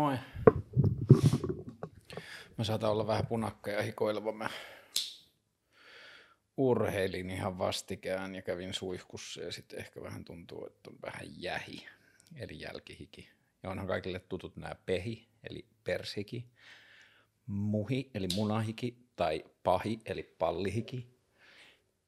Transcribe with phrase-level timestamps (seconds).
[0.00, 0.18] Moi.
[2.58, 4.32] Mä saatan olla vähän punakka ja hikoileva.
[4.32, 4.48] Mä
[6.56, 11.86] urheilin ihan vastikään ja kävin suihkussa ja sitten ehkä vähän tuntuu, että on vähän jähi,
[12.36, 13.30] eli jälkihiki.
[13.62, 16.46] Ja onhan kaikille tutut nämä pehi, eli pershiki,
[17.46, 21.18] muhi, eli munahiki, tai pahi, eli pallihiki,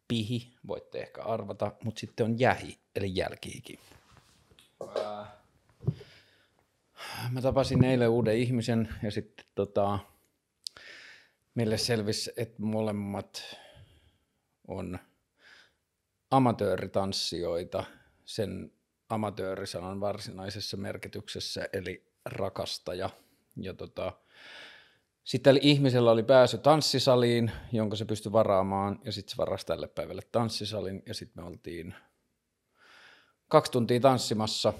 [0.09, 3.79] pihi, voitte ehkä arvata, mutta sitten on jähi, eli jälkihiki.
[7.30, 9.98] Mä tapasin eilen uuden ihmisen ja sitten tota,
[11.54, 13.57] meille selvisi, että molemmat
[14.68, 14.98] on
[16.30, 17.85] amatööritanssijoita
[18.25, 18.72] sen
[19.08, 23.11] amatöörisanan varsinaisessa merkityksessä, eli rakastaja.
[23.57, 24.13] Ja tota,
[25.24, 30.22] sitten ihmisellä oli pääsy tanssisaliin, jonka se pystyi varaamaan, ja sitten se varasi tälle päivälle
[30.32, 31.94] tanssisalin, ja sitten me oltiin
[33.48, 34.72] kaksi tuntia tanssimassa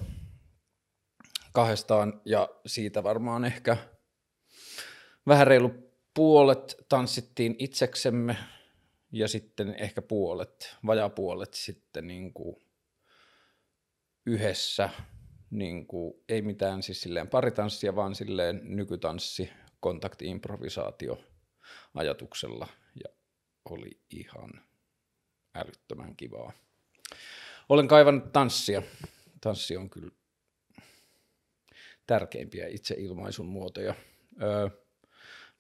[1.53, 3.77] kahdestaan, ja siitä varmaan ehkä
[5.27, 5.73] vähän reilu
[6.15, 8.37] puolet tanssittiin itseksemme,
[9.13, 12.57] ja sitten ehkä puolet, vajapuolet sitten niin kuin
[14.27, 14.91] yhdessä,
[15.51, 19.51] niin kuin, ei mitään siis silleen paritanssia, vaan silleen nykytanssi,
[19.81, 21.19] kontaktiimprovisaatio
[21.95, 22.69] ajatuksella
[23.05, 23.15] ja
[23.65, 24.51] oli ihan
[25.55, 26.53] älyttömän kivaa.
[27.69, 28.83] Olen kaivannut tanssia.
[29.41, 30.11] Tanssi on kyllä
[32.07, 33.95] tärkeimpiä itseilmaisun muotoja.
[34.43, 34.69] Öö,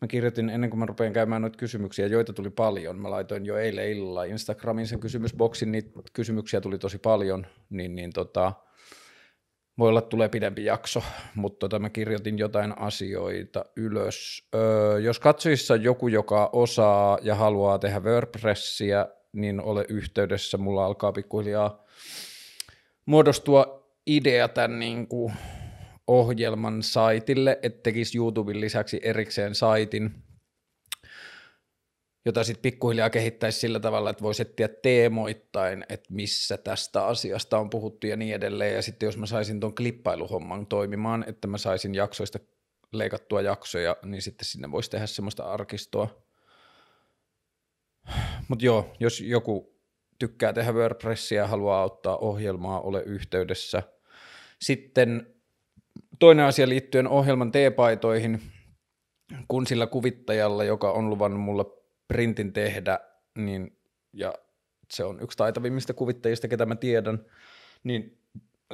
[0.02, 2.98] Mä kirjoitin ennen kuin mä rupean käymään noita kysymyksiä, joita tuli paljon.
[2.98, 8.12] Mä laitoin jo eilen illalla Instagramin sen kysymysboksin, niitä kysymyksiä tuli tosi paljon, niin, niin
[8.12, 8.52] tota,
[9.78, 11.02] voi olla, tulee pidempi jakso,
[11.34, 14.48] mutta tota, mä kirjoitin jotain asioita ylös.
[14.54, 20.58] Öö, jos katsojissa joku, joka osaa ja haluaa tehdä WordPressia, niin ole yhteydessä.
[20.58, 21.84] Mulla alkaa pikkuhiljaa
[23.06, 25.32] muodostua idea tämän niin kuin
[26.06, 30.14] ohjelman saitille, että tekisi YouTuben lisäksi erikseen saitin,
[32.24, 37.70] jota sitten pikkuhiljaa kehittäisi sillä tavalla, että voisi etsiä teemoittain, että missä tästä asiasta on
[37.70, 38.74] puhuttu ja niin edelleen.
[38.74, 42.38] Ja sitten jos mä saisin tuon klippailuhomman toimimaan, että mä saisin jaksoista
[42.92, 46.24] leikattua jaksoja, niin sitten sinne voisi tehdä semmoista arkistoa.
[48.48, 49.80] Mutta joo, jos joku
[50.18, 53.82] tykkää tehdä WordPressia ja haluaa auttaa ohjelmaa, ole yhteydessä.
[54.60, 55.34] Sitten
[56.18, 58.42] toinen asia liittyen ohjelman T-paitoihin,
[59.48, 61.64] kun sillä kuvittajalla, joka on luvannut mulle
[62.08, 63.00] printin tehdä,
[63.38, 63.76] niin,
[64.12, 64.34] ja
[64.90, 67.24] se on yksi taitavimmista kuvittajista, ketä mä tiedän,
[67.84, 68.18] niin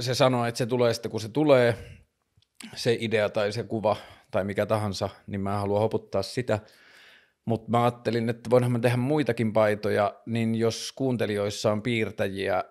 [0.01, 1.75] se sanoo, että se tulee sitten, kun se tulee,
[2.75, 3.97] se idea tai se kuva
[4.31, 6.59] tai mikä tahansa, niin mä haluan hoputtaa sitä.
[7.45, 12.65] Mutta mä ajattelin, että voinhan mä tehdä muitakin paitoja, niin jos kuuntelijoissa on piirtäjiä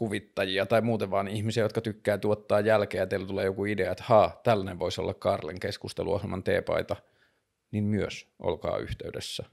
[0.00, 4.04] kuvittajia tai muuten vaan ihmisiä, jotka tykkää tuottaa jälkeä ja teillä tulee joku idea, että
[4.06, 6.96] haa, tällainen voisi olla Karlen keskusteluohjelman teepaita,
[7.70, 9.44] niin myös olkaa yhteydessä.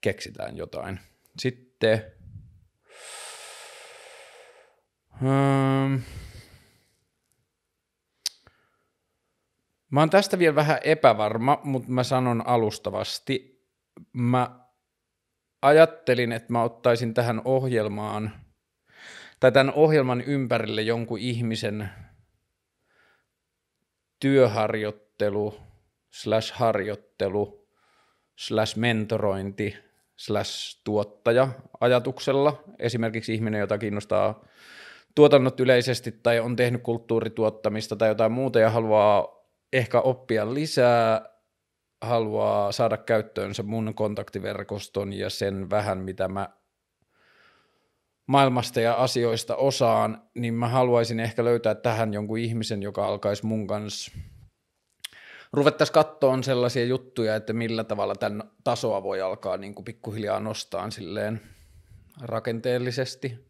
[0.00, 1.00] Keksitään jotain.
[1.38, 2.02] Sitten
[5.20, 6.02] hmm.
[9.90, 13.64] Mä oon tästä vielä vähän epävarma, mutta mä sanon alustavasti.
[14.12, 14.60] Mä
[15.62, 18.30] ajattelin, että mä ottaisin tähän ohjelmaan–
[19.40, 21.88] tai tämän ohjelman ympärille jonkun ihmisen
[24.20, 25.60] työharjoittelu
[26.10, 27.68] slash harjoittelu
[28.36, 29.76] slash mentorointi
[30.16, 31.48] slash tuottaja
[31.80, 32.62] ajatuksella.
[32.78, 34.44] Esimerkiksi ihminen, jota kiinnostaa
[35.14, 39.28] tuotannot yleisesti tai on tehnyt kulttuurituottamista tai jotain muuta ja haluaa
[39.72, 41.28] ehkä oppia lisää,
[42.02, 46.48] haluaa saada käyttöönsä mun kontaktiverkoston ja sen vähän, mitä mä
[48.26, 53.66] maailmasta ja asioista osaan, niin mä haluaisin ehkä löytää tähän jonkun ihmisen, joka alkaisi mun
[53.66, 54.12] kanssa
[55.52, 60.90] ruvettaisiin kattoon sellaisia juttuja, että millä tavalla tämän tasoa voi alkaa niin kuin pikkuhiljaa nostaa
[60.90, 61.40] silleen
[62.22, 63.46] rakenteellisesti.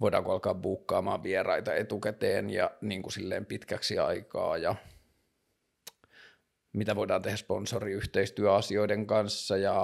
[0.00, 4.74] Voidaanko alkaa buukkaamaan vieraita etukäteen ja niin kuin silleen pitkäksi aikaa ja
[6.72, 9.76] mitä voidaan tehdä sponsoriyhteistyöasioiden kanssa ja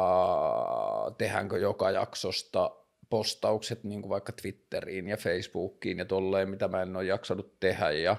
[1.19, 2.80] tehdäänkö joka jaksosta
[3.11, 7.91] postaukset niin kuin vaikka Twitteriin ja Facebookiin ja tolleen, mitä mä en ole jaksanut tehdä
[7.91, 8.17] ja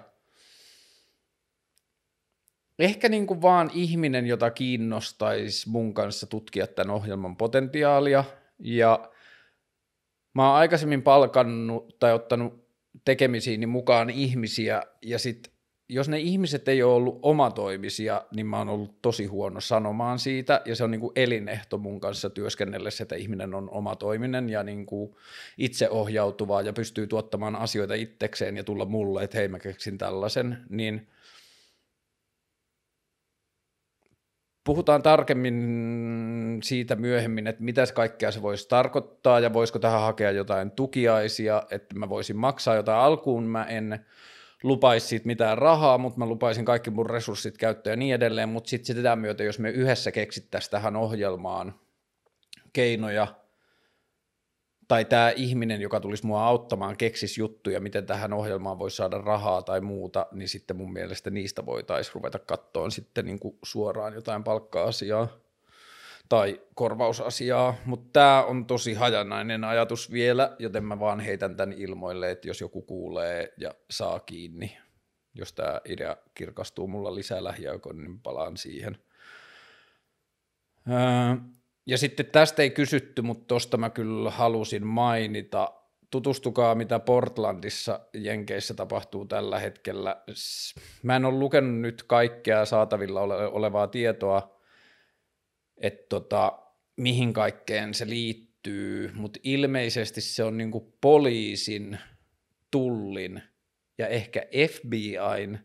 [2.80, 8.24] ehkä niin kuin vaan ihminen, jota kiinnostaisi mun kanssa tutkia tämän ohjelman potentiaalia.
[8.60, 9.12] Ja
[10.34, 12.68] mä oon aikaisemmin palkannut tai ottanut
[13.06, 15.54] tekemisiin mukaan ihmisiä ja sitten
[15.94, 20.62] jos ne ihmiset ei ole ollut omatoimisia, niin mä oon ollut tosi huono sanomaan siitä,
[20.66, 24.86] ja se on niin kuin elinehto mun kanssa työskennellessä, että ihminen on omatoiminen ja niin
[24.86, 25.16] kuin
[25.58, 31.08] itseohjautuva ja pystyy tuottamaan asioita itsekseen ja tulla mulle, että hei mä keksin tällaisen, niin
[34.64, 40.72] puhutaan tarkemmin siitä myöhemmin, että mitä kaikkea se voisi tarkoittaa ja voisiko tähän hakea jotain
[40.72, 44.06] tukiaisia, että mä voisin maksaa jotain alkuun, mä en
[44.64, 48.70] lupaisi siitä mitään rahaa, mutta mä lupaisin kaikki mun resurssit käyttöön ja niin edelleen, mutta
[48.70, 51.80] sitten sitä myötä, jos me yhdessä keksittäisiin tähän ohjelmaan
[52.74, 53.28] keinoja,
[54.88, 59.62] tai tämä ihminen, joka tulisi mua auttamaan, keksisi juttuja, miten tähän ohjelmaan voisi saada rahaa
[59.62, 64.44] tai muuta, niin sitten mun mielestä niistä voitaisiin ruveta kattoon sitten niin kuin suoraan jotain
[64.44, 65.28] palkka-asiaa
[66.32, 72.32] tai korvausasiaa, mutta tämä on tosi hajanainen ajatus vielä, joten mä vaan heitän tämän ilmoille,
[72.32, 74.78] että jos joku kuulee ja saa kiinni,
[75.34, 78.98] jos tämä idea kirkastuu mulla lisää lähiaikoina, niin palaan siihen.
[80.90, 81.36] Öö,
[81.86, 85.74] ja sitten tästä ei kysytty, mutta tuosta mä kyllä halusin mainita.
[86.12, 90.22] Tutustukaa, mitä Portlandissa Jenkeissä tapahtuu tällä hetkellä.
[91.04, 94.61] Mä en ole lukenut nyt kaikkea saatavilla ole- olevaa tietoa,
[95.82, 96.60] että tota,
[96.98, 102.00] mihin kaikkeen se liittyy, mutta ilmeisesti se on niinku poliisin,
[102.72, 103.42] tullin
[103.98, 105.60] ja ehkä FBIn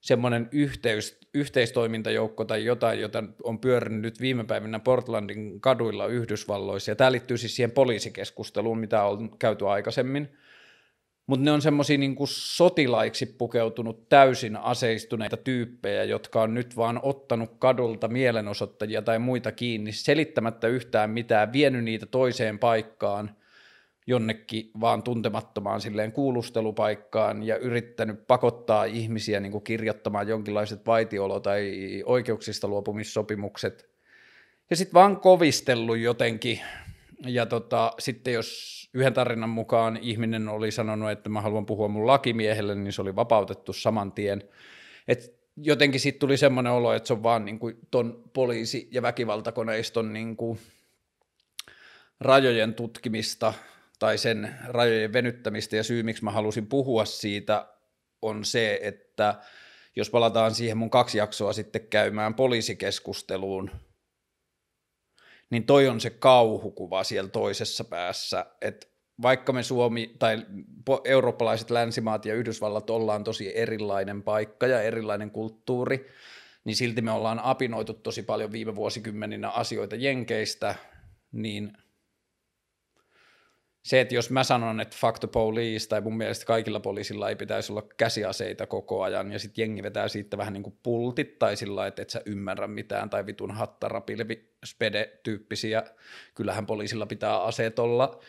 [0.00, 6.96] semmoinen yhteys, yhteistoimintajoukko tai jotain, jota on pyörinyt nyt viime päivinä Portlandin kaduilla Yhdysvalloissa, ja
[6.96, 10.36] tämä liittyy siis siihen poliisikeskusteluun, mitä on käyty aikaisemmin,
[11.26, 17.50] mutta ne on semmoisia niin sotilaiksi pukeutunut täysin aseistuneita tyyppejä, jotka on nyt vaan ottanut
[17.58, 23.30] kadulta mielenosoittajia tai muita kiinni selittämättä yhtään mitään, vienyt niitä toiseen paikkaan
[24.06, 31.72] jonnekin vaan tuntemattomaan silleen kuulustelupaikkaan ja yrittänyt pakottaa ihmisiä niin kuin kirjoittamaan jonkinlaiset vaitiolo- tai
[32.06, 33.90] oikeuksista luopumissopimukset.
[34.70, 36.60] Ja sitten vaan kovistellut jotenkin.
[37.26, 42.06] Ja tota, sitten jos yhden tarinan mukaan ihminen oli sanonut, että mä haluan puhua mun
[42.06, 44.42] lakimiehelle, niin se oli vapautettu saman tien.
[45.08, 49.02] Et jotenkin siitä tuli semmoinen olo, että se on vaan niin kuin ton poliisi- ja
[49.02, 50.58] väkivaltakoneiston niin kuin
[52.20, 53.52] rajojen tutkimista
[53.98, 57.66] tai sen rajojen venyttämistä ja syy, miksi mä halusin puhua siitä,
[58.22, 59.34] on se, että
[59.96, 63.70] jos palataan siihen mun kaksi jaksoa sitten käymään poliisikeskusteluun,
[65.50, 68.86] niin toi on se kauhukuva siellä toisessa päässä, että
[69.22, 70.46] vaikka me Suomi tai
[71.04, 76.10] eurooppalaiset länsimaat ja Yhdysvallat ollaan tosi erilainen paikka ja erilainen kulttuuri,
[76.64, 80.74] niin silti me ollaan apinoitu tosi paljon viime vuosikymmeninä asioita Jenkeistä,
[81.32, 81.72] niin
[83.84, 87.36] se, että jos mä sanon, että fuck the police, tai mun mielestä kaikilla poliisilla ei
[87.36, 91.56] pitäisi olla käsiaseita koko ajan, ja sitten jengi vetää siitä vähän niin kuin pultit, tai
[91.56, 95.82] sillä että et sä ymmärrä mitään, tai vitun hattarapilvi, spede-tyyppisiä,
[96.34, 98.20] kyllähän poliisilla pitää aseet olla,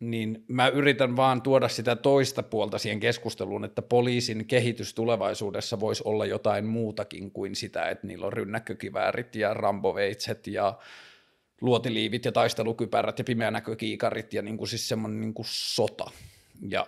[0.00, 6.02] niin mä yritän vaan tuoda sitä toista puolta siihen keskusteluun, että poliisin kehitys tulevaisuudessa voisi
[6.06, 10.78] olla jotain muutakin kuin sitä, että niillä on rynnäkkökiväärit ja ramboveitset ja
[11.60, 16.10] luotiliivit ja taistelukypärät ja pimeänäkökiikarit ja niin kuin siis semmoinen niin kuin sota.
[16.68, 16.86] Ja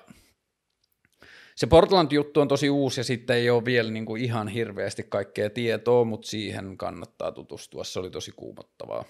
[1.58, 5.50] se Portland-juttu on tosi uusi ja sitten ei ole vielä niin kuin ihan hirveästi kaikkea
[5.50, 7.84] tietoa, mutta siihen kannattaa tutustua.
[7.84, 9.04] Se oli tosi kuumottavaa.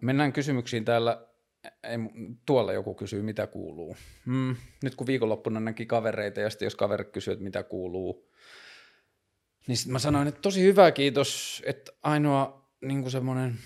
[0.00, 1.26] Mennään kysymyksiin täällä.
[1.82, 1.98] Ei,
[2.46, 3.96] tuolla joku kysyy, mitä kuuluu.
[4.26, 8.28] Hmm, nyt kun viikonloppuna näki kavereita ja sitten jos kaveri kysyy, että mitä kuuluu,
[9.66, 13.58] niin sitten mä sanoin, että tosi hyvä kiitos, että ainoa niin kuin semmoinen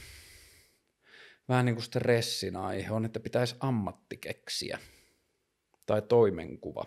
[1.48, 4.78] vähän niin kuin stressin aihe on, että pitäisi ammatti keksiä
[5.86, 6.84] tai toimenkuva.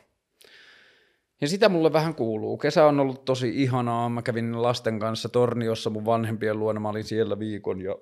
[1.41, 2.58] Ja sitä mulle vähän kuuluu.
[2.58, 4.10] Kesä on ollut tosi ihanaa.
[4.10, 6.79] Mä kävin lasten kanssa Torniossa mun vanhempien luona.
[6.79, 7.96] Mä olin siellä viikon ja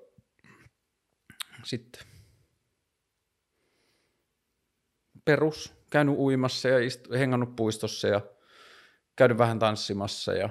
[1.64, 2.02] sitten
[5.26, 5.74] perus.
[5.92, 8.22] Käynyt uimassa ja istu, hengannut puistossa ja
[9.16, 10.50] käynyt vähän tanssimassa ja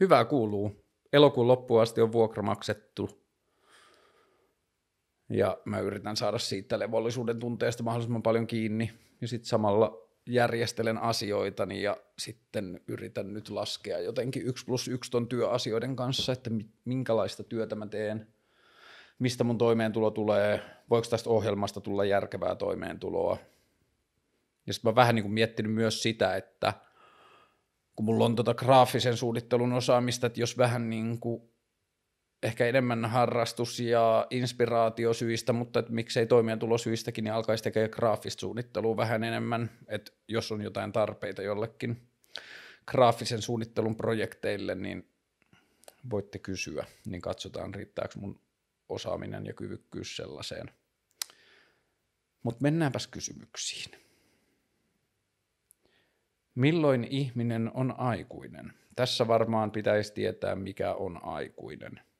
[0.00, 0.81] hyvää kuuluu
[1.12, 3.22] elokuun loppuun asti on vuokra maksettu.
[5.28, 8.90] Ja mä yritän saada siitä levollisuuden tunteesta mahdollisimman paljon kiinni.
[9.20, 15.28] Ja sitten samalla järjestelen asioitani ja sitten yritän nyt laskea jotenkin yksi plus yksi ton
[15.28, 16.50] työasioiden kanssa, että
[16.84, 18.26] minkälaista työtä mä teen,
[19.18, 23.36] mistä mun toimeentulo tulee, voiko tästä ohjelmasta tulla järkevää toimeentuloa.
[24.66, 26.72] Ja sitten mä vähän niin kuin miettinyt myös sitä, että–
[27.96, 31.42] kun mulla on tota graafisen suunnittelun osaamista, että jos vähän niin kuin
[32.42, 39.24] ehkä enemmän harrastus- ja inspiraatiosyistä, mutta et miksei toimeentulosyistäkin, niin alkaisi tekemään graafista suunnittelua vähän
[39.24, 42.08] enemmän, että jos on jotain tarpeita jollekin
[42.86, 45.08] graafisen suunnittelun projekteille, niin
[46.10, 48.40] voitte kysyä, niin katsotaan riittääkö mun
[48.88, 50.70] osaaminen ja kyvykkyys sellaiseen.
[52.42, 53.90] Mutta mennäänpäs kysymyksiin.
[56.54, 58.72] Milloin ihminen on aikuinen?
[58.96, 62.00] Tässä varmaan pitäisi tietää, mikä on aikuinen–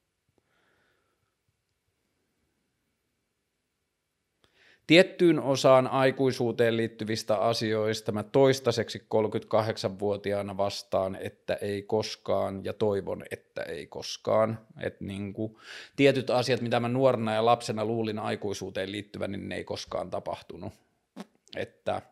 [4.87, 13.63] Tiettyyn osaan aikuisuuteen liittyvistä asioista mä toistaiseksi 38-vuotiaana vastaan, että ei koskaan ja toivon, että
[13.63, 14.59] ei koskaan.
[14.81, 15.57] Et niin kuin,
[15.97, 20.73] tietyt asiat, mitä mä nuorena ja lapsena luulin aikuisuuteen liittyvän, niin ne ei koskaan tapahtunut.
[21.57, 22.03] Että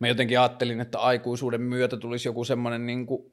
[0.00, 3.32] mä jotenkin ajattelin, että aikuisuuden myötä tulisi joku semmoinen, niin kuin,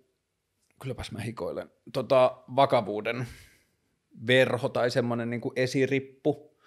[0.82, 3.28] kylläpäs mä hikoilen, tota, vakavuuden
[4.28, 6.58] verho tai semmoinen niin esirippu,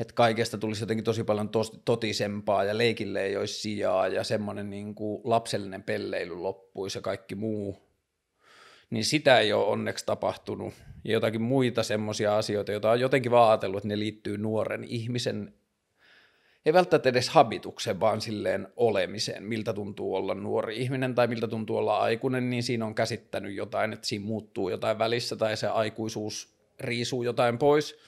[0.00, 4.70] että kaikesta tulisi jotenkin tosi paljon tos, totisempaa ja leikille ei olisi sijaa ja semmoinen
[4.70, 7.86] niin kuin lapsellinen pelleily loppuisi ja kaikki muu.
[8.90, 10.74] Niin sitä ei ole onneksi tapahtunut.
[11.04, 15.54] Ja jotakin muita semmoisia asioita, joita on jotenkin vaan ajatellut, että ne liittyy nuoren ihmisen,
[16.66, 21.76] ei välttämättä edes habitukseen, vaan silleen olemiseen, miltä tuntuu olla nuori ihminen tai miltä tuntuu
[21.76, 26.56] olla aikuinen, niin siinä on käsittänyt jotain, että siinä muuttuu jotain välissä tai se aikuisuus
[26.80, 27.94] riisuu jotain pois–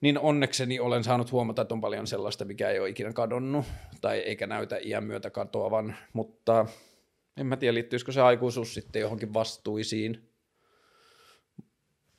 [0.00, 3.64] niin onnekseni olen saanut huomata, että on paljon sellaista, mikä ei ole ikinä kadonnut
[4.00, 6.66] tai eikä näytä iän myötä katoavan, mutta
[7.36, 10.25] en mä tiedä, liittyisikö se aikuisuus sitten johonkin vastuisiin.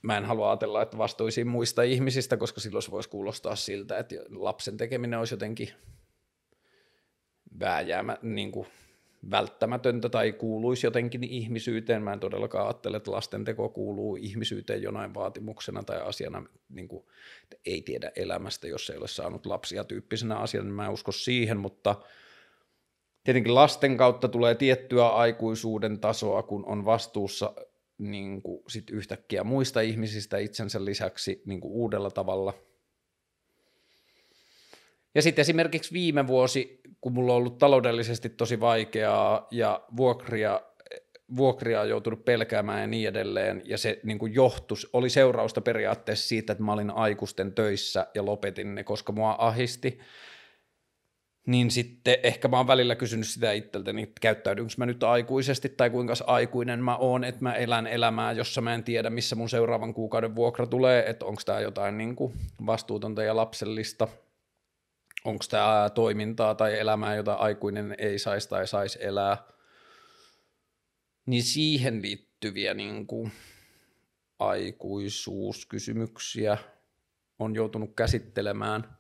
[0.01, 4.16] Mä en halua ajatella, että vastuisiin muista ihmisistä, koska silloin se voisi kuulostaa siltä, että
[4.30, 5.70] lapsen tekeminen olisi jotenkin
[7.60, 8.68] vääjäämä, niin kuin
[9.32, 12.04] välttämätöntä tai kuuluisi jotenkin ihmisyyteen.
[12.04, 17.06] Mä en todellakaan ajattele, että lastenteko kuuluu ihmisyyteen jonain vaatimuksena tai asiana, niin kuin,
[17.66, 21.58] ei tiedä elämästä, jos ei ole saanut lapsia tyyppisenä asiana, niin mä en usko siihen,
[21.58, 21.96] mutta
[23.24, 27.54] tietenkin lasten kautta tulee tiettyä aikuisuuden tasoa, kun on vastuussa
[27.98, 32.54] niin kuin sit yhtäkkiä muista ihmisistä itsensä lisäksi niin kuin uudella tavalla–
[35.18, 40.62] ja sitten esimerkiksi viime vuosi, kun mulla on ollut taloudellisesti tosi vaikeaa ja vuokria,
[41.38, 46.27] vuokria on joutunut pelkäämään ja niin edelleen, ja se niin kuin johtus, oli seurausta periaatteessa
[46.27, 50.00] siitä, että mä olin aikuisten töissä ja lopetin ne, koska mua ahisti,
[51.48, 55.89] niin sitten ehkä mä oon välillä kysynyt sitä itseltäni, että käyttäydynkö mä nyt aikuisesti tai
[55.89, 59.94] kuinka aikuinen mä oon, että mä elän elämää, jossa mä en tiedä, missä mun seuraavan
[59.94, 62.34] kuukauden vuokra tulee, että onko tämä jotain niin kuin
[62.66, 64.08] vastuutonta ja lapsellista–
[65.27, 69.38] onko tämä toimintaa tai elämää, jota aikuinen ei saisi tai saisi elää,
[71.25, 73.32] niin siihen liittyviä niin kuin,
[74.39, 76.58] aikuisuuskysymyksiä
[77.39, 78.97] on joutunut käsittelemään.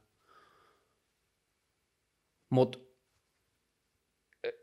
[2.49, 2.79] Mutta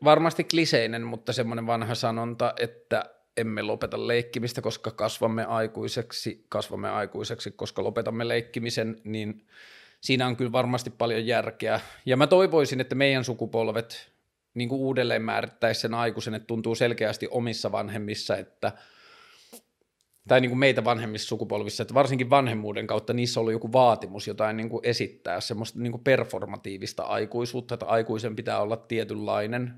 [0.03, 7.51] varmasti kliseinen, mutta semmoinen vanha sanonta, että emme lopeta leikkimistä, koska kasvamme aikuiseksi, kasvamme aikuiseksi,
[7.51, 9.47] koska lopetamme leikkimisen, niin
[10.01, 11.79] siinä on kyllä varmasti paljon järkeä.
[12.05, 14.11] Ja mä toivoisin, että meidän sukupolvet
[14.53, 18.71] niin kuin uudelleen määrittäisi sen aikuisen, että tuntuu selkeästi omissa vanhemmissa, että
[20.27, 24.57] tai niin kuin meitä vanhemmissa sukupolvissa, että varsinkin vanhemmuuden kautta niissä ollut joku vaatimus jotain
[24.57, 29.73] niin kuin esittää, semmoista niin kuin performatiivista aikuisuutta, että aikuisen pitää olla tietynlainen,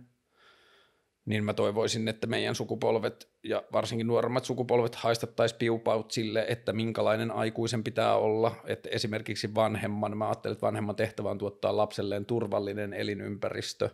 [1.26, 7.32] niin mä toivoisin, että meidän sukupolvet ja varsinkin nuoremmat sukupolvet haistattaisiin piupaut sille, että minkälainen
[7.32, 8.56] aikuisen pitää olla.
[8.66, 13.90] Että esimerkiksi vanhemman, mä ajattelen, että vanhemman tehtävä on tuottaa lapselleen turvallinen elinympäristö,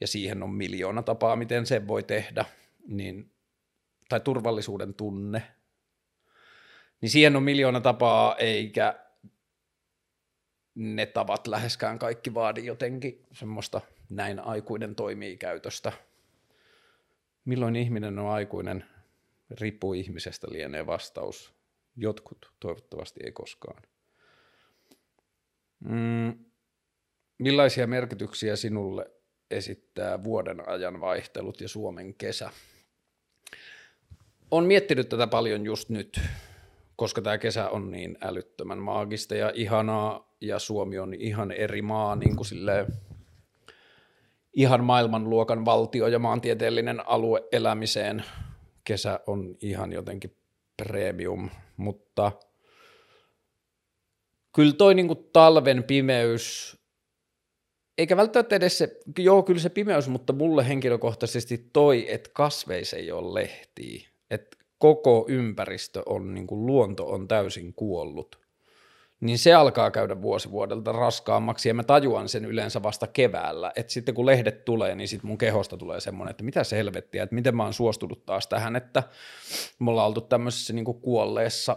[0.00, 2.44] ja siihen on miljoona tapaa, miten se voi tehdä,
[2.86, 3.30] niin,
[4.10, 5.42] tai turvallisuuden tunne,
[7.00, 9.00] niin siihen on miljoona tapaa, eikä
[10.74, 15.92] ne tavat läheskään kaikki vaadi jotenkin semmoista näin aikuinen toimii käytöstä–
[17.44, 18.84] Milloin ihminen on aikuinen,
[19.60, 21.52] riippuu ihmisestä lienee vastaus.
[21.96, 23.82] Jotkut, toivottavasti ei koskaan.
[25.84, 26.44] Mm,
[27.38, 29.10] millaisia merkityksiä sinulle
[29.50, 32.50] esittää vuoden ajan vaihtelut ja Suomen kesä?
[34.50, 36.20] On miettinyt tätä paljon just nyt,
[36.96, 42.16] koska tämä kesä on niin älyttömän maagista ja ihanaa, ja Suomi on ihan eri maa
[42.16, 42.86] niin kuin silleen,
[44.52, 48.24] ihan maailmanluokan valtio ja maantieteellinen alue elämiseen.
[48.84, 50.36] Kesä on ihan jotenkin
[50.76, 52.32] premium, mutta
[54.54, 56.76] kyllä toi niinku talven pimeys,
[57.98, 63.12] eikä välttämättä edes se, joo kyllä se pimeys, mutta mulle henkilökohtaisesti toi, että kasveissa ei
[63.12, 64.09] ole lehtiä.
[64.30, 68.40] Että koko ympäristö on, niin kuin luonto on täysin kuollut,
[69.20, 71.68] niin se alkaa käydä vuosi vuodelta raskaammaksi.
[71.68, 75.38] Ja mä tajuan sen yleensä vasta keväällä, että sitten kun lehdet tulee, niin sitten mun
[75.38, 79.02] kehosta tulee semmoinen, että mitä se helvettiä, että miten mä oon suostunut taas tähän, että
[79.78, 81.76] me ollaan oltu tämmöisessä niin kuin kuolleessa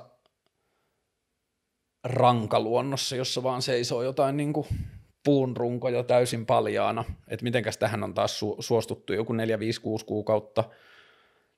[2.03, 4.67] rankaluonnossa, jossa vaan seisoo jotain niin kuin
[5.23, 10.05] puun runkoja täysin paljaana, että mitenkäs tähän on taas su- suostuttu joku 4, 5, 6
[10.05, 10.63] kuukautta,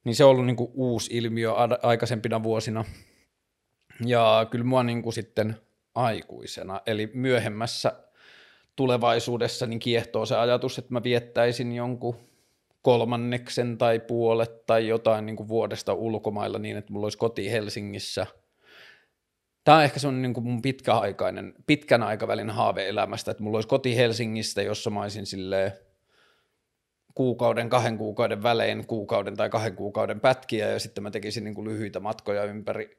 [0.05, 2.85] niin se on ollut niin kuin uusi ilmiö aikaisempina vuosina,
[4.05, 5.57] ja kyllä mua niin kuin sitten
[5.95, 7.91] aikuisena, eli myöhemmässä
[8.75, 12.15] tulevaisuudessa niin kiehtoo se ajatus, että mä viettäisin jonkun
[12.81, 18.25] kolmanneksen tai puolet tai jotain niin kuin vuodesta ulkomailla niin, että mulla olisi koti Helsingissä.
[19.63, 23.67] Tämä on ehkä semmoinen niin kuin mun pitkäaikainen, pitkän aikavälin haave elämästä, että mulla olisi
[23.67, 25.71] koti Helsingistä, jossa mä olisin silleen
[27.15, 31.67] kuukauden, kahden kuukauden välein, kuukauden tai kahden kuukauden pätkiä ja sitten mä tekisin niin kuin
[31.67, 32.97] lyhyitä matkoja ympäri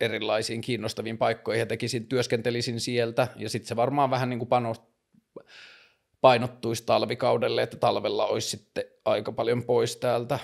[0.00, 3.28] erilaisiin kiinnostaviin paikkoihin ja tekisin, työskentelisin sieltä.
[3.36, 4.82] Ja sitten se varmaan vähän niin kuin panost,
[6.20, 10.38] painottuisi talvikaudelle, että talvella olisi sitten aika paljon pois täältä,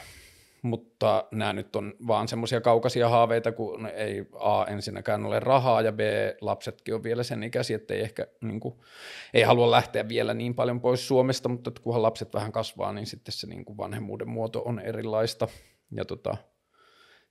[0.64, 5.92] mutta nämä nyt on vaan semmoisia kaukaisia haaveita, kun ei A ensinnäkään ole rahaa ja
[5.92, 6.00] B
[6.40, 8.74] lapsetkin on vielä sen ikäisiä, että ei ehkä niin kuin,
[9.34, 13.32] ei halua lähteä vielä niin paljon pois Suomesta, mutta kunhan lapset vähän kasvaa, niin sitten
[13.32, 15.48] se niin kuin vanhemmuuden muoto on erilaista
[15.90, 16.36] ja tota,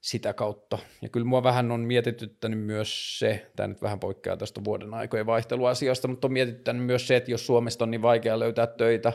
[0.02, 0.78] sitä kautta.
[1.02, 5.26] Ja kyllä mua vähän on mietityttänyt myös se, tämä nyt vähän poikkeaa tästä vuoden aikojen
[5.26, 9.14] vaihteluasiasta, mutta on mietityttänyt myös se, että jos Suomesta on niin vaikea löytää töitä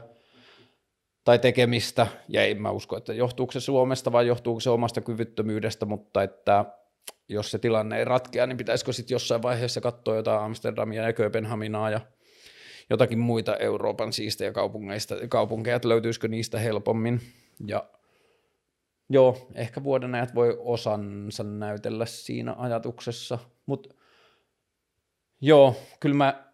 [1.29, 5.87] tai tekemistä, ja en mä usko, että johtuuko se Suomesta vai johtuuko se omasta kyvyttömyydestä,
[5.87, 6.65] mutta että
[7.29, 11.91] jos se tilanne ei ratkea, niin pitäisikö sitten jossain vaiheessa katsoa jotain Amsterdamia ja Kööpenhaminaa
[11.91, 12.01] ja
[12.91, 17.21] jotakin muita Euroopan siistejä kaupungeista, kaupunkeja, että löytyisikö niistä helpommin.
[17.67, 17.85] Ja
[19.11, 23.95] Joo, ehkä vuoden ajat voi osansa näytellä siinä ajatuksessa, mutta
[25.41, 26.48] joo, kyllä mä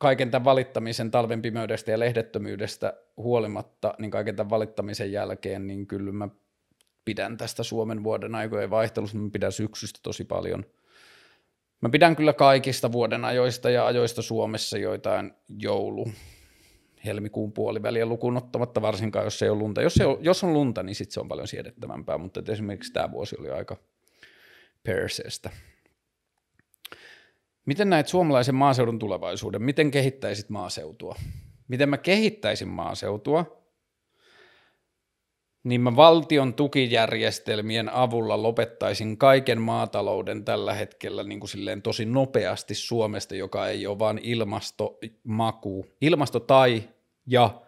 [0.00, 6.12] kaiken tämän valittamisen talven pimeydestä ja lehdettömyydestä huolimatta, niin kaiken tämän valittamisen jälkeen, niin kyllä
[6.12, 6.28] mä
[7.04, 10.66] pidän tästä Suomen vuoden aikojen vaihtelusta, mä pidän syksystä tosi paljon.
[11.80, 16.10] Mä pidän kyllä kaikista vuoden ajoista ja ajoista Suomessa joitain joulu,
[17.04, 19.82] helmikuun puoliväliä lukuun ottamatta, varsinkaan jos ei ole lunta.
[19.82, 23.36] Jos, on, jos on lunta, niin sitten se on paljon siedettävämpää, mutta esimerkiksi tämä vuosi
[23.38, 23.76] oli aika
[24.82, 25.50] perseestä.
[27.66, 29.62] Miten näet suomalaisen maaseudun tulevaisuuden?
[29.62, 31.14] Miten kehittäisit maaseutua?
[31.68, 33.60] Miten mä kehittäisin maaseutua?
[35.64, 42.74] Niin mä valtion tukijärjestelmien avulla lopettaisin kaiken maatalouden tällä hetkellä niin kuin silleen tosi nopeasti
[42.74, 46.82] Suomesta, joka ei ole vain ilmasto, maku, ilmasto tai
[47.26, 47.60] ja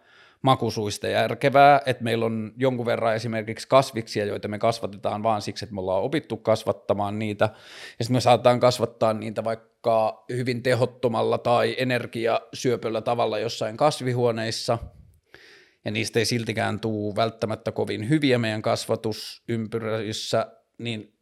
[0.43, 5.75] makusuista järkevää, että meillä on jonkun verran esimerkiksi kasviksia, joita me kasvatetaan vaan siksi, että
[5.75, 7.45] me ollaan opittu kasvattamaan niitä,
[7.99, 14.77] ja sitten me saataan kasvattaa niitä vaikka hyvin tehottomalla tai energiasyöpöllä tavalla jossain kasvihuoneissa,
[15.85, 21.13] ja niistä ei siltikään tule välttämättä kovin hyviä meidän kasvatusympyröissä, niin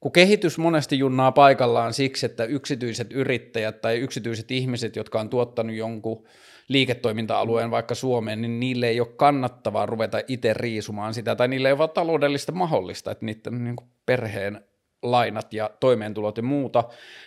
[0.00, 5.76] kun kehitys monesti junnaa paikallaan siksi, että yksityiset yrittäjät tai yksityiset ihmiset, jotka on tuottanut
[5.76, 6.26] jonkun
[6.68, 11.76] liiketoiminta-alueen vaikka Suomeen, niin niille ei ole kannattavaa ruveta itse riisumaan sitä, tai niille ei
[11.78, 14.64] ole taloudellista mahdollista, että niiden niin perheen
[15.04, 16.84] lainat ja toimeentulot ja muuta,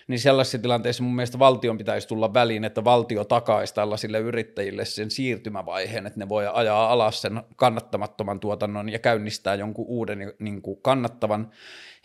[0.07, 5.11] niin sellaisissa tilanteissa mun mielestä valtion pitäisi tulla väliin, että valtio takaisi tällaisille yrittäjille sen
[5.11, 10.79] siirtymävaiheen, että ne voi ajaa alas sen kannattamattoman tuotannon ja käynnistää jonkun uuden niin kuin
[10.81, 11.51] kannattavan.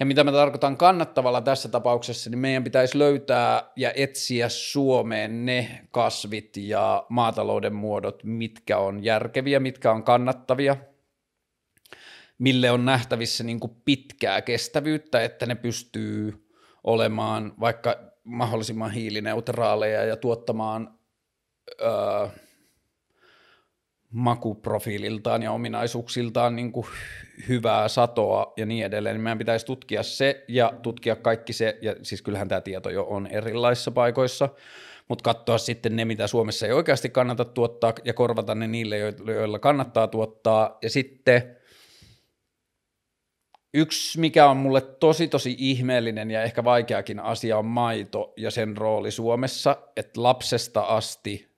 [0.01, 5.81] Ja mitä mä tarkoitan kannattavalla tässä tapauksessa, niin meidän pitäisi löytää ja etsiä Suomeen ne
[5.91, 10.77] kasvit ja maatalouden muodot, mitkä on järkeviä, mitkä on kannattavia,
[12.43, 16.49] mille on nähtävissä niin kuin pitkää kestävyyttä, että ne pystyy
[16.85, 20.99] olemaan vaikka mahdollisimman hiilineutraaleja ja tuottamaan
[21.81, 22.29] öö,
[24.11, 26.87] makuprofiililtaan ja ominaisuuksiltaan niin kuin
[27.49, 31.95] hyvää satoa ja niin edelleen, niin meidän pitäisi tutkia se ja tutkia kaikki se, ja
[32.03, 34.49] siis kyllähän tämä tieto jo on erilaisissa paikoissa,
[35.09, 39.59] mutta katsoa sitten ne, mitä Suomessa ei oikeasti kannata tuottaa ja korvata ne niille, joilla
[39.59, 41.62] kannattaa tuottaa, ja sitten
[43.75, 48.77] Yksi, mikä on mulle tosi tosi ihmeellinen ja ehkä vaikeakin asia on maito ja sen
[48.77, 51.53] rooli Suomessa, että lapsesta asti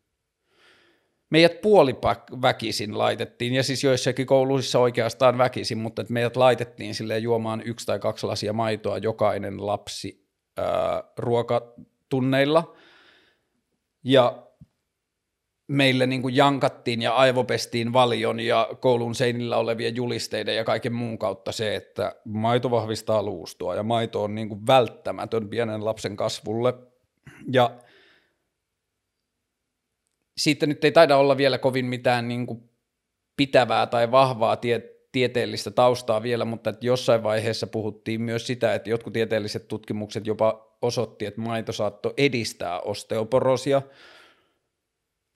[1.30, 7.62] meidät puoliväkisin laitettiin, ja siis joissakin kouluissa oikeastaan väkisin, mutta että meidät laitettiin sille juomaan
[7.64, 12.76] yksi tai kaksi lasia maitoa jokainen lapsi ää, ruokatunneilla.
[14.04, 14.46] Ja
[15.68, 21.18] meille niin kuin jankattiin ja aivopestiin valion ja koulun seinillä olevia julisteiden ja kaiken muun
[21.18, 26.74] kautta se, että maito vahvistaa luustoa ja maito on niin kuin välttämätön pienen lapsen kasvulle.
[27.52, 27.70] Ja
[30.36, 32.70] siitä nyt ei taida olla vielä kovin mitään niin kuin
[33.36, 38.90] pitävää tai vahvaa tie- tieteellistä taustaa vielä, mutta että jossain vaiheessa puhuttiin myös sitä, että
[38.90, 43.82] jotkut tieteelliset tutkimukset jopa osoitti, että maito saattoi edistää osteoporosia,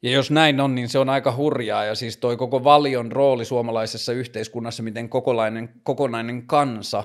[0.02, 3.44] ja jos näin on, niin se on aika hurjaa, ja siis toi koko valion rooli
[3.44, 7.04] suomalaisessa yhteiskunnassa, miten kokonainen, kokonainen kansa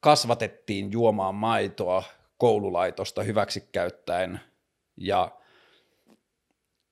[0.00, 2.02] kasvatettiin juomaan maitoa
[2.38, 4.40] koululaitosta hyväksi käyttäen,
[4.96, 5.30] ja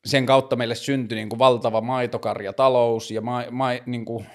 [0.04, 4.26] sen kautta meille syntyi niin kuin valtava maitokarjatalous ja ma, ma, niin kuin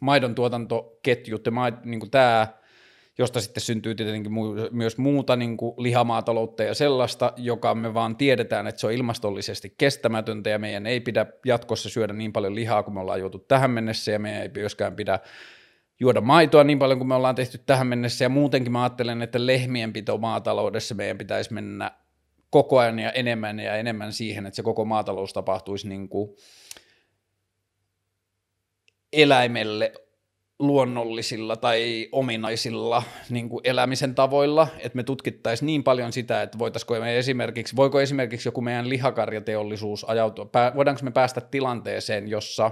[0.00, 2.48] maidon tuotantoketjut ja ma, niin kuin tämä
[3.18, 4.32] josta sitten syntyy tietenkin
[4.70, 9.74] myös muuta niin kuin lihamaataloutta ja sellaista, joka me vaan tiedetään, että se on ilmastollisesti
[9.78, 13.70] kestämätöntä ja meidän ei pidä jatkossa syödä niin paljon lihaa kuin me ollaan juotu tähän
[13.70, 15.18] mennessä ja meidän ei myöskään pidä
[16.00, 18.24] juoda maitoa niin paljon kuin me ollaan tehty tähän mennessä.
[18.24, 21.90] Ja muutenkin mä ajattelen, että lehmien pito maataloudessa meidän pitäisi mennä
[22.50, 26.36] koko ajan ja enemmän ja enemmän siihen, että se koko maatalous tapahtuisi niin kuin
[29.12, 29.92] eläimelle
[30.58, 37.00] luonnollisilla tai ominaisilla niin kuin elämisen tavoilla, että me tutkittaisiin niin paljon sitä, että voitaisiko
[37.00, 42.70] me esimerkiksi, voiko esimerkiksi joku meidän lihakarjateollisuus ajautua, voidaanko me päästä tilanteeseen, jossa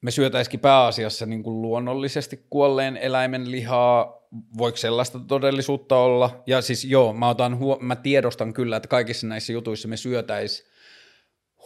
[0.00, 4.20] me syötäisikin pääasiassa niin kuin luonnollisesti kuolleen eläimen lihaa,
[4.58, 6.42] voiko sellaista todellisuutta olla?
[6.46, 10.69] Ja siis joo, mä, otan huo- mä tiedostan kyllä, että kaikissa näissä jutuissa me syötäisiin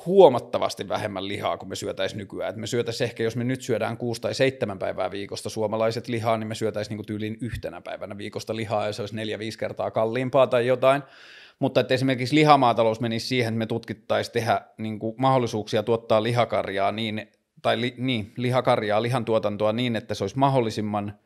[0.07, 2.51] huomattavasti vähemmän lihaa kuin me syötäisiin nykyään.
[2.51, 6.37] Et me syötäisiin ehkä, jos me nyt syödään kuusi tai seitsemän päivää viikosta suomalaiset lihaa,
[6.37, 10.47] niin me syötäisiin niin tyyliin yhtenä päivänä viikosta lihaa, ja se olisi neljä-viisi kertaa kalliimpaa
[10.47, 11.03] tai jotain.
[11.59, 17.31] Mutta että esimerkiksi lihamaatalous menisi siihen, että me tutkittaisiin tehdä niin mahdollisuuksia tuottaa lihakarjaa niin,
[17.63, 21.19] tai li, niin, lihakarjaa, lihantuotantoa niin, että se olisi mahdollisimman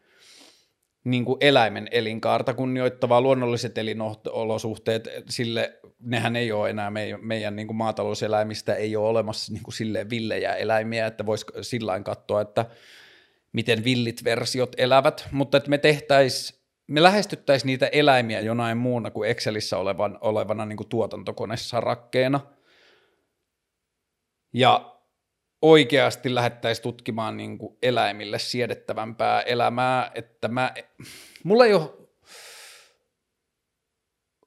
[1.10, 7.66] niin kuin eläimen elinkaarta kunnioittavaa, luonnolliset elinolosuhteet, sille nehän ei ole enää meidän, meidän niin
[7.66, 12.66] kuin maatalouseläimistä, ei ole olemassa niin kuin silleen villejä eläimiä, että voisi sillä katsoa, että
[13.52, 19.30] miten villit versiot elävät, mutta että me tehtäisiin me lähestyttäisiin niitä eläimiä jonain muuna kuin
[19.30, 22.40] Excelissä olevan, olevana niin kuin tuotantokonesarakkeena.
[24.52, 24.97] Ja
[25.62, 30.74] oikeasti lähettäisiin tutkimaan niin kuin eläimille siedettävämpää elämää, että mä,
[31.44, 31.90] mulla ei ole,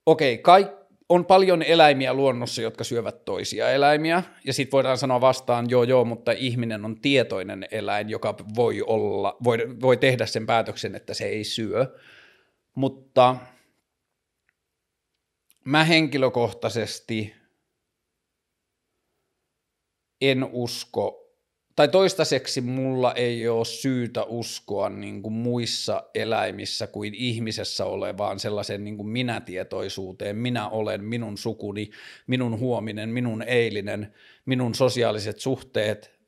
[0.05, 0.65] okei, okay,
[1.09, 6.05] on paljon eläimiä luonnossa, jotka syövät toisia eläimiä, ja sitten voidaan sanoa vastaan, joo joo,
[6.05, 11.25] mutta ihminen on tietoinen eläin, joka voi, olla, voi, voi tehdä sen päätöksen, että se
[11.25, 11.99] ei syö,
[12.75, 13.35] mutta
[15.65, 17.40] mä henkilökohtaisesti
[20.21, 21.21] en usko,
[21.75, 28.83] tai toistaiseksi mulla ei ole syytä uskoa niin kuin muissa eläimissä kuin ihmisessä olevaan sellaisen
[28.83, 30.35] niin kuin minätietoisuuteen.
[30.35, 31.89] Minä olen, minun sukuni,
[32.27, 34.13] minun huominen, minun eilinen,
[34.45, 36.21] minun sosiaaliset suhteet.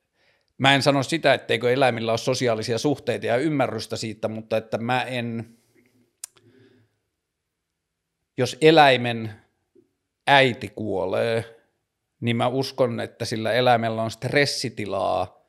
[0.58, 5.02] Mä en sano sitä, etteikö eläimillä ole sosiaalisia suhteita ja ymmärrystä siitä, mutta että mä
[5.02, 5.58] en,
[8.38, 9.32] jos eläimen
[10.28, 11.63] äiti kuolee,
[12.24, 15.48] niin mä uskon, että sillä eläimellä on stressitilaa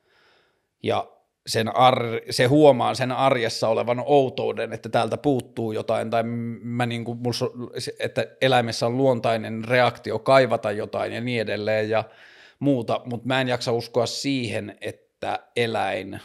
[0.83, 1.07] ja
[1.47, 6.23] sen ar, se huomaa sen arjessa olevan outouden, että täältä puuttuu jotain, tai
[6.61, 7.19] mä niin kuin,
[7.99, 12.03] että eläimessä on luontainen reaktio kaivata jotain ja niin edelleen ja
[12.59, 16.19] muuta, mutta mä en jaksa uskoa siihen, että eläin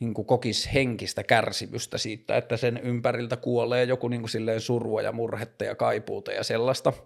[0.00, 5.02] niin kuin kokisi henkistä kärsimystä siitä, että sen ympäriltä kuolee joku niin kuin silleen surua
[5.02, 6.92] ja murhetta ja kaipuuta ja sellaista–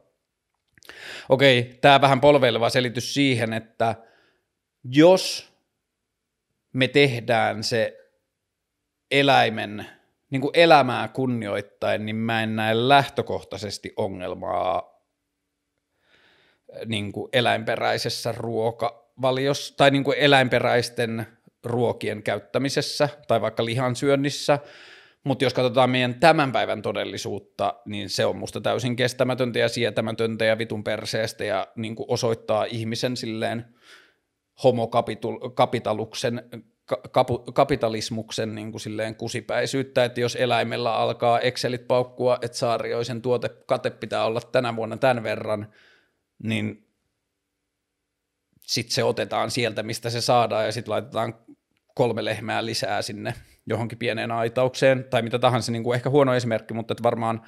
[1.28, 3.94] Okei, tämä vähän polveileva selitys siihen, että
[4.84, 5.52] jos
[6.72, 8.10] me tehdään se
[9.10, 9.86] eläimen
[10.30, 14.96] niin kuin elämää kunnioittain, niin mä en näe lähtökohtaisesti ongelmaa
[16.86, 21.26] niin kuin eläinperäisessä ruokavaliossa tai niin kuin eläinperäisten
[21.64, 24.58] ruokien käyttämisessä tai vaikka lihansyönnissä,
[25.26, 30.44] mutta jos katsotaan meidän tämän päivän todellisuutta, niin se on musta täysin kestämätöntä ja sietämätöntä
[30.44, 33.64] ja vitun perseestä ja niin kuin osoittaa ihmisen silleen
[34.64, 36.50] homokapitaluksen
[37.10, 43.90] kapu, kapitalismuksen niin kuin silleen kusipäisyyttä, että jos eläimellä alkaa Excelit paukkua, että saarioisen tuotekate
[43.90, 45.72] pitää olla tänä vuonna tämän verran,
[46.42, 46.88] niin
[48.60, 51.34] sitten se otetaan sieltä, mistä se saadaan ja sitten laitetaan
[51.94, 53.34] kolme lehmää lisää sinne
[53.66, 57.42] johonkin pieneen aitaukseen, tai mitä tahansa, niin kuin ehkä huono esimerkki, mutta että varmaan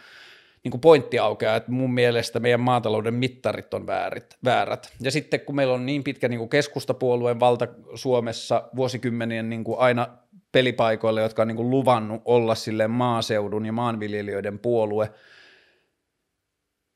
[0.65, 4.93] niin kuin pointti aukeaa, että mun mielestä meidän maatalouden mittarit on väärit, väärät.
[5.01, 9.79] Ja sitten kun meillä on niin pitkä niin kuin keskustapuolueen valta Suomessa vuosikymmenien niin kuin
[9.79, 10.09] aina
[10.53, 15.11] pelipaikoille, jotka on niin kuin luvannut olla sille maaseudun ja maanviljelijöiden puolue,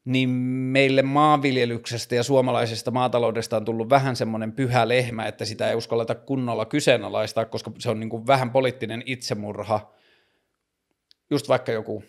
[0.04, 5.74] niin meille maanviljelyksestä ja suomalaisesta maataloudesta on tullut vähän semmoinen pyhä lehmä, että sitä ei
[5.74, 9.92] uskalleta kunnolla kyseenalaistaa, koska se on niin kuin vähän poliittinen itsemurha.
[11.30, 12.04] Just vaikka joku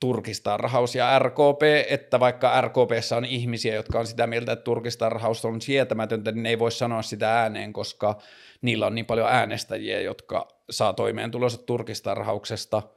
[0.00, 5.60] turkistarhaus ja RKP, että vaikka RKPssä on ihmisiä, jotka on sitä mieltä, että turkistarhaus on
[5.60, 8.18] sietämätöntä, niin ne ei voi sanoa sitä ääneen, koska
[8.62, 12.82] niillä on niin paljon äänestäjiä, jotka saa toimeentulonsa turkistarhauksesta–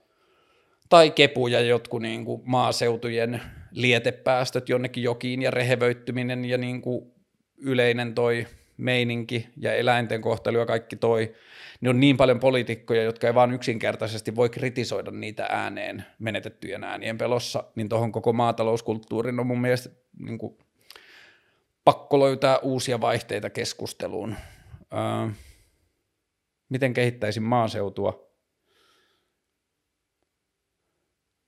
[0.90, 7.12] tai kepuja jotkut niin kuin maaseutujen lietepäästöt jonnekin jokiin ja rehevöittyminen ja niin kuin
[7.58, 8.48] yleinen toi
[8.78, 11.34] meininki ja eläinten kohtelu ja kaikki toi,
[11.82, 17.18] niin on niin paljon poliitikkoja, jotka ei vaan yksinkertaisesti voi kritisoida niitä ääneen menetettyjen äänien
[17.18, 20.58] pelossa, niin tuohon koko maatalouskulttuurin on mun mielestä niin kuin,
[21.86, 24.36] pakko löytää uusia vaihteita keskusteluun.
[24.94, 25.30] Öö,
[26.70, 28.27] miten kehittäisin maaseutua?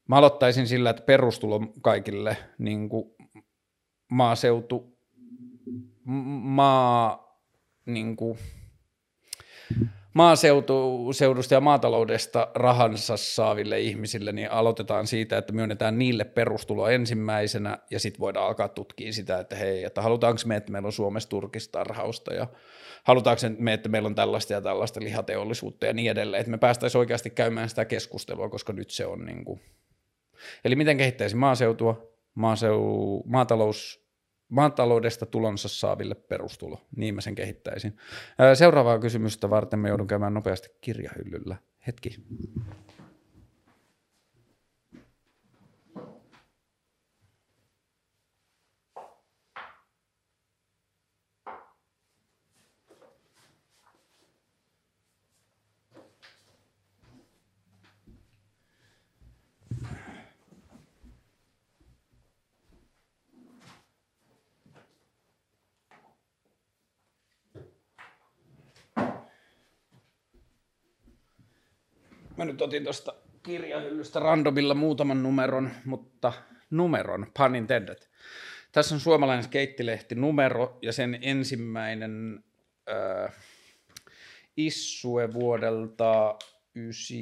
[0.10, 3.15] Mä aloittaisin sillä, että perustulo kaikille niin kuin
[4.12, 4.98] maaseutu,
[6.04, 7.30] maa,
[7.86, 8.38] niin kuin,
[10.13, 18.00] maaseudusta ja maataloudesta rahansa saaville ihmisille, niin aloitetaan siitä, että myönnetään niille perustulo ensimmäisenä ja
[18.00, 22.34] sitten voidaan alkaa tutkia sitä, että hei, että halutaanko me, että meillä on Suomessa turkistarhausta
[22.34, 22.48] ja
[23.04, 27.00] halutaanko me, että meillä on tällaista ja tällaista lihateollisuutta ja niin edelleen, että me päästäisiin
[27.00, 29.62] oikeasti käymään sitä keskustelua, koska nyt se on niin kuin
[30.65, 34.10] Eli miten kehittäisi maaseutua, maaseu, maatalous,
[34.49, 36.82] maataloudesta tulonsa saaville perustulo.
[36.95, 37.97] Niin mä sen kehittäisin.
[38.54, 41.56] Seuraavaa kysymystä varten me joudun käymään nopeasti kirjahyllyllä.
[41.88, 42.15] Hetki.
[72.39, 76.34] Mä nyt otin tuosta kirjahyllystä randomilla muutaman numeron, mutta
[76.69, 77.97] numeron, pun intended.
[78.71, 82.43] Tässä on suomalainen skeittilehti numero ja sen ensimmäinen
[82.89, 83.34] äh,
[84.58, 86.36] Issue vuodelta
[86.75, 87.17] 9...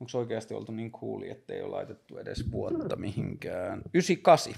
[0.00, 3.82] Onko oikeasti oltu niin kuuli, ettei ole laitettu edes vuotta mihinkään?
[3.94, 4.54] 98.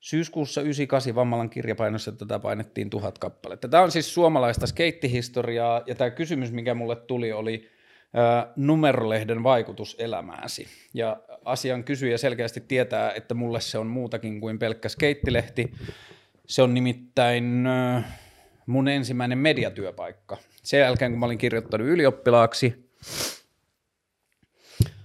[0.00, 3.68] Syyskuussa 98 Vammalan kirjapainossa tätä painettiin tuhat kappaletta.
[3.68, 7.68] Tämä on siis suomalaista skeittihistoriaa, ja tämä kysymys, mikä mulle tuli, oli
[8.16, 10.66] ä, numerolehden vaikutus elämääsi.
[10.94, 15.72] Ja asian kysyjä selkeästi tietää, että mulle se on muutakin kuin pelkkä skeittilehti.
[16.46, 18.02] Se on nimittäin ä,
[18.66, 20.36] mun ensimmäinen mediatyöpaikka.
[20.62, 22.90] Sen jälkeen, kun mä olin kirjoittanut ylioppilaaksi,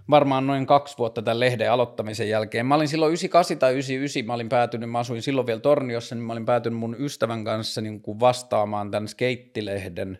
[0.10, 2.66] varmaan noin kaksi vuotta tämän lehden aloittamisen jälkeen.
[2.66, 6.24] Mä olin silloin 98 tai 99, mä olin päätynyt, mä asuin silloin vielä Torniossa, niin
[6.24, 10.20] mä olin päätynyt mun ystävän kanssa niin kuin vastaamaan tämän skeittilehden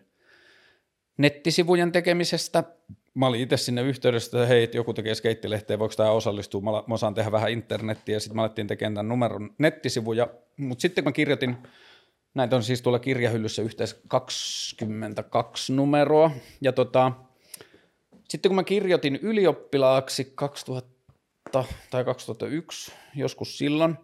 [1.18, 2.64] nettisivujen tekemisestä.
[3.14, 6.94] Mä olin itse sinne yhteydessä, että hei, joku tekee skeittilehteen, voiko tämä osallistua, mä, mä
[6.94, 11.08] osaan tehdä vähän internettiä, ja sitten mä alettiin tekemään tämän numeron nettisivuja, mutta sitten kun
[11.10, 11.56] mä kirjoitin,
[12.34, 17.12] näitä on siis tuolla kirjahyllyssä yhteensä 22 numeroa, ja tota,
[18.28, 20.96] sitten kun mä kirjoitin ylioppilaaksi 2000
[21.90, 23.98] tai 2001, joskus silloin,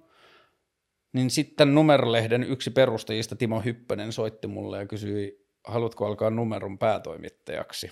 [1.12, 7.90] niin sitten numerolehden yksi perustajista Timo Hyppönen soitti mulle ja kysyi, haluatko alkaa numeron päätoimittajaksi?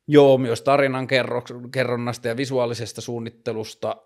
[0.09, 1.07] joo, myös tarinan
[1.73, 3.97] kerronnasta ja visuaalisesta suunnittelusta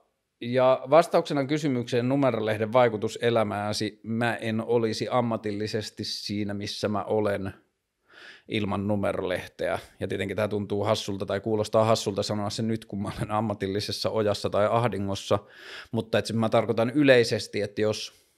[0.41, 7.55] ja vastauksena kysymykseen numerolehden vaikutus elämääsi, mä en olisi ammatillisesti siinä, missä mä olen
[8.49, 9.79] ilman numerolehteä.
[10.01, 14.11] Ja tietenkin tämä tuntuu hassulta tai kuulostaa hassulta sanoa se nyt, kun mä olen ammatillisessa
[14.11, 15.39] ojassa tai ahdingossa,
[15.93, 18.30] mutta että mä tarkoitan yleisesti, että jos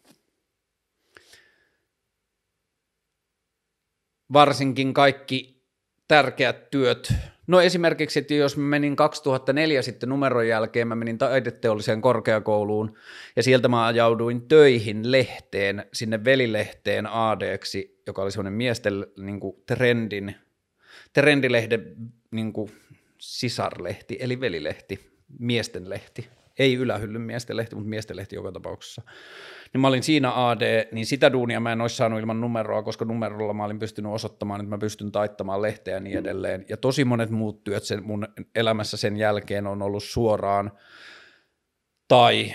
[4.33, 5.63] varsinkin kaikki
[6.09, 7.13] tärkeät työt
[7.47, 12.95] No esimerkiksi, että jos mä menin 2004 sitten numeron jälkeen, mä menin taideteolliseen korkeakouluun
[13.37, 19.57] ja sieltä mä ajauduin töihin lehteen, sinne velilehteen AD-ksi, joka oli semmoinen miesten niin kuin
[19.67, 20.35] trendin,
[21.13, 21.97] trendilehden
[22.31, 22.71] niin kuin
[23.19, 25.01] sisarlehti, eli velilehti,
[25.39, 26.29] miesten lehti.
[26.59, 29.03] Ei ylähyllyn miesten lehti, mutta miesten lehti joka tapauksessa
[29.73, 33.05] niin mä olin siinä AD, niin sitä duunia mä en olisi saanut ilman numeroa, koska
[33.05, 36.65] numerolla mä olin pystynyt osoittamaan, että mä pystyn taittamaan lehteä ja niin edelleen.
[36.69, 40.73] Ja tosi monet muut työt sen mun elämässä sen jälkeen on ollut suoraan
[42.09, 42.55] tai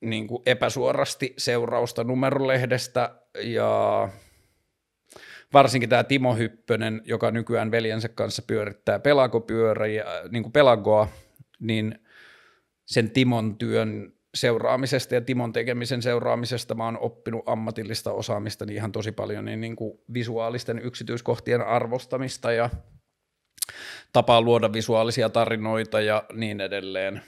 [0.00, 4.08] niin kuin epäsuorasti seurausta numerolehdestä ja
[5.52, 11.08] varsinkin tämä Timo Hyppönen, joka nykyään veljensä kanssa pyörittää pelagopyöriä, niin kuin pelagoa,
[11.60, 12.03] niin
[12.86, 18.92] sen Timon työn seuraamisesta ja Timon tekemisen seuraamisesta mä oon oppinut ammatillista osaamista niin ihan
[18.92, 22.70] tosi paljon, niin, niin kuin visuaalisten yksityiskohtien arvostamista ja
[24.12, 27.22] tapaa luoda visuaalisia tarinoita ja niin edelleen.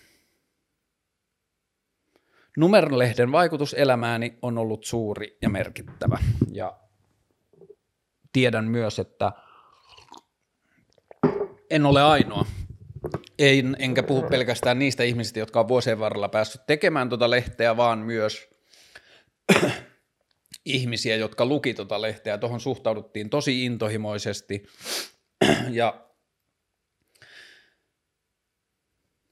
[2.57, 6.19] Numerolehden vaikutus elämääni on ollut suuri ja merkittävä
[6.53, 6.77] ja
[8.33, 9.33] tiedän myös, että
[11.71, 12.47] en ole ainoa.
[13.38, 17.99] En, enkä puhu pelkästään niistä ihmisistä, jotka on vuosien varrella päässyt tekemään tuota lehteä, vaan
[17.99, 18.49] myös
[20.64, 22.38] ihmisiä, jotka luki tuota lehteä.
[22.38, 24.66] Tuohon suhtauduttiin tosi intohimoisesti
[25.70, 26.07] ja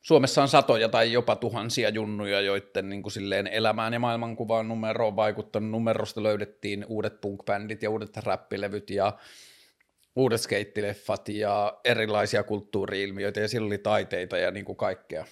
[0.05, 5.07] Suomessa on satoja tai jopa tuhansia junnuja, joiden niin kuin silleen elämään ja maailmankuvaan numero
[5.07, 5.71] on vaikuttanut.
[5.71, 9.12] Numerosta löydettiin uudet punk-bändit ja uudet räppilevyt ja
[10.16, 15.24] uudet skeittileffat ja erilaisia kulttuuriilmiöitä ja sillä oli taiteita ja niin kuin kaikkea.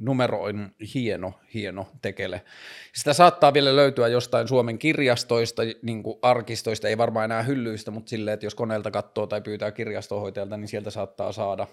[0.00, 2.42] Numero on hieno, hieno tekele.
[2.94, 8.10] Sitä saattaa vielä löytyä jostain Suomen kirjastoista, niin kuin arkistoista, ei varmaan enää hyllyistä, mutta
[8.10, 11.66] silleen, että jos koneelta katsoo tai pyytää kirjastohoitajalta, niin sieltä saattaa saada.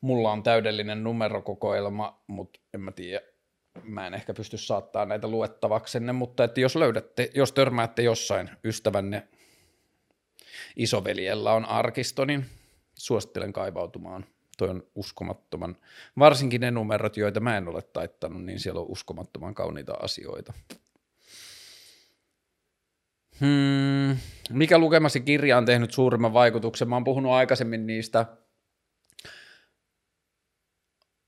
[0.00, 3.20] Mulla on täydellinen numerokokoelma, mutta en mä tiedä,
[3.82, 9.28] mä en ehkä pysty saattaa näitä luettavaksenne, mutta että jos löydätte, jos törmäätte jossain ystävänne
[10.76, 12.46] isoveljellä on arkisto, niin
[12.98, 14.26] suosittelen kaivautumaan.
[14.58, 15.76] Toi on uskomattoman,
[16.18, 20.52] varsinkin ne numerot, joita mä en ole taittanut, niin siellä on uskomattoman kauniita asioita.
[23.40, 24.16] Hmm.
[24.50, 26.88] Mikä lukemasi kirja on tehnyt suurimman vaikutuksen?
[26.88, 28.26] Mä oon puhunut aikaisemmin niistä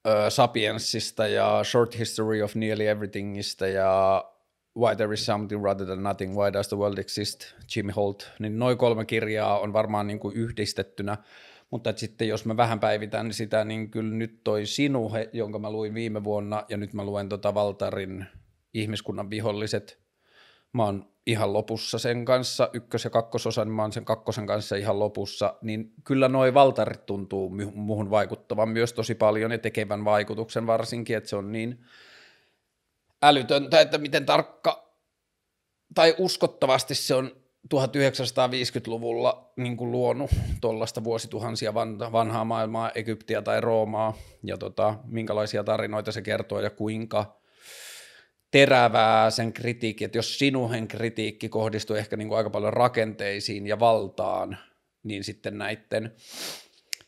[0.06, 4.24] ö, Sapiensista ja Short History of Nearly Everythingista ja
[4.78, 7.40] Why There is Something Rather Than Nothing, Why Does the World Exist,
[7.76, 11.16] Jimmy Holt, niin noin kolme kirjaa on varmaan niin kuin yhdistettynä,
[11.70, 15.94] mutta sitten jos mä vähän päivitän sitä, niin kyllä nyt toi Sinuhe, jonka mä luin
[15.94, 18.26] viime vuonna, ja nyt mä luen tota Valtarin
[18.74, 19.98] Ihmiskunnan viholliset,
[20.72, 24.98] mä oon ihan lopussa sen kanssa, ykkös- ja kakkososan, mä oon sen kakkosen kanssa ihan
[24.98, 31.16] lopussa, niin kyllä noi Valtarit tuntuu muuhun vaikuttavan myös tosi paljon ja tekevän vaikutuksen varsinkin,
[31.16, 31.84] että se on niin
[33.22, 34.92] älytöntä, että miten tarkka
[35.94, 37.42] tai uskottavasti se on
[37.74, 40.30] 1950-luvulla niin kuin luonut
[40.60, 41.74] tuollaista vuosituhansia
[42.12, 47.42] vanhaa maailmaa, Egyptiä tai Roomaa, ja tota, minkälaisia tarinoita se kertoo ja kuinka
[48.50, 53.80] terävää sen kritiikki, että jos sinuhen kritiikki kohdistuu ehkä niin kuin aika paljon rakenteisiin ja
[53.80, 54.58] valtaan,
[55.02, 56.14] niin sitten näiden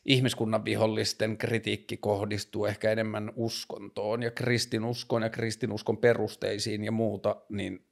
[0.05, 7.87] ihmiskunnan vihollisten kritiikki kohdistuu ehkä enemmän uskontoon ja kristinuskoon ja kristinuskon perusteisiin ja muuta, niin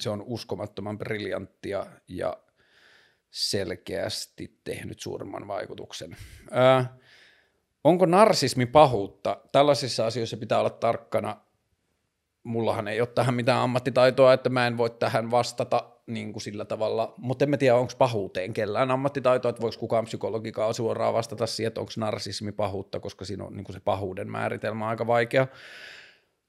[0.00, 2.36] se on uskomattoman briljanttia ja
[3.30, 6.16] selkeästi tehnyt suurimman vaikutuksen.
[6.50, 6.96] Ää,
[7.84, 9.40] onko narsismi pahuutta?
[9.52, 11.36] Tällaisissa asioissa pitää olla tarkkana.
[12.42, 16.64] Mullahan ei ole tähän mitään ammattitaitoa, että mä en voi tähän vastata niin kuin sillä
[16.64, 21.46] tavalla, mutta en mä tiedä, onko pahuuteen kellään ammattitaitoa, että voiko kukaan psykologikaan suoraan vastata
[21.46, 25.46] siihen, että onko narsismi pahuutta, koska siinä on niin kuin se pahuuden määritelmä aika vaikea.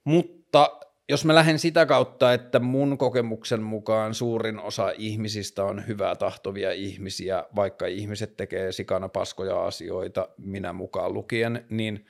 [0.04, 0.80] Mutta
[1.10, 6.72] jos mä lähden sitä kautta, että mun kokemuksen mukaan suurin osa ihmisistä on hyvää tahtovia
[6.72, 12.06] ihmisiä, vaikka ihmiset tekee sikana paskoja asioita, minä mukaan lukien, niin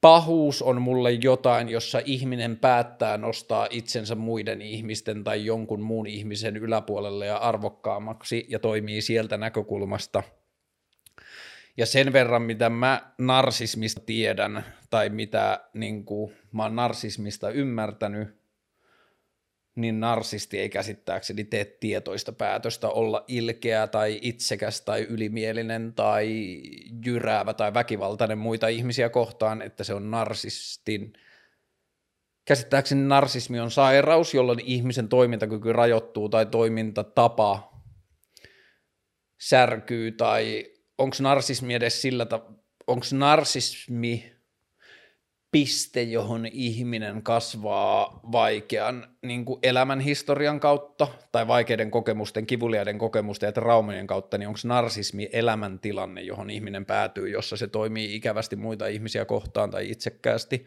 [0.00, 6.56] pahuus on mulle jotain, jossa ihminen päättää nostaa itsensä muiden ihmisten tai jonkun muun ihmisen
[6.56, 10.22] yläpuolelle ja arvokkaammaksi ja toimii sieltä näkökulmasta–
[11.78, 18.37] ja sen verran, mitä mä narsismista tiedän, tai mitä niin kuin, mä oon narsismista ymmärtänyt,
[19.78, 26.60] niin narsisti ei käsittääkseni tee tietoista päätöstä olla ilkeä tai itsekäs tai ylimielinen tai
[27.04, 31.12] jyräävä tai väkivaltainen muita ihmisiä kohtaan, että se on narsistin.
[32.44, 37.82] Käsittääkseni narsismi on sairaus, jolloin ihmisen toimintakyky rajoittuu tai toimintatapa
[39.40, 42.26] särkyy tai onko narsismi edes sillä,
[42.86, 44.37] onko narsismi
[45.50, 53.52] piste, johon ihminen kasvaa vaikean niin kuin elämänhistorian kautta tai vaikeiden kokemusten, kivuliaiden kokemusten ja
[53.52, 59.24] traumojen kautta, niin onko narsismi elämäntilanne, johon ihminen päätyy, jossa se toimii ikävästi muita ihmisiä
[59.24, 60.66] kohtaan tai itsekkäästi.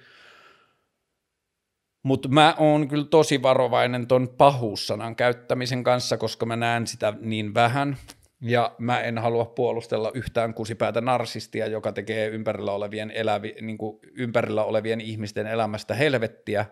[2.04, 7.54] Mutta mä oon kyllä tosi varovainen ton pahuussanan käyttämisen kanssa, koska mä näen sitä niin
[7.54, 7.98] vähän–
[8.42, 14.00] ja mä en halua puolustella yhtään kusipäätä narsistia, joka tekee ympärillä olevien, elävi, niin kuin
[14.14, 16.66] ympärillä olevien ihmisten elämästä helvettiä,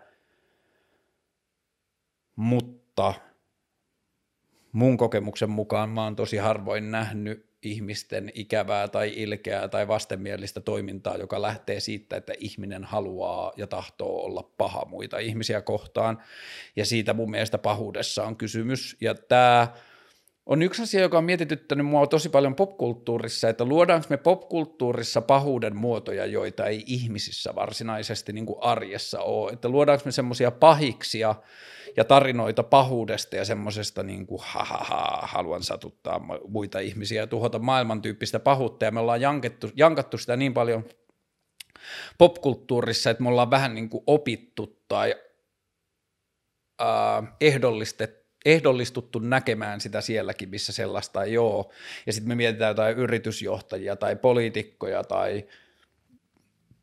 [2.36, 3.14] mutta
[4.72, 11.16] mun kokemuksen mukaan mä oon tosi harvoin nähnyt ihmisten ikävää tai ilkeää tai vastenmielistä toimintaa,
[11.16, 16.22] joka lähtee siitä, että ihminen haluaa ja tahtoo olla paha muita ihmisiä kohtaan.
[16.76, 18.96] Ja siitä mun mielestä pahuudessa on kysymys.
[19.00, 19.68] Ja tämä
[20.50, 25.76] on yksi asia, joka on mietityttänyt mua tosi paljon popkulttuurissa, että luodaanko me popkulttuurissa pahuuden
[25.76, 31.34] muotoja, joita ei ihmisissä varsinaisesti niin kuin arjessa ole, että luodaanko me semmoisia pahiksia
[31.96, 37.26] ja tarinoita pahuudesta ja semmoisesta niin kuin ha, ha, ha, haluan satuttaa muita ihmisiä ja
[37.26, 38.84] tuhota maailman tyyppistä pahuutta?
[38.84, 40.84] Ja me ollaan jankettu, jankattu sitä niin paljon
[42.18, 45.14] popkulttuurissa, että me ollaan vähän niin kuin opittu tai
[46.80, 51.66] äh, ehdollistettu ehdollistuttu näkemään sitä sielläkin, missä sellaista ei ole.
[52.06, 55.46] Ja sitten me mietitään jotain yritysjohtajia tai poliitikkoja tai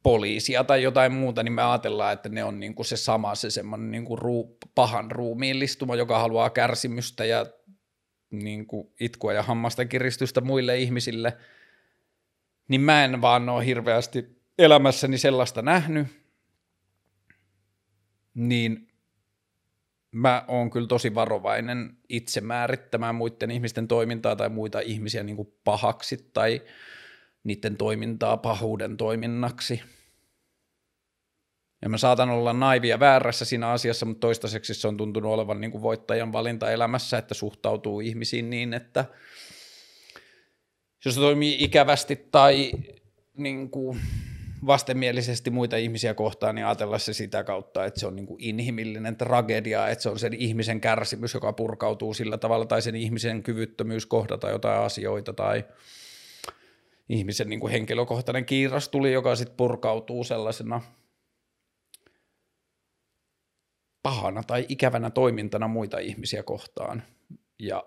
[0.04, 3.92] poliisia tai jotain muuta, niin me ajatellaan, että ne on niinku se sama, se semmoinen
[3.92, 7.46] niinku ruu, pahan ruumiillistuma, joka haluaa kärsimystä ja
[8.32, 11.38] niinku itkua ja hammasta kiristystä muille ihmisille.
[12.68, 16.08] Niin mä en vaan ole hirveästi elämässäni sellaista nähnyt.
[18.34, 18.87] Niin
[20.18, 25.54] mä oon kyllä tosi varovainen itse määrittämään muiden ihmisten toimintaa tai muita ihmisiä niin kuin
[25.64, 26.62] pahaksi tai
[27.44, 29.82] niiden toimintaa pahuuden toiminnaksi.
[31.82, 35.72] Ja mä saatan olla naivia väärässä siinä asiassa, mutta toistaiseksi se on tuntunut olevan niin
[35.72, 39.06] kuin voittajan valinta elämässä, että suhtautuu ihmisiin niin, että
[41.06, 42.72] jos se toimii ikävästi tai
[43.38, 44.00] niin kuin
[44.66, 49.16] vastenmielisesti muita ihmisiä kohtaan, niin ajatella se sitä kautta, että se on niin kuin inhimillinen
[49.16, 54.06] tragedia, että se on sen ihmisen kärsimys, joka purkautuu sillä tavalla, tai sen ihmisen kyvyttömyys
[54.06, 55.66] kohdata jotain asioita, tai
[57.10, 60.82] ihmisen niin kuin henkilökohtainen kiiras tuli, joka sitten purkautuu sellaisena
[64.04, 67.04] pahana tai ikävänä toimintana muita ihmisiä kohtaan.
[67.60, 67.84] Ja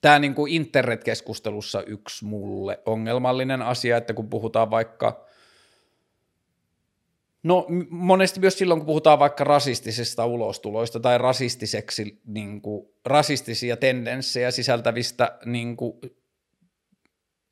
[0.00, 5.26] tämä niin kuin internet-keskustelussa yksi mulle ongelmallinen asia, että kun puhutaan vaikka,
[7.42, 14.50] no monesti myös silloin, kun puhutaan vaikka rasistisista ulostuloista tai rasistiseksi, niin kuin, rasistisia tendenssejä
[14.50, 15.92] sisältävistä niin kuin,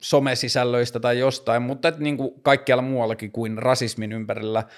[0.01, 4.65] somesisällöistä tai jostain, mutta että niin kuin kaikkialla muuallakin kuin rasismin ympärillä–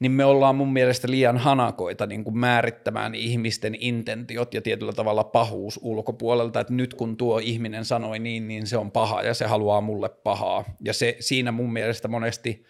[0.00, 5.24] niin me ollaan mun mielestä liian hanakoita niin kuin määrittämään ihmisten intentiot ja tietyllä tavalla
[5.24, 9.46] pahuus ulkopuolelta, että nyt kun tuo ihminen sanoi niin, niin se on paha ja se
[9.46, 10.64] haluaa mulle pahaa.
[10.80, 12.64] Ja se siinä mun mielestä monesti,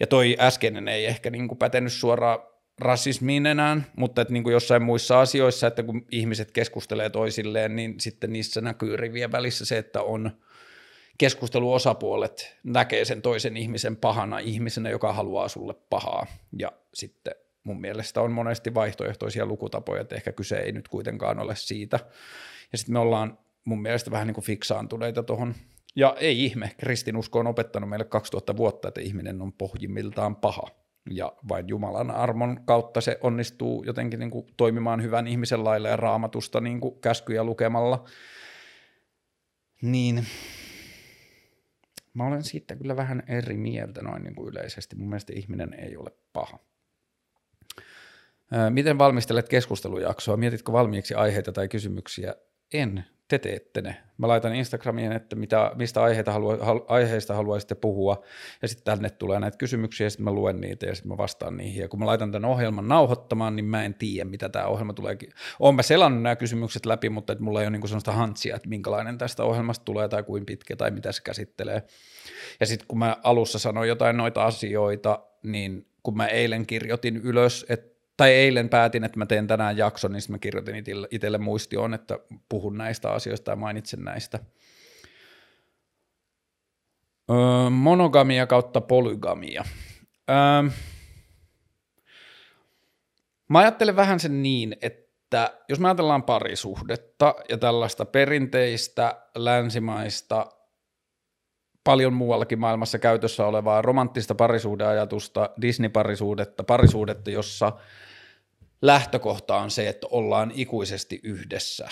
[0.00, 2.38] ja toi äskeinen ei ehkä niin kuin pätenyt suoraan
[2.80, 8.00] rasismiin enää, mutta että niin kuin jossain muissa asioissa, että kun ihmiset keskustelee toisilleen, niin
[8.00, 10.30] sitten niissä näkyy rivien välissä se, että on–
[11.18, 16.26] keskusteluosapuolet näkee sen toisen ihmisen pahana ihmisenä, joka haluaa sulle pahaa
[16.58, 21.56] ja sitten mun mielestä on monesti vaihtoehtoisia lukutapoja, että ehkä kyse ei nyt kuitenkaan ole
[21.56, 22.00] siitä.
[22.72, 25.54] Ja sitten me ollaan mun mielestä vähän niin kuin fiksaantuneita tuohon.
[25.96, 30.68] Ja ei ihme, kristinusko on opettanut meille 2000 vuotta, että ihminen on pohjimmiltaan paha.
[31.10, 35.96] Ja vain Jumalan armon kautta se onnistuu jotenkin niin kuin toimimaan hyvän ihmisen lailla ja
[35.96, 38.04] raamatusta niin kuin käskyjä lukemalla.
[39.82, 40.26] Niin
[42.16, 44.96] mä olen siitä kyllä vähän eri mieltä noin niin kuin yleisesti.
[44.96, 46.58] Mun mielestä ihminen ei ole paha.
[48.70, 50.36] Miten valmistelet keskustelujaksoa?
[50.36, 52.34] Mietitkö valmiiksi aiheita tai kysymyksiä?
[52.72, 53.96] En te teette ne.
[54.18, 58.22] Mä laitan Instagramiin, että mitä, mistä aiheita halua, aiheista haluaisitte puhua,
[58.62, 61.56] ja sitten tänne tulee näitä kysymyksiä, ja sitten mä luen niitä, ja sitten mä vastaan
[61.56, 61.82] niihin.
[61.82, 65.18] Ja kun mä laitan tämän ohjelman nauhoittamaan, niin mä en tiedä, mitä tämä ohjelma tulee.
[65.60, 68.68] Oon mä selannut nämä kysymykset läpi, mutta et mulla ei ole niinku sellaista hantsia, että
[68.68, 71.82] minkälainen tästä ohjelmasta tulee, tai kuin pitkä, tai mitä se käsittelee.
[72.60, 77.66] Ja sitten kun mä alussa sanoin jotain noita asioita, niin kun mä eilen kirjoitin ylös,
[77.68, 82.18] että tai eilen päätin, että mä teen tänään jakson, niin mä kirjoitin itselle muistioon, että
[82.48, 84.38] puhun näistä asioista ja mainitsen näistä.
[87.30, 89.64] Öö, monogamia kautta polygamia.
[90.30, 90.70] Öö,
[93.48, 100.46] mä ajattelen vähän sen niin, että jos me ajatellaan parisuhdetta ja tällaista perinteistä länsimaista
[101.84, 107.72] paljon muuallakin maailmassa käytössä olevaa romanttista parisuhdeajatusta, Disney-parisuudetta, parisuudetta, jossa
[108.82, 111.88] lähtökohta on se, että ollaan ikuisesti yhdessä.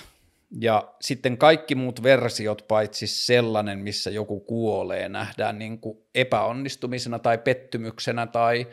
[0.60, 7.38] Ja sitten kaikki muut versiot, paitsi sellainen, missä joku kuolee, nähdään niin kuin epäonnistumisena tai
[7.38, 8.66] pettymyksenä tai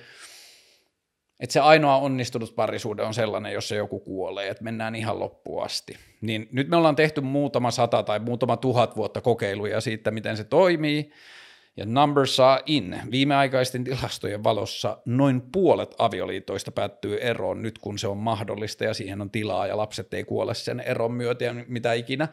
[1.41, 5.97] että se ainoa onnistunut parisuhde on sellainen, jossa joku kuolee, että mennään ihan loppuun asti.
[6.21, 10.43] Niin nyt me ollaan tehty muutama sata tai muutama tuhat vuotta kokeiluja siitä, miten se
[10.43, 11.11] toimii,
[11.77, 12.99] ja numbers are in.
[13.11, 19.21] Viimeaikaisten tilastojen valossa noin puolet avioliitoista päättyy eroon nyt, kun se on mahdollista ja siihen
[19.21, 22.27] on tilaa ja lapset ei kuole sen eron myötä ja mitä ikinä.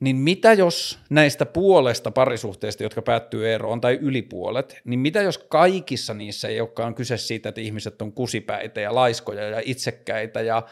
[0.00, 5.38] Niin mitä jos näistä puolesta parisuhteista, jotka päättyy eroon, tai yli puolet, niin mitä jos
[5.38, 10.62] kaikissa niissä ei olekaan kyse siitä, että ihmiset on kusipäitä ja laiskoja ja itsekkäitä ja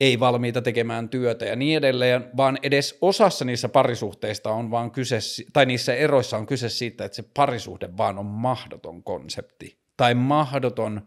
[0.00, 5.18] ei valmiita tekemään työtä ja niin edelleen, vaan edes osassa niissä parisuhteista on vaan kyse,
[5.52, 11.02] tai niissä eroissa on kyse siitä, että se parisuhde vaan on mahdoton konsepti, tai mahdoton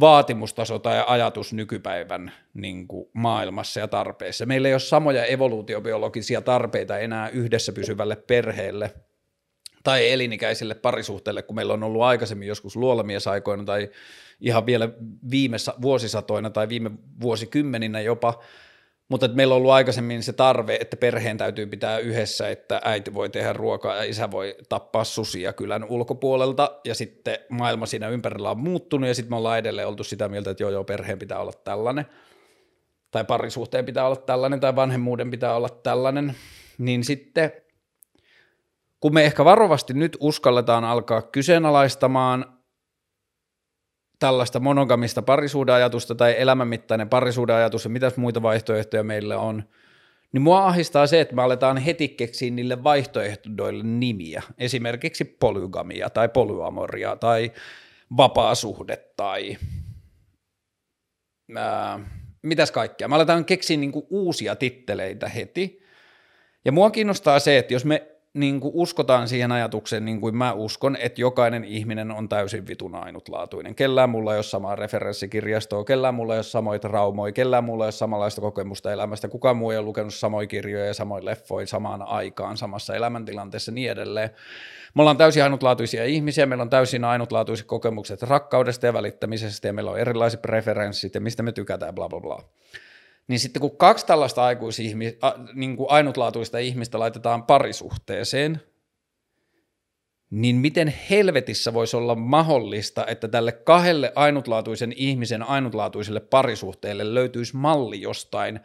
[0.00, 4.46] vaatimustaso tai ajatus nykypäivän niin kuin maailmassa ja tarpeissa.
[4.46, 8.94] Meillä ei ole samoja evoluutiobiologisia tarpeita enää yhdessä pysyvälle perheelle
[9.84, 13.90] tai elinikäisille parisuhteille, kun meillä on ollut aikaisemmin joskus luolamiesaikoina tai
[14.40, 14.88] ihan vielä
[15.30, 18.42] viime vuosisatoina tai viime vuosikymmeninä jopa,
[19.08, 23.14] mutta että meillä on ollut aikaisemmin se tarve, että perheen täytyy pitää yhdessä, että äiti
[23.14, 28.50] voi tehdä ruokaa ja isä voi tappaa susia kylän ulkopuolelta, ja sitten maailma siinä ympärillä
[28.50, 31.38] on muuttunut, ja sitten me ollaan edelleen oltu sitä mieltä, että joo, joo, perheen pitää
[31.38, 32.06] olla tällainen,
[33.10, 36.34] tai parisuhteen pitää olla tällainen, tai vanhemmuuden pitää olla tällainen,
[36.78, 37.52] niin sitten
[39.04, 42.58] kun me ehkä varovasti nyt uskalletaan alkaa kyseenalaistamaan
[44.18, 49.64] tällaista monogamista parisuudeajatusta tai elämänmittainen parisuudeajatus ja mitäs muita vaihtoehtoja meillä on,
[50.32, 56.28] niin mua ahistaa se, että me aletaan heti keksiä niille vaihtoehdoille nimiä, esimerkiksi polygamia tai
[56.28, 57.52] polyamoria tai
[58.16, 59.56] vapaasuhde tai
[61.56, 62.00] ää,
[62.42, 63.08] mitäs kaikkea.
[63.08, 65.82] Me aletaan keksiä niinku uusia titteleitä heti.
[66.64, 70.52] Ja mua kiinnostaa se, että jos me niin kuin uskotaan siihen ajatukseen, niin kuin mä
[70.52, 73.74] uskon, että jokainen ihminen on täysin vitun ainutlaatuinen.
[73.74, 77.86] Kellään mulla ei ole samaa referenssikirjastoa, kellään mulla ei ole samoja traumoja, kellään mulla ei
[77.86, 82.02] ole samanlaista kokemusta elämästä, kukaan muu ei ole lukenut samoja kirjoja ja samoja leffoja samaan
[82.02, 84.30] aikaan samassa elämäntilanteessa ja niin edelleen.
[84.94, 89.90] Me ollaan täysin ainutlaatuisia ihmisiä, meillä on täysin ainutlaatuiset kokemukset rakkaudesta ja välittämisestä ja meillä
[89.90, 92.44] on erilaiset preferenssit ja mistä me tykätään, bla bla bla
[93.28, 98.62] niin sitten kun kaksi tällaista aikuisihmi, a, niin kuin ainutlaatuista ihmistä laitetaan parisuhteeseen,
[100.30, 108.00] niin miten helvetissä voisi olla mahdollista, että tälle kahdelle ainutlaatuisen ihmisen ainutlaatuiselle parisuhteelle löytyisi malli
[108.00, 108.60] jostain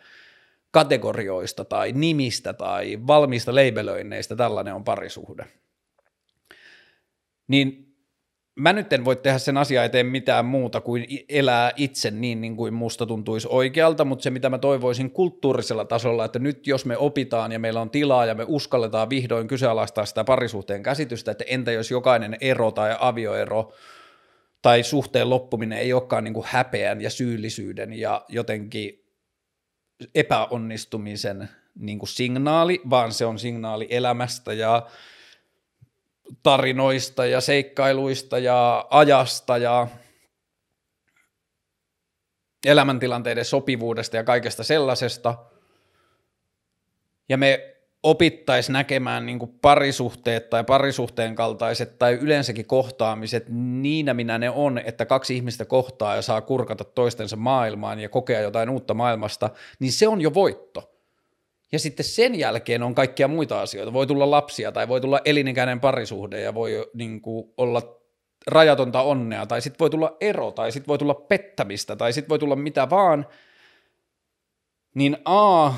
[0.72, 5.45] kategorioista tai nimistä tai valmiista leibelöinneistä, tällainen on parisuhde.
[7.47, 7.89] Niin
[8.60, 12.55] mä nyt en voi tehdä sen asian eteen mitään muuta kuin elää itse niin, niin
[12.55, 16.97] kuin musta tuntuisi oikealta, mutta se mitä mä toivoisin kulttuurisella tasolla, että nyt jos me
[16.97, 21.72] opitaan ja meillä on tilaa ja me uskalletaan vihdoin kyseenalaistaa sitä parisuhteen käsitystä, että entä
[21.72, 23.74] jos jokainen ero tai avioero
[24.62, 29.05] tai suhteen loppuminen ei olekaan niin kuin häpeän ja syyllisyyden ja jotenkin
[30.16, 34.88] epäonnistumisen niin kuin signaali, vaan se on signaali elämästä ja
[36.43, 39.88] tarinoista ja seikkailuista ja ajasta ja
[42.65, 45.36] elämäntilanteiden sopivuudesta ja kaikesta sellaisesta.
[47.30, 54.38] Ja me opittaisi näkemään niin kuin parisuhteet tai parisuhteen kaltaiset tai yleensäkin kohtaamiset niinä minä
[54.38, 58.93] ne on, että kaksi ihmistä kohtaa ja saa kurkata toistensa maailmaan ja kokea jotain uutta
[58.93, 59.49] maailmasta,
[59.80, 60.89] niin se on jo voitto.
[61.72, 63.93] Ja sitten sen jälkeen on kaikkia muita asioita.
[63.93, 67.99] Voi tulla lapsia tai voi tulla elinikäinen parisuhde ja voi niin kuin, olla
[68.47, 72.39] rajatonta onnea tai sitten voi tulla ero tai sitten voi tulla pettämistä tai sitten voi
[72.39, 73.28] tulla mitä vaan.
[74.95, 75.72] Niin A,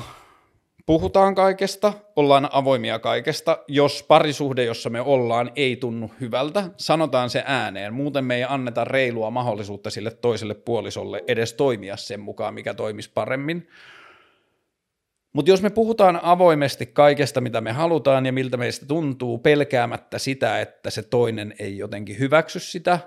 [0.86, 3.58] puhutaan kaikesta, ollaan avoimia kaikesta.
[3.68, 7.94] Jos parisuhde, jossa me ollaan, ei tunnu hyvältä, sanotaan se ääneen.
[7.94, 13.10] Muuten me ei anneta reilua mahdollisuutta sille toiselle puolisolle edes toimia sen mukaan, mikä toimisi
[13.14, 13.68] paremmin.
[15.32, 20.60] Mutta jos me puhutaan avoimesti kaikesta, mitä me halutaan ja miltä meistä tuntuu, pelkäämättä sitä,
[20.60, 22.98] että se toinen ei jotenkin hyväksy sitä,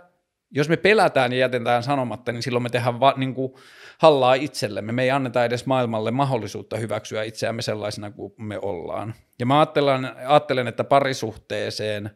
[0.51, 3.53] jos me pelätään ja jätetään sanomatta, niin silloin me tehdään va, niin kuin
[3.97, 4.91] hallaa itsellemme.
[4.91, 9.13] Me ei anneta edes maailmalle mahdollisuutta hyväksyä itseämme sellaisena kuin me ollaan.
[9.39, 12.09] Ja mä ajattelen, ajattelen että parisuhteeseen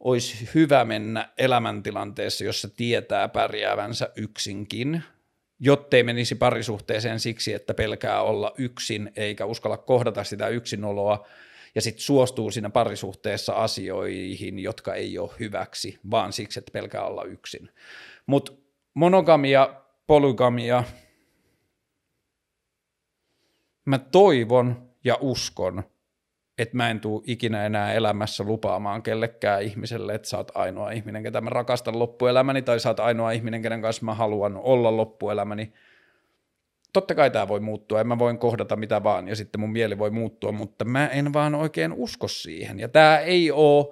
[0.00, 5.02] olisi hyvä mennä elämäntilanteessa, jossa tietää pärjäävänsä yksinkin,
[5.60, 11.26] jottei menisi parisuhteeseen siksi, että pelkää olla yksin eikä uskalla kohdata sitä yksinoloa,
[11.74, 17.24] ja sitten suostuu siinä parisuhteessa asioihin, jotka ei ole hyväksi, vaan siksi, että pelkää olla
[17.24, 17.70] yksin.
[18.26, 18.52] Mutta
[18.94, 19.74] monogamia,
[20.06, 20.84] polygamia,
[23.84, 25.82] mä toivon ja uskon,
[26.58, 31.22] että mä en tule ikinä enää elämässä lupaamaan kellekään ihmiselle, että sä oot ainoa ihminen,
[31.22, 35.72] ketä mä rakastan loppuelämäni, tai sä oot ainoa ihminen, kenen kanssa mä haluan olla loppuelämäni,
[36.92, 39.98] totta kai tämä voi muuttua, en mä voin kohdata mitä vaan, ja sitten mun mieli
[39.98, 42.80] voi muuttua, mutta mä en vaan oikein usko siihen.
[42.80, 43.86] Ja tämä ei ole,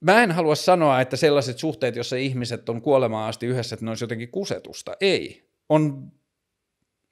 [0.00, 3.90] mä en halua sanoa, että sellaiset suhteet, jossa ihmiset on kuolemaan asti yhdessä, että ne
[3.90, 4.96] olisi jotenkin kusetusta.
[5.00, 5.48] Ei.
[5.68, 6.12] On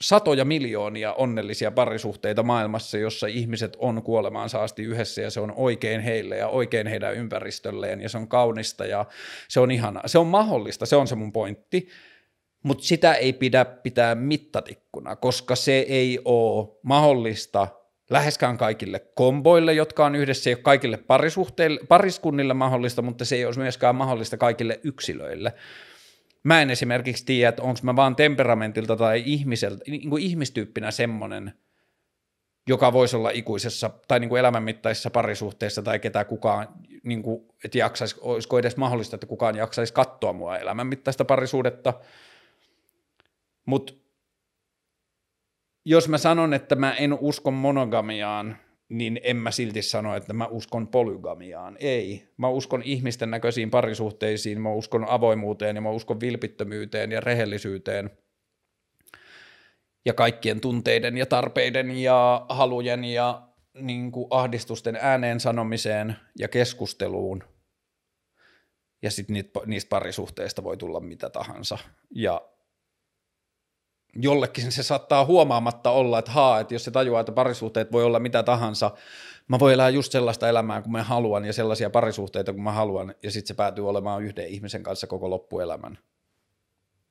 [0.03, 6.01] satoja miljoonia onnellisia parisuhteita maailmassa, jossa ihmiset on kuolemaan saasti yhdessä ja se on oikein
[6.01, 9.05] heille ja oikein heidän ympäristölleen ja se on kaunista ja
[9.49, 10.03] se on ihana.
[10.07, 11.89] Se on mahdollista, se on se mun pointti
[12.63, 17.69] mutta sitä ei pidä pitää mittatikkuna, koska se ei ole mahdollista
[18.11, 20.99] läheskään kaikille komboille, jotka on yhdessä, ei ole kaikille
[21.89, 25.53] pariskunnille mahdollista, mutta se ei ole myöskään mahdollista kaikille yksilöille.
[26.45, 31.53] Mä en esimerkiksi tiedä, että onko mä vaan temperamentilta tai ihmiseltä, niin kuin ihmistyyppinä semmoinen,
[32.69, 36.69] joka voisi olla ikuisessa tai niin kuin elämänmittaisessa parisuhteessa tai ketä kukaan,
[37.03, 41.95] niin kuin, että jaksaisi, olisiko edes mahdollista, että kukaan jaksaisi katsoa mua elämänmittaista parisuudetta–
[43.67, 43.93] mutta
[45.85, 48.57] jos mä sanon, että mä en usko monogamiaan,
[48.93, 51.77] niin en mä silti sano, että mä uskon polygamiaan.
[51.81, 52.29] Ei.
[52.37, 58.11] Mä uskon ihmisten näköisiin parisuhteisiin, mä uskon avoimuuteen ja mä uskon vilpittömyyteen ja rehellisyyteen
[60.05, 67.45] ja kaikkien tunteiden ja tarpeiden ja halujen ja niin kuin ahdistusten ääneen sanomiseen ja keskusteluun.
[69.03, 71.79] Ja sitten niistä parisuhteista voi tulla mitä tahansa.
[72.11, 72.52] Ja
[74.17, 78.19] jollekin se saattaa huomaamatta olla, että haa, että jos se tajuaa, että parisuhteet voi olla
[78.19, 78.91] mitä tahansa,
[79.49, 83.15] mä voin elää just sellaista elämää kuin mä haluan ja sellaisia parisuhteita kuin mä haluan,
[83.23, 85.99] ja sitten se päätyy olemaan yhden ihmisen kanssa koko loppuelämän.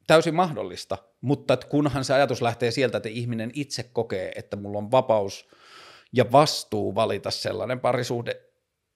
[0.08, 4.92] Täysin mahdollista, mutta kunhan se ajatus lähtee sieltä, että ihminen itse kokee, että mulla on
[4.92, 5.50] vapaus
[6.14, 8.42] ja vastuu valita sellainen parisuhde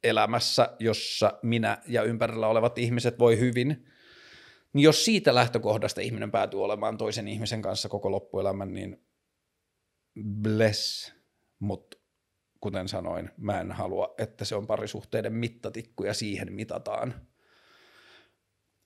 [0.04, 3.86] elämässä, jossa minä ja ympärillä olevat ihmiset voi hyvin,
[4.76, 9.06] niin jos siitä lähtökohdasta ihminen päätyy olemaan toisen ihmisen kanssa koko loppuelämän, niin
[10.42, 11.14] bless,
[11.60, 11.98] mutta
[12.60, 17.14] kuten sanoin, mä en halua, että se on parisuhteiden mittatikku ja siihen mitataan.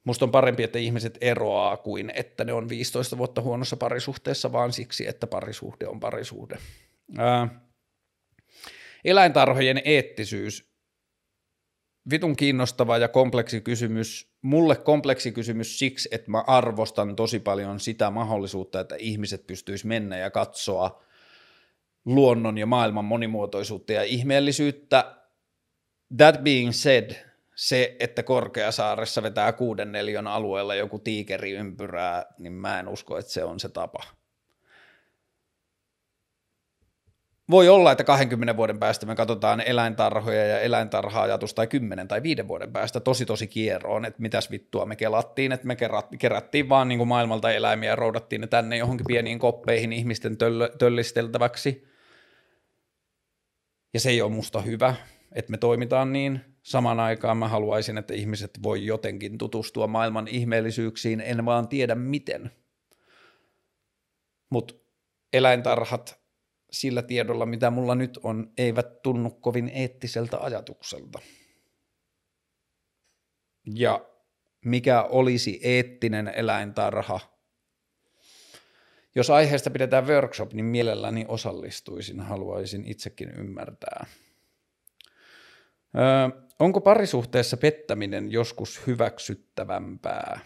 [0.04, 4.74] Musta on parempi, että ihmiset eroaa kuin että ne on 15 vuotta huonossa parisuhteessa, vaan
[4.74, 6.58] siksi, että parisuhde on parisuhde.
[7.18, 7.62] Ää,
[9.06, 10.68] eläintarhojen eettisyys
[12.10, 14.30] vitun kiinnostava ja kompleksi kysymys.
[14.41, 20.18] Mulle kompleksi kysymys siksi, että mä arvostan tosi paljon sitä mahdollisuutta, että ihmiset pystyis mennä
[20.18, 21.04] ja katsoa
[22.06, 25.16] luonnon ja maailman monimuotoisuutta ja ihmeellisyyttä.
[26.18, 27.12] That being said,
[27.56, 33.32] se, että Korkeasaaressa vetää kuuden neljön alueella joku tiikeri ympyrää, niin mä en usko, että
[33.32, 34.18] se on se tapa.
[37.50, 42.47] Voi olla, että 20 vuoden päästä me katsotaan eläintarhoja ja eläintarha-ajatus tai 10 tai 5
[42.47, 45.78] vuoden päästä tosi tosi kierroon, että mitäs vittua me kelattiin, että me
[46.20, 50.78] kerättiin vaan niin kuin maailmalta eläimiä ja roudattiin ne tänne johonkin pieniin koppeihin ihmisten töll-
[50.78, 51.88] töllisteltäväksi.
[53.93, 54.95] Ja se ei ole musta hyvä,
[55.32, 56.41] että me toimitaan niin.
[56.64, 62.52] samaan aikaan mä haluaisin, että ihmiset voi jotenkin tutustua maailman ihmeellisyyksiin, en vaan tiedä miten.
[64.50, 64.74] Mutta
[65.34, 66.18] eläintarhat
[66.72, 71.20] sillä tiedolla, mitä mulla nyt on, eivät tunnu kovin eettiseltä ajatukselta.
[73.65, 74.05] Ja
[74.65, 77.20] mikä olisi eettinen eläintarha?
[79.15, 84.05] Jos aiheesta pidetään workshop, niin mielelläni osallistuisin, haluaisin itsekin ymmärtää.
[85.95, 90.39] Öö, onko parisuhteessa pettäminen joskus hyväksyttävämpää?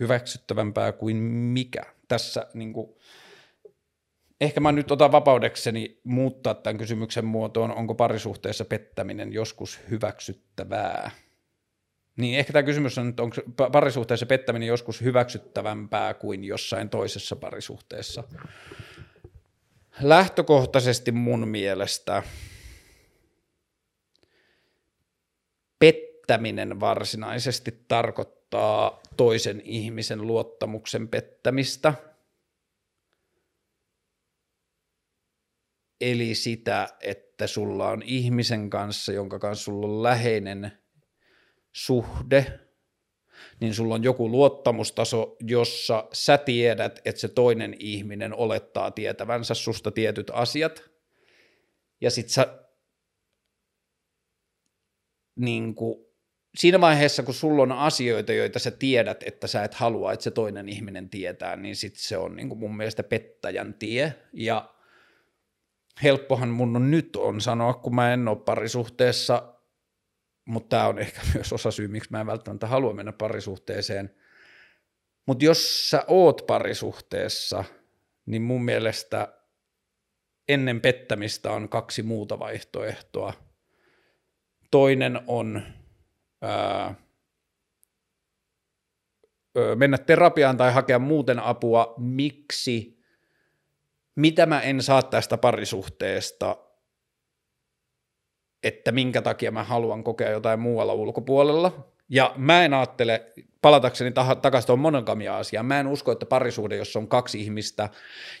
[0.00, 1.82] Hyväksyttävämpää kuin mikä?
[2.08, 2.96] Tässä niin kuin,
[4.40, 11.10] ehkä mä nyt otan vapaudekseni muuttaa tämän kysymyksen muotoon, onko parisuhteessa pettäminen joskus hyväksyttävää?
[12.16, 13.36] Niin ehkä tämä kysymys on, että onko
[13.72, 18.24] parisuhteessa pettäminen joskus hyväksyttävämpää kuin jossain toisessa parisuhteessa.
[20.00, 22.22] Lähtökohtaisesti mun mielestä
[25.78, 31.94] pettäminen varsinaisesti tarkoittaa toisen ihmisen luottamuksen pettämistä.
[36.00, 40.72] Eli sitä, että sulla on ihmisen kanssa, jonka kanssa sulla on läheinen
[41.72, 42.60] suhde,
[43.60, 49.90] niin sulla on joku luottamustaso, jossa sä tiedät, että se toinen ihminen olettaa tietävänsä susta
[49.90, 50.90] tietyt asiat,
[52.00, 52.64] ja sit sä
[55.36, 56.04] niin kuin,
[56.56, 60.30] siinä vaiheessa, kun sulla on asioita, joita sä tiedät, että sä et halua, että se
[60.30, 64.74] toinen ihminen tietää, niin sit se on niin kuin mun mielestä pettäjän tie, ja
[66.02, 69.54] helppohan mun on nyt on sanoa, kun mä en ole parisuhteessa,
[70.44, 74.14] mutta tämä on ehkä myös osa syy, miksi mä en välttämättä halua mennä parisuhteeseen.
[75.26, 77.64] Mutta jos sä oot parisuhteessa,
[78.26, 79.34] niin mun mielestä
[80.48, 83.32] ennen pettämistä on kaksi muuta vaihtoehtoa.
[84.70, 85.62] Toinen on
[86.42, 86.94] ää,
[89.74, 92.97] mennä terapiaan tai hakea muuten apua, miksi,
[94.20, 96.56] mitä mä en saa tästä parisuhteesta–
[98.62, 101.92] että minkä takia mä haluan kokea jotain muualla ulkopuolella.
[102.08, 104.12] Ja mä en ajattele, palatakseni
[104.42, 107.88] takaisin tuohon monogamia-asiaan, mä en usko, että parisuhde, jossa on kaksi ihmistä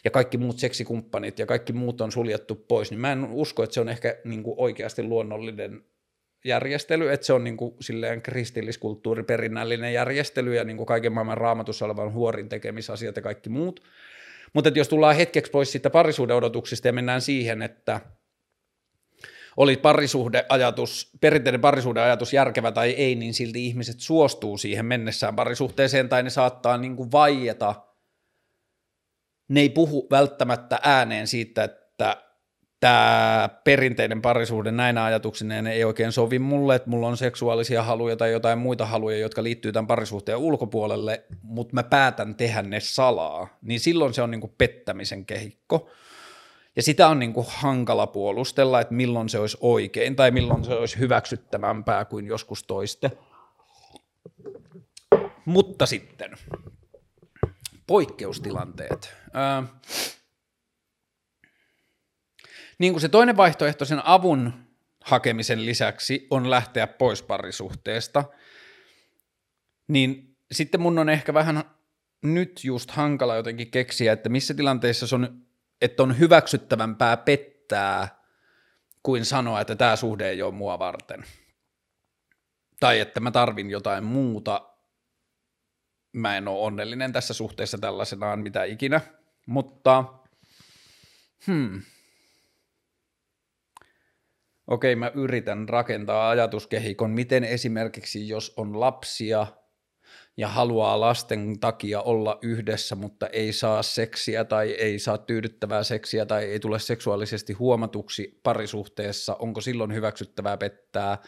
[0.04, 3.74] ja kaikki muut seksikumppanit ja kaikki muut on suljettu pois, niin mä en usko, että
[3.74, 5.84] se on ehkä niin kuin oikeasti luonnollinen
[6.44, 11.84] järjestely, että se on niin kuin silleen kristilliskulttuuriperinnällinen järjestely ja niin kuin kaiken maailman raamatussa
[11.84, 13.80] olevan huorin tekemisasiat ja kaikki muut.
[14.54, 18.00] Mutta jos tullaan hetkeksi pois siitä parisuuden odotuksista ja mennään siihen, että–
[19.58, 26.22] oli parisuhdeajatus, perinteinen parisuhdeajatus järkevä tai ei, niin silti ihmiset suostuu siihen mennessään parisuhteeseen tai
[26.22, 27.74] ne saattaa niin kuin vaieta.
[29.48, 32.16] Ne ei puhu välttämättä ääneen siitä, että
[32.80, 38.32] tämä perinteinen parisuhde näinä ajatuksineen ei oikein sovi mulle, että mulla on seksuaalisia haluja tai
[38.32, 43.80] jotain muita haluja, jotka liittyy tämän parisuhteen ulkopuolelle, mutta mä päätän tehdä ne salaa, niin
[43.80, 45.90] silloin se on niin kuin pettämisen kehikko.
[46.76, 50.74] Ja sitä on niin kuin hankala puolustella, että milloin se olisi oikein tai milloin se
[50.74, 53.10] olisi hyväksyttävämpää kuin joskus toiste.
[55.44, 56.30] Mutta sitten
[57.86, 59.14] poikkeustilanteet.
[59.34, 59.62] Ää,
[62.78, 64.52] niin kuin se toinen vaihtoehto sen avun
[65.04, 68.24] hakemisen lisäksi on lähteä pois parisuhteesta,
[69.88, 71.64] niin sitten mun on ehkä vähän
[72.22, 75.48] nyt just hankala jotenkin keksiä, että missä tilanteissa se on
[75.82, 78.18] että on hyväksyttävämpää pettää
[79.02, 81.24] kuin sanoa, että tämä suhde ei ole mua varten.
[82.80, 84.74] Tai että mä tarvin jotain muuta.
[86.12, 89.00] Mä en ole onnellinen tässä suhteessa tällaisenaan mitä ikinä,
[89.46, 90.04] mutta
[91.46, 91.82] hmm.
[94.68, 99.46] Okei, mä yritän rakentaa ajatuskehikon, miten esimerkiksi jos on lapsia–
[100.38, 106.26] ja haluaa lasten takia olla yhdessä, mutta ei saa seksiä tai ei saa tyydyttävää seksiä
[106.26, 111.18] tai ei tule seksuaalisesti huomatuksi parisuhteessa, onko silloin hyväksyttävää pettää?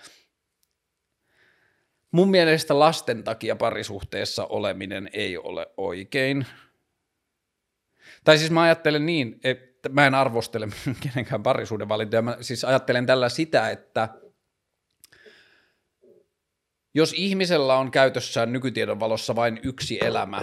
[2.11, 6.47] Mun mielestä lasten takia parisuhteessa oleminen ei ole oikein.
[8.24, 10.68] Tai siis mä ajattelen niin, että mä en arvostele
[11.12, 14.09] kenenkään parisuuden valintoja, mä siis ajattelen tällä sitä, että–
[16.95, 20.43] jos ihmisellä on käytössään nykytiedon valossa vain yksi elämä,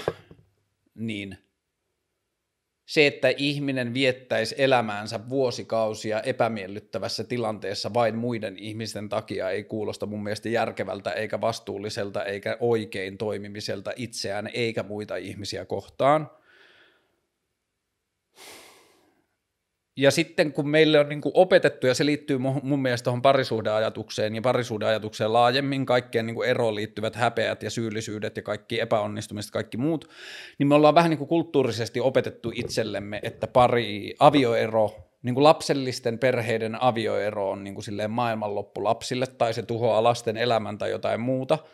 [0.95, 1.37] niin
[2.85, 10.23] se, että ihminen viettäisi elämäänsä vuosikausia epämiellyttävässä tilanteessa vain muiden ihmisten takia ei kuulosta mun
[10.23, 16.29] mielestä järkevältä eikä vastuulliselta eikä oikein toimimiselta itseään eikä muita ihmisiä kohtaan.
[19.97, 24.35] Ja sitten kun meille on niin kuin opetettu, ja se liittyy mun, mielestä tuohon parisuhdeajatukseen
[24.35, 29.77] ja parisuhdeajatukseen laajemmin, kaikkeen niin kuin eroon liittyvät häpeät ja syyllisyydet ja kaikki epäonnistumiset, kaikki
[29.77, 30.09] muut,
[30.59, 36.19] niin me ollaan vähän niin kuin kulttuurisesti opetettu itsellemme, että pari avioero, niin kuin lapsellisten
[36.19, 41.19] perheiden avioero on niin kuin silleen maailmanloppu lapsille, tai se tuhoaa lasten elämän tai jotain
[41.19, 41.57] muuta–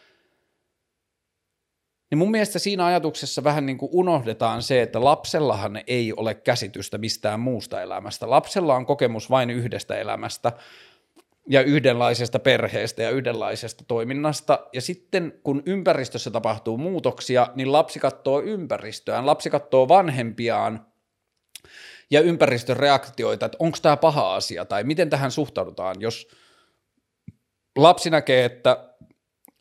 [2.14, 6.98] niin mun mielestä siinä ajatuksessa vähän niin kuin unohdetaan se, että lapsellahan ei ole käsitystä
[6.98, 8.30] mistään muusta elämästä.
[8.30, 10.52] Lapsella on kokemus vain yhdestä elämästä
[11.50, 14.60] ja yhdenlaisesta perheestä ja yhdenlaisesta toiminnasta.
[14.74, 20.86] Ja sitten kun ympäristössä tapahtuu muutoksia, niin lapsi katsoo ympäristöään, lapsi katsoo vanhempiaan
[22.12, 25.96] ja ympäristön reaktioita, että onko tämä paha asia tai miten tähän suhtaudutaan.
[26.00, 26.28] Jos
[27.78, 28.90] lapsi näkee, että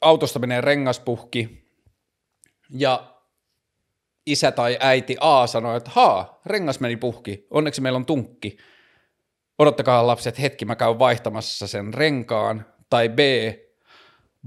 [0.01, 1.62] autosta menee rengaspuhki,
[2.73, 3.15] ja
[4.27, 8.57] isä tai äiti A sanoi, että haa, rengas meni puhki, onneksi meillä on tunkki.
[9.59, 12.67] Odottakaa lapset hetki, mä käyn vaihtamassa sen renkaan.
[12.91, 13.19] Tai B,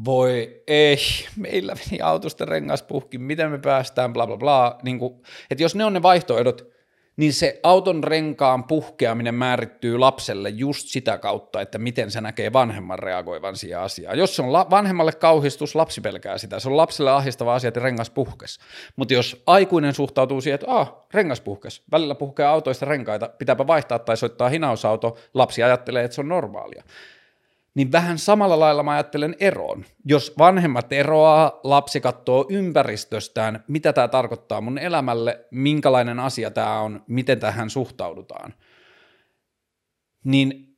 [0.06, 0.98] voi ei,
[1.38, 4.80] meillä meni autosta rengas puhki, miten me päästään, bla bla bla.
[4.84, 6.75] Niin kuin, että jos ne on ne vaihtoehdot,
[7.18, 13.00] niin se auton renkaan puhkeaminen määrittyy lapselle just sitä kautta, että miten se näkee vanhemman
[13.00, 14.18] reagoivan siihen asiaan.
[14.18, 16.60] Jos se on la- vanhemmalle kauhistus, lapsi pelkää sitä.
[16.60, 18.60] Se on lapselle ahistava asia, että rengas puhkes.
[18.96, 24.00] Mutta jos aikuinen suhtautuu siihen, että ah, rengas puhkes, välillä puhkee autoista renkaita, pitääpä vaihtaa
[24.00, 26.84] tai soittaa hinausauto, lapsi ajattelee, että se on normaalia
[27.76, 29.86] niin vähän samalla lailla mä ajattelen eroon.
[30.06, 37.04] Jos vanhemmat eroaa, lapsi katsoo ympäristöstään, mitä tämä tarkoittaa mun elämälle, minkälainen asia tämä on,
[37.08, 38.54] miten tähän suhtaudutaan,
[40.24, 40.76] niin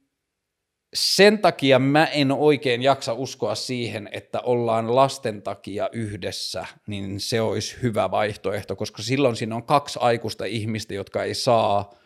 [0.94, 7.42] sen takia mä en oikein jaksa uskoa siihen, että ollaan lasten takia yhdessä, niin se
[7.42, 11.90] olisi hyvä vaihtoehto, koska silloin siinä on kaksi aikuista ihmistä, jotka ei saa–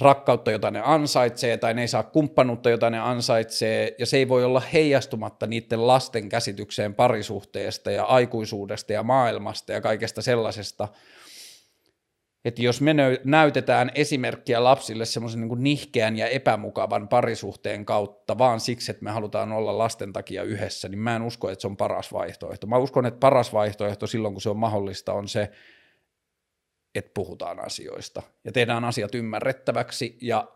[0.00, 4.28] rakkautta, jota ne ansaitsee, tai ne ei saa kumppanuutta, jota ne ansaitsee, ja se ei
[4.28, 10.88] voi olla heijastumatta niiden lasten käsitykseen parisuhteesta ja aikuisuudesta ja maailmasta ja kaikesta sellaisesta,
[12.44, 12.94] että jos me
[13.24, 19.52] näytetään esimerkkiä lapsille semmoisen niin nihkeän ja epämukavan parisuhteen kautta vaan siksi, että me halutaan
[19.52, 22.66] olla lasten takia yhdessä, niin mä en usko, että se on paras vaihtoehto.
[22.66, 25.50] Mä uskon, että paras vaihtoehto silloin, kun se on mahdollista, on se,
[26.98, 30.48] että puhutaan asioista ja tehdään asiat ymmärrettäväksi ja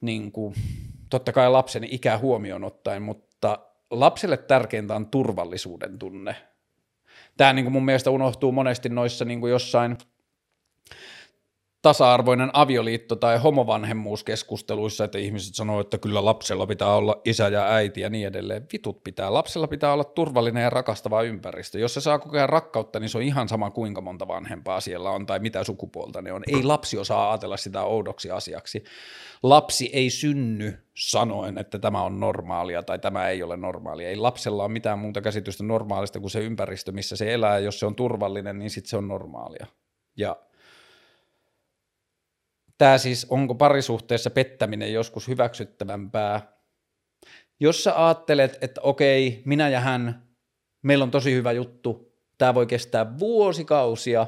[0.00, 0.54] niin kuin,
[1.10, 3.58] totta kai lapsen ikä huomioon ottaen, mutta
[3.90, 6.36] lapselle tärkeintä on turvallisuuden tunne.
[7.36, 9.96] Tämä niin kuin mun mielestä unohtuu monesti noissa niin kuin jossain–
[11.82, 18.00] tasa-arvoinen avioliitto tai homovanhemmuuskeskusteluissa, että ihmiset sanoo, että kyllä lapsella pitää olla isä ja äiti
[18.00, 18.66] ja niin edelleen.
[18.72, 19.34] Vitut pitää.
[19.34, 21.78] Lapsella pitää olla turvallinen ja rakastava ympäristö.
[21.78, 25.26] Jos se saa kokea rakkautta, niin se on ihan sama kuinka monta vanhempaa siellä on
[25.26, 26.42] tai mitä sukupuolta ne on.
[26.46, 28.84] Ei lapsi osaa ajatella sitä oudoksi asiaksi.
[29.42, 34.08] Lapsi ei synny sanoen, että tämä on normaalia tai tämä ei ole normaalia.
[34.08, 37.58] Ei lapsella ole mitään muuta käsitystä normaalista kuin se ympäristö, missä se elää.
[37.58, 39.66] Jos se on turvallinen, niin sitten se on normaalia.
[40.16, 40.36] Ja
[42.80, 46.52] tämä siis, onko parisuhteessa pettäminen joskus hyväksyttävämpää.
[47.60, 50.22] Jos sä ajattelet, että okei, minä ja hän,
[50.82, 54.26] meillä on tosi hyvä juttu, tämä voi kestää vuosikausia,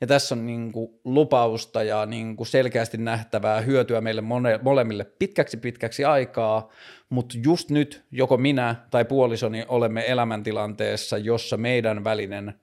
[0.00, 4.22] ja tässä on niin kuin lupausta ja niin kuin selkeästi nähtävää hyötyä meille
[4.62, 6.68] molemmille pitkäksi pitkäksi aikaa,
[7.08, 12.54] mutta just nyt joko minä tai puolisoni olemme elämäntilanteessa, jossa meidän välinen–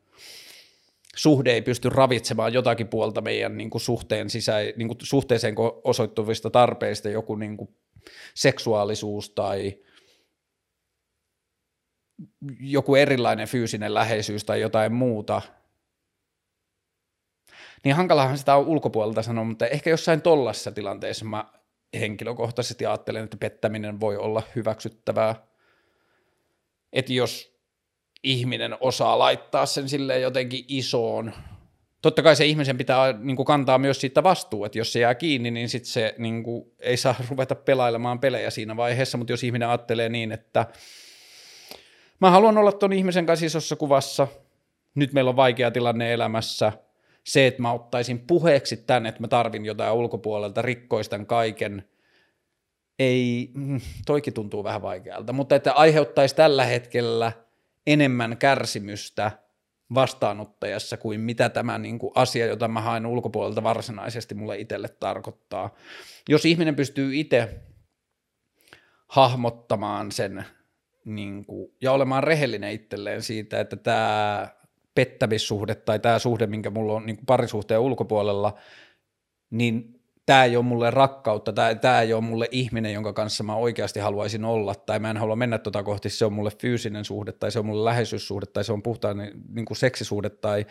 [1.16, 6.50] suhde ei pysty ravitsemaan jotakin puolta meidän niin kuin suhteen sisä, niin kuin suhteeseen osoittuvista
[6.50, 7.76] tarpeista, joku niin kuin
[8.34, 9.80] seksuaalisuus tai
[12.60, 15.42] joku erilainen fyysinen läheisyys tai jotain muuta,
[17.84, 21.46] niin hankalahan sitä on ulkopuolelta sanoa, mutta ehkä jossain tollassa tilanteessa mä
[22.00, 25.36] henkilökohtaisesti ajattelen, että pettäminen voi olla hyväksyttävää.
[26.94, 27.55] Että jos
[28.26, 31.34] ihminen osaa laittaa sen silleen jotenkin isoon.
[32.02, 35.16] Totta kai se ihmisen pitää niin kuin kantaa myös siitä vastuu, että jos se jää
[35.16, 39.44] kiinni, niin sitten se niin kuin, ei saa ruveta pelailemaan pelejä siinä vaiheessa, mutta jos
[39.44, 40.66] ihminen ajattelee niin, että
[42.20, 44.28] mä haluan olla ton ihmisen kanssa isossa kuvassa,
[44.96, 46.72] nyt meillä on vaikea tilanne elämässä,
[47.24, 51.90] se, että mä ottaisin puheeksi tänne, että mä tarvin jotain ulkopuolelta, rikkoistan kaiken,
[53.00, 57.32] ei, mm, toikin tuntuu vähän vaikealta, mutta että aiheuttaisi tällä hetkellä–
[57.88, 59.32] enemmän kärsimystä
[59.94, 65.76] vastaanottajassa kuin mitä tämä niin kuin asia, jota mä haen ulkopuolelta varsinaisesti mulle itselle tarkoittaa.
[66.30, 67.60] Jos ihminen pystyy itse
[69.08, 70.46] hahmottamaan sen
[71.06, 74.48] niin kuin, ja olemaan rehellinen itselleen siitä, että tämä
[74.96, 78.58] pettävissuhde tai tämä suhde, minkä mulla on niin kuin parisuhteen ulkopuolella,
[79.50, 79.95] niin
[80.26, 84.00] tämä ei ole mulle rakkautta, tämä, tämä ei ole mulle ihminen, jonka kanssa mä oikeasti
[84.00, 87.52] haluaisin olla, tai mä en halua mennä tuota kohti, se on mulle fyysinen suhde, tai
[87.52, 89.18] se on mulle läheisyyssuhde, tai se on puhtaan
[89.50, 90.66] niin kuin seksisuhde, tai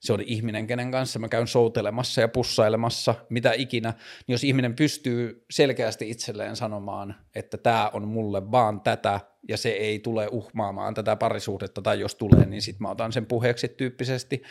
[0.00, 4.76] se on ihminen, kenen kanssa mä käyn soutelemassa ja pussailemassa, mitä ikinä, niin jos ihminen
[4.76, 10.94] pystyy selkeästi itselleen sanomaan, että tämä on mulle vaan tätä, ja se ei tule uhmaamaan
[10.94, 14.42] tätä parisuhdetta, tai jos tulee, niin sitten mä otan sen puheeksi tyyppisesti,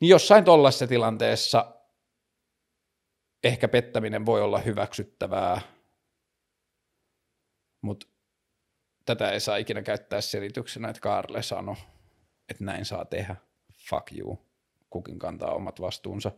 [0.00, 1.74] niin jossain tuollaisessa tilanteessa
[3.44, 5.60] ehkä pettäminen voi olla hyväksyttävää,
[7.82, 8.06] mutta
[9.04, 11.76] tätä ei saa ikinä käyttää selityksenä, että Kaarle sanoi,
[12.48, 13.36] että näin saa tehdä.
[13.90, 14.38] Fuck you.
[14.90, 16.32] Kukin kantaa omat vastuunsa.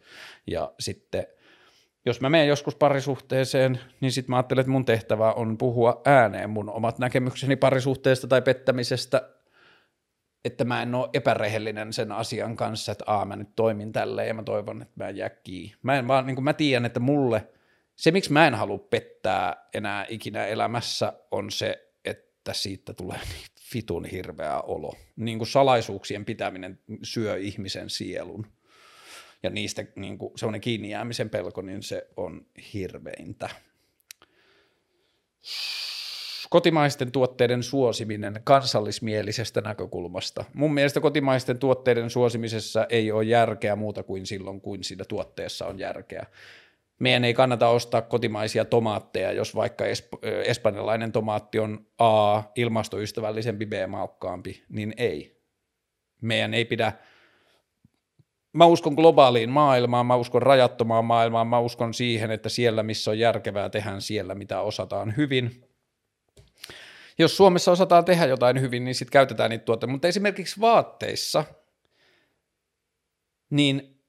[0.47, 1.27] Ja sitten
[2.07, 6.51] jos mä menen joskus parisuhteeseen, niin sitten mä ajattelen, että mun tehtävä on puhua ääneen
[6.51, 9.31] mun omat näkemykseni parisuhteesta tai pettämisestä
[10.47, 14.35] että mä en ole epärehellinen sen asian kanssa, että aa mä nyt toimin tälleen ja
[14.35, 15.75] mä toivon, että mä jää kiinni.
[15.83, 17.49] Mä, en vaan, niin mä tiedän, että mulle
[17.97, 23.47] se, miksi mä en halua pettää enää ikinä elämässä, on se, että siitä tulee niin
[23.61, 24.97] fitun hirveä olo.
[25.17, 28.47] Niin kuin salaisuuksien pitäminen syö ihmisen sielun.
[29.43, 33.51] Ja niistä niin kuin, semmoinen kiinni jäämisen pelko, niin se on hirveintä
[36.51, 40.45] kotimaisten tuotteiden suosiminen kansallismielisestä näkökulmasta.
[40.55, 45.79] Mun mielestä kotimaisten tuotteiden suosimisessa ei ole järkeä muuta kuin silloin, kun siinä tuotteessa on
[45.79, 46.27] järkeä.
[46.99, 53.73] Meidän ei kannata ostaa kotimaisia tomaatteja, jos vaikka esp- espanjalainen tomaatti on A, ilmastoystävällisempi, B,
[53.89, 55.41] maukkaampi, niin ei.
[56.21, 56.93] Meidän ei pidä
[58.57, 63.19] Mä uskon globaaliin maailmaan, mä uskon rajattomaan maailmaan, mä uskon siihen, että siellä missä on
[63.19, 65.65] järkevää tehdään siellä, mitä osataan hyvin,
[67.19, 69.93] jos Suomessa osataan tehdä jotain hyvin, niin sitten käytetään niitä tuotteita.
[69.93, 71.45] Mutta esimerkiksi vaatteissa,
[73.51, 74.01] niin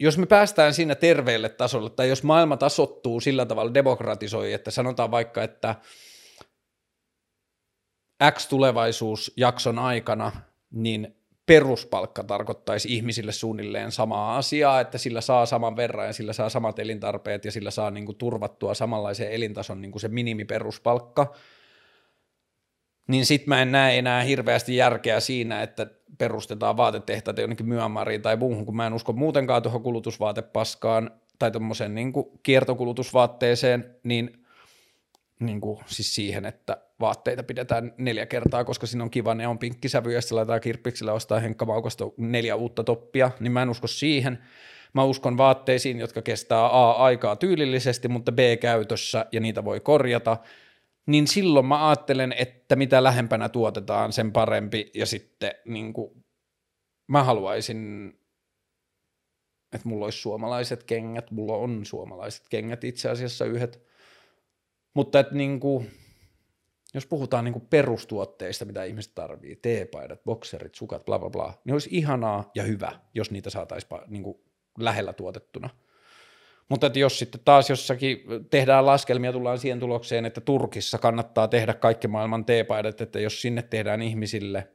[0.00, 5.10] jos me päästään siinä terveelle tasolle, tai jos maailma tasottuu sillä tavalla demokratisoi, että sanotaan
[5.10, 5.74] vaikka, että
[8.30, 10.32] X-tulevaisuusjakson aikana,
[10.70, 16.48] niin peruspalkka tarkoittaisi ihmisille suunnilleen samaa asiaa, että sillä saa saman verran ja sillä saa
[16.48, 21.34] samat elintarpeet ja sillä saa niin kuin turvattua samanlaisen elintason niin kuin se minimiperuspalkka,
[23.06, 25.86] niin sit mä en näe enää hirveästi järkeä siinä, että
[26.18, 31.94] perustetaan vaatetehtaita jonnekin Myanmariin tai muuhun, kun mä en usko muutenkaan tuohon kulutusvaatepaskaan tai tuommoiseen
[31.94, 34.44] niin kiertokulutusvaatteeseen, niin,
[35.40, 39.58] niin kuin, siis siihen, että vaatteita pidetään neljä kertaa, koska siinä on kiva, ne on
[39.58, 44.38] pinkkisävy, ja sitten laitetaan kirppiksellä ostaa henkkamaukasta neljä uutta toppia, niin mä en usko siihen.
[44.92, 50.36] Mä uskon vaatteisiin, jotka kestää A aikaa tyylillisesti, mutta B käytössä, ja niitä voi korjata,
[51.06, 56.24] niin silloin mä ajattelen, että mitä lähempänä tuotetaan, sen parempi, ja sitten niin kuin,
[57.08, 58.08] mä haluaisin,
[59.72, 63.82] että mulla olisi suomalaiset kengät, mulla on suomalaiset kengät itse asiassa yhdet,
[64.94, 65.90] mutta että niin kuin,
[66.94, 71.72] jos puhutaan niin kuin perustuotteista, mitä ihmiset tarvii, teepaidat, bokserit, sukat, bla bla bla, niin
[71.72, 74.24] olisi ihanaa ja hyvä, jos niitä saataisiin niin
[74.78, 75.70] lähellä tuotettuna–
[76.68, 81.74] mutta että jos sitten taas jossakin tehdään laskelmia, tullaan siihen tulokseen, että Turkissa kannattaa tehdä
[81.74, 84.68] kaikki maailman teepaidat, että jos sinne tehdään ihmisille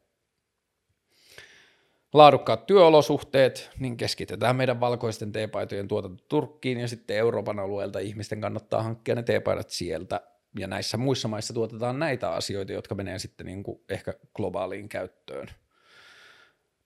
[2.13, 8.83] laadukkaat työolosuhteet, niin keskitetään meidän valkoisten teepaitojen tuotanto Turkkiin ja sitten Euroopan alueelta ihmisten kannattaa
[8.83, 10.21] hankkia ne teepaidat sieltä.
[10.59, 15.47] Ja näissä muissa maissa tuotetaan näitä asioita, jotka menee sitten niin kuin ehkä globaaliin käyttöön.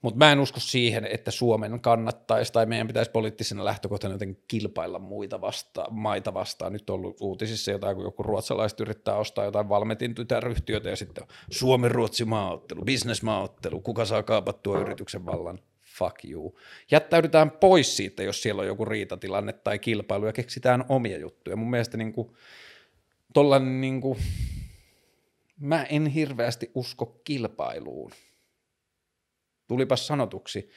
[0.05, 4.99] Mutta mä en usko siihen, että Suomen kannattaisi tai meidän pitäisi poliittisena lähtökohtana jotenkin kilpailla
[4.99, 6.73] muita vasta, maita vastaan.
[6.73, 11.23] Nyt on ollut uutisissa jotain, kun joku ruotsalaiset yrittää ostaa jotain Valmetin tytäryhtiötä ja sitten
[11.51, 15.59] Suomen-Ruotsi maaottelu, bisnesmaaottelu, kuka saa kaapattua yrityksen vallan.
[15.97, 16.59] Fuck you.
[16.91, 21.55] Jättäydytään pois siitä, jos siellä on joku riitatilanne tai kilpailu ja keksitään omia juttuja.
[21.55, 22.31] Mun mielestä niin kuin,
[23.33, 24.19] tollanen niin kuin,
[25.59, 28.11] mä en hirveästi usko kilpailuun
[29.67, 30.69] tulipas sanotuksi.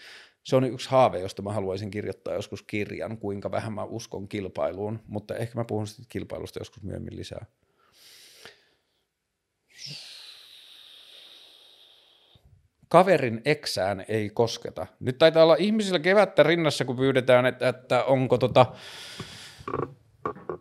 [0.45, 5.01] Se on yksi haave, josta mä haluaisin kirjoittaa joskus kirjan, kuinka vähän mä uskon kilpailuun,
[5.07, 7.47] mutta ehkä mä puhun sitten kilpailusta joskus myöhemmin lisää.
[12.89, 14.86] Kaverin eksään ei kosketa.
[15.01, 18.66] Nyt taitaa olla ihmisillä kevättä rinnassa, kun pyydetään, että, että onko tota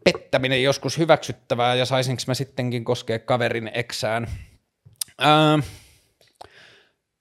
[0.04, 4.28] pettäminen joskus hyväksyttävää ja saisinko mä sittenkin koskea kaverin eksään.
[5.18, 5.60] Ää,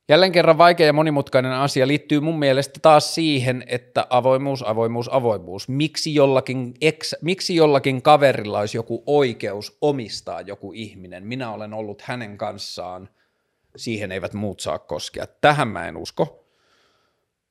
[0.09, 5.68] Jälleen kerran vaikea ja monimutkainen asia liittyy mun mielestä taas siihen, että avoimuus, avoimuus, avoimuus.
[5.68, 11.26] Miksi jollakin, ex, miksi jollakin kaverilla olisi joku oikeus omistaa joku ihminen?
[11.26, 13.09] Minä olen ollut hänen kanssaan,
[13.76, 15.26] siihen eivät muut saa koskea.
[15.40, 16.44] Tähän mä en usko.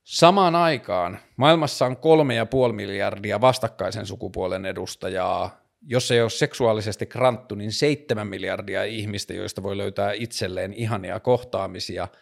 [0.04, 7.06] Samaan aikaan maailmassa on kolme ja puoli miljardia vastakkaisen sukupuolen edustajaa, jos ei ole seksuaalisesti
[7.06, 12.08] kranttu, niin seitsemän miljardia ihmistä, joista voi löytää itselleen ihania kohtaamisia–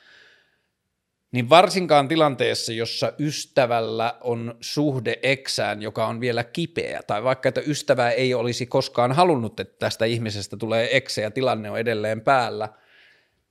[1.34, 7.61] niin varsinkaan tilanteessa, jossa ystävällä on suhde eksään, joka on vielä kipeä, tai vaikka että
[7.67, 12.69] ystävä ei olisi koskaan halunnut, että tästä ihmisestä tulee ekse ja tilanne on edelleen päällä,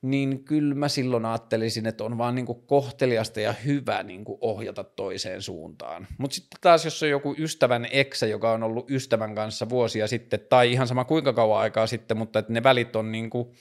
[0.03, 4.39] niin kyllä mä silloin ajattelisin, että on vaan niin kuin kohteliasta ja hyvä niin kuin
[4.41, 6.07] ohjata toiseen suuntaan.
[6.19, 10.41] Mutta sitten taas, jos on joku ystävän eksä, joka on ollut ystävän kanssa vuosia sitten,
[10.49, 13.53] tai ihan sama kuinka kauan aikaa sitten, mutta että ne välit on niin kuin,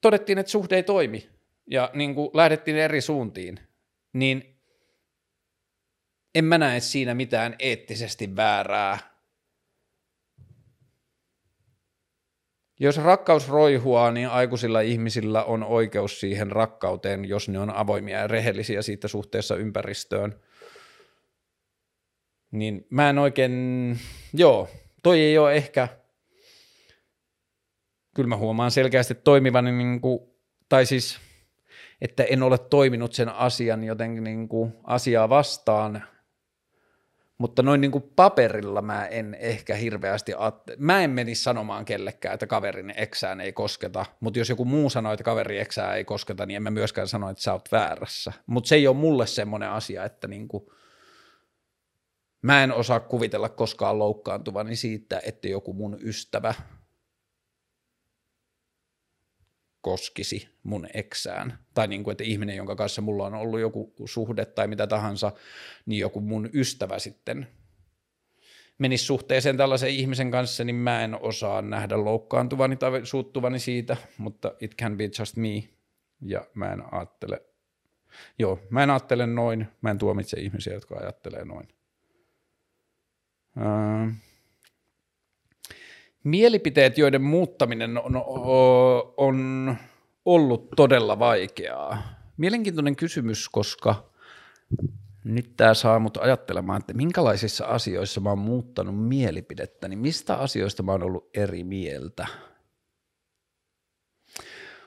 [0.00, 1.39] todettiin, että suhde ei toimi,
[1.70, 3.60] ja niin kuin lähdettiin eri suuntiin,
[4.12, 4.60] niin
[6.34, 8.98] en mä näe siinä mitään eettisesti väärää.
[12.80, 18.26] Jos rakkaus roihuaa, niin aikuisilla ihmisillä on oikeus siihen rakkauteen, jos ne on avoimia ja
[18.26, 20.40] rehellisiä siitä suhteessa ympäristöön.
[22.50, 23.98] Niin mä en oikein,
[24.34, 24.68] joo,
[25.02, 25.88] toi ei ole ehkä,
[28.14, 30.20] kyllä mä huomaan selkeästi toimivan, niin kuin,
[30.68, 31.18] tai siis–
[32.00, 36.02] että en ole toiminut sen asian jotenkin niin kuin asiaa vastaan,
[37.38, 40.76] mutta noin niin kuin paperilla mä en ehkä hirveästi, ajattele.
[40.80, 45.12] mä en menisi sanomaan kellekään, että kaverin eksään ei kosketa, mutta jos joku muu sanoo,
[45.12, 48.32] että kaveri eksää ei kosketa, niin en mä myöskään sano, että sä oot väärässä.
[48.46, 50.66] Mutta se ei ole mulle semmoinen asia, että niin kuin,
[52.42, 56.54] mä en osaa kuvitella koskaan loukkaantuvani siitä, että joku mun ystävä–
[59.80, 61.58] koskisi mun eksään.
[61.74, 65.32] Tai niin kuin, että ihminen, jonka kanssa mulla on ollut joku suhde tai mitä tahansa,
[65.86, 67.46] niin joku mun ystävä sitten
[68.80, 74.54] menisi suhteeseen tällaisen ihmisen kanssa, niin mä en osaa nähdä loukkaantuvani tai suuttuvani siitä, mutta
[74.60, 75.68] it can be just me.
[76.20, 77.42] Ja mä en ajattele,
[78.38, 81.68] joo, mä en ajattele noin, mä en tuomitse ihmisiä, jotka ajattelee noin.
[83.56, 84.12] Öö,
[86.24, 88.22] Mielipiteet, joiden muuttaminen on,
[89.16, 89.76] on
[90.24, 92.02] ollut todella vaikeaa.
[92.36, 94.10] Mielenkiintoinen kysymys, koska
[95.24, 100.82] nyt tämä saa mut ajattelemaan, että minkälaisissa asioissa mä oon muuttanut mielipidettä, niin mistä asioista
[100.82, 102.26] mä oon ollut eri mieltä–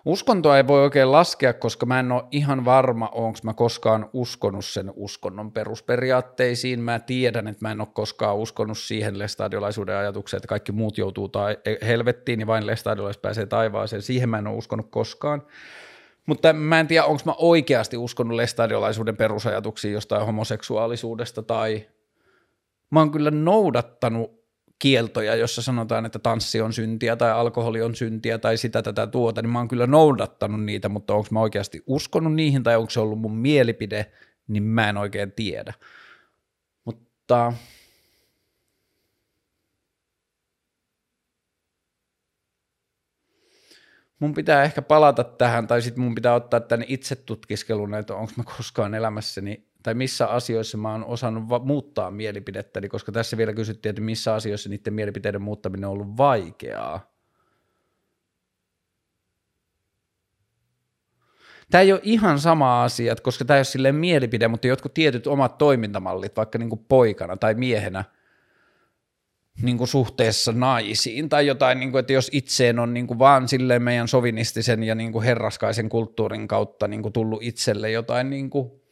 [0.05, 4.65] Uskontoa ei voi oikein laskea, koska mä en ole ihan varma, onko mä koskaan uskonut
[4.65, 6.79] sen uskonnon perusperiaatteisiin.
[6.79, 11.29] Mä tiedän, että mä en ole koskaan uskonut siihen lestadiolaisuuden ajatukseen, että kaikki muut joutuu
[11.29, 14.01] tai helvettiin, niin vain lestadiolaiset pääsee taivaaseen.
[14.01, 15.43] Siihen mä en ole uskonut koskaan.
[16.25, 21.87] Mutta mä en tiedä, onko mä oikeasti uskonut lestadiolaisuuden perusajatuksiin jostain homoseksuaalisuudesta tai
[22.89, 24.42] mä oon kyllä noudattanut
[24.83, 29.41] kieltoja, jossa sanotaan, että tanssi on syntiä tai alkoholi on syntiä tai sitä tätä tuota,
[29.41, 32.99] niin mä oon kyllä noudattanut niitä, mutta onko mä oikeasti uskonut niihin tai onko se
[32.99, 34.11] ollut mun mielipide,
[34.47, 35.73] niin mä en oikein tiedä.
[36.85, 37.53] Mutta
[44.19, 48.33] mun pitää ehkä palata tähän, tai sitten mun pitää ottaa tänne itse tutkiskelun, että onko
[48.37, 53.53] mä koskaan elämässäni tai missä asioissa mä oon osannut va- muuttaa mielipidettäni, koska tässä vielä
[53.53, 57.13] kysyttiin, että missä asioissa niiden mielipiteiden muuttaminen on ollut vaikeaa.
[61.71, 65.27] Tämä ei ole ihan sama asia, koska tämä ei ole silleen mielipide, mutta jotkut tietyt
[65.27, 68.03] omat toimintamallit, vaikka niin kuin poikana tai miehenä,
[69.61, 73.47] niin kuin suhteessa naisiin tai jotain, niin kuin, että jos itseen on niin kuin vaan
[73.47, 78.49] silleen meidän sovinistisen ja niin kuin herraskaisen kulttuurin kautta niin kuin tullut itselle jotain niin
[78.49, 78.82] kuin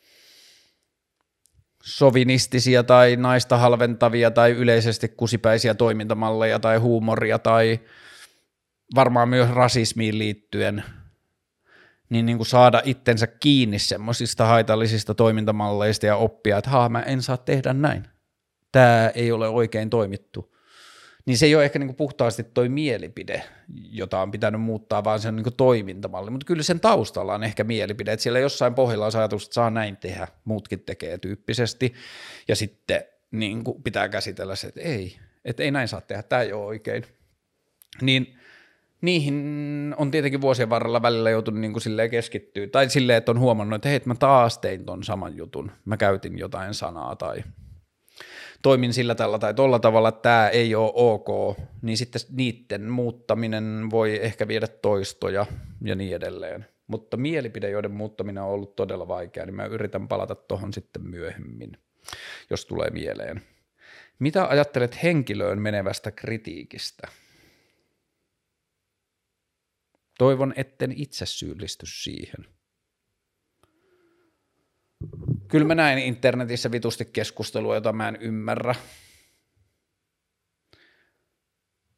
[1.81, 7.79] sovinistisia tai naista halventavia tai yleisesti kusipäisiä toimintamalleja tai huumoria tai
[8.95, 10.83] varmaan myös rasismiin liittyen,
[12.09, 17.21] niin, niin kuin saada itsensä kiinni semmoisista haitallisista toimintamalleista ja oppia, että haa, mä en
[17.21, 18.07] saa tehdä näin.
[18.71, 20.50] Tämä ei ole oikein toimittu
[21.25, 23.43] niin se ei ole ehkä niin kuin puhtaasti toi mielipide,
[23.73, 26.31] jota on pitänyt muuttaa, vaan se on niin kuin toimintamalli.
[26.31, 29.69] Mutta kyllä sen taustalla on ehkä mielipide, että siellä jossain pohjalla on ajatus, että saa
[29.69, 31.93] näin tehdä, muutkin tekee tyyppisesti,
[32.47, 36.41] ja sitten niin kuin pitää käsitellä se, että ei, että ei näin saa tehdä, tämä
[36.41, 37.03] ei ole oikein.
[38.01, 38.37] Niin
[39.01, 43.39] niihin on tietenkin vuosien varrella välillä joutunut niin kuin silleen keskittyä, tai silleen, että on
[43.39, 47.43] huomannut, että hei, että mä taas tein ton saman jutun, mä käytin jotain sanaa tai
[48.61, 53.87] toimin sillä tällä tai tolla tavalla, että tämä ei ole ok, niin sitten niiden muuttaminen
[53.91, 55.45] voi ehkä viedä toistoja
[55.81, 56.65] ja niin edelleen.
[56.87, 61.77] Mutta mielipide, joiden muuttaminen on ollut todella vaikeaa, niin mä yritän palata tuohon sitten myöhemmin,
[62.49, 63.41] jos tulee mieleen.
[64.19, 67.07] Mitä ajattelet henkilöön menevästä kritiikistä?
[70.17, 72.45] Toivon, etten itse syyllisty siihen.
[75.51, 78.75] Kyllä mä näin internetissä vitusti keskustelua, jota mä en ymmärrä.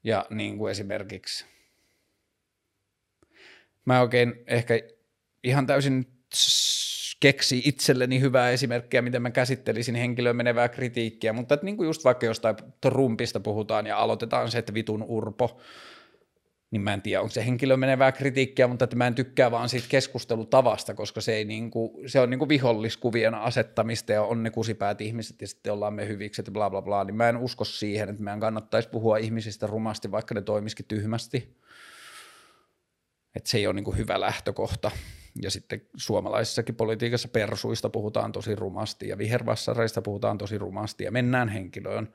[0.04, 1.46] Ja niin kuin esimerkiksi,
[3.86, 4.74] mä oikein ehkä
[5.44, 6.08] ihan täysin
[7.20, 12.04] keksi itselleni hyvää esimerkkiä, miten mä käsittelisin henkilöön menevää kritiikkiä, mutta että niin kuin just
[12.04, 15.60] vaikka jostain Trumpista puhutaan ja aloitetaan se, että vitun urpo,
[16.74, 19.70] niin mä en tiedä, onko se henkilö menevää kritiikkiä, mutta että mä en tykkää vaan
[19.70, 24.44] siitä keskustelutavasta, koska se, ei niin kuin, se on niin kuin viholliskuvien asettamista ja on
[24.44, 27.38] ne kusipäät ihmiset ja sitten ollaan me hyvikset ja bla bla bla, niin mä en
[27.38, 31.58] usko siihen, että meidän kannattaisi puhua ihmisistä rumasti, vaikka ne toimisikin tyhmästi.
[33.36, 34.92] Että se ei ole niin kuin hyvä lähtökohta.
[35.42, 41.50] Ja sitten suomalaisessakin politiikassa persuista puhutaan tosi rumasti ja vihervassareista puhutaan tosi rumasti ja mennään
[41.50, 42.14] henkilöön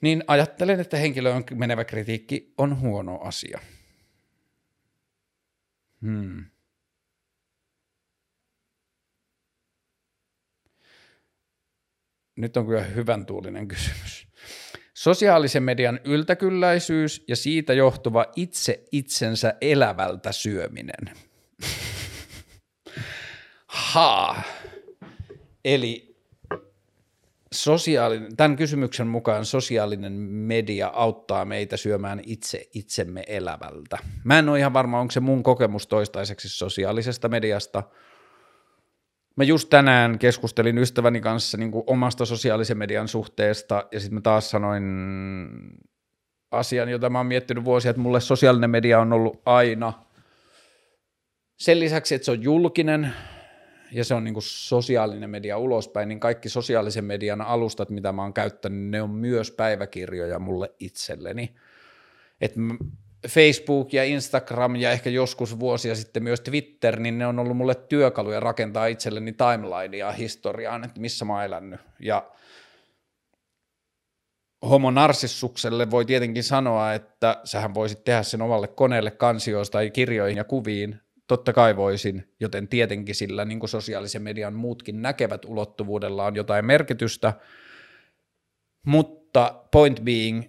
[0.00, 3.60] niin ajattelen, että henkilöön menevä kritiikki on huono asia.
[6.02, 6.44] Hmm.
[12.36, 14.28] Nyt on kyllä hyvän tuulinen kysymys.
[14.94, 21.10] Sosiaalisen median yltäkylläisyys ja siitä johtuva itse itsensä elävältä syöminen.
[23.66, 24.42] ha.
[25.64, 26.07] Eli
[27.52, 33.98] sosiaalinen, tämän kysymyksen mukaan sosiaalinen media auttaa meitä syömään itse itsemme elävältä.
[34.24, 37.82] Mä en ole ihan varma, onko se mun kokemus toistaiseksi sosiaalisesta mediasta.
[39.36, 44.20] Mä just tänään keskustelin ystäväni kanssa niin kuin omasta sosiaalisen median suhteesta ja sitten mä
[44.20, 44.84] taas sanoin
[46.50, 49.92] asian, jota mä oon miettinyt vuosia, että mulle sosiaalinen media on ollut aina
[51.58, 53.12] sen lisäksi, että se on julkinen,
[53.92, 58.22] ja se on niin kuin sosiaalinen media ulospäin, niin kaikki sosiaalisen median alustat, mitä mä
[58.22, 61.54] oon käyttänyt, ne on myös päiväkirjoja mulle itselleni.
[62.40, 62.54] Et
[63.28, 67.74] Facebook ja Instagram ja ehkä joskus vuosia sitten myös Twitter, niin ne on ollut mulle
[67.74, 71.80] työkaluja rakentaa itselleni timelinea historiaan, että missä mä oon elänyt.
[72.00, 72.30] Ja
[74.62, 80.36] homo narsissukselle voi tietenkin sanoa, että sähän voisit tehdä sen omalle koneelle kansioista tai kirjoihin
[80.36, 86.24] ja kuviin, Totta kai voisin, joten tietenkin sillä niin kuin sosiaalisen median muutkin näkevät ulottuvuudella
[86.24, 87.34] on jotain merkitystä,
[88.86, 90.42] mutta point being,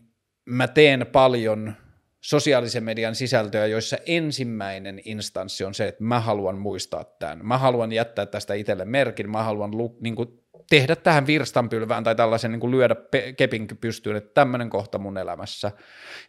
[0.46, 1.74] mä teen paljon
[2.22, 7.46] sosiaalisen median sisältöä, joissa ensimmäinen instanssi on se, että mä haluan muistaa tämän.
[7.46, 12.16] Mä haluan jättää tästä itselle merkin, mä haluan lu- niin kuin tehdä tähän virstanpylvään tai
[12.16, 15.72] tällaisen niin kuin lyödä pe- kepin pystyyn, että tämmöinen kohta mun elämässä.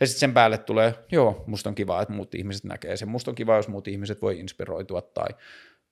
[0.01, 3.31] Ja sitten sen päälle tulee, joo, musta on kiva, että muut ihmiset näkee sen, musta
[3.31, 5.29] on kiva, jos muut ihmiset voi inspiroitua tai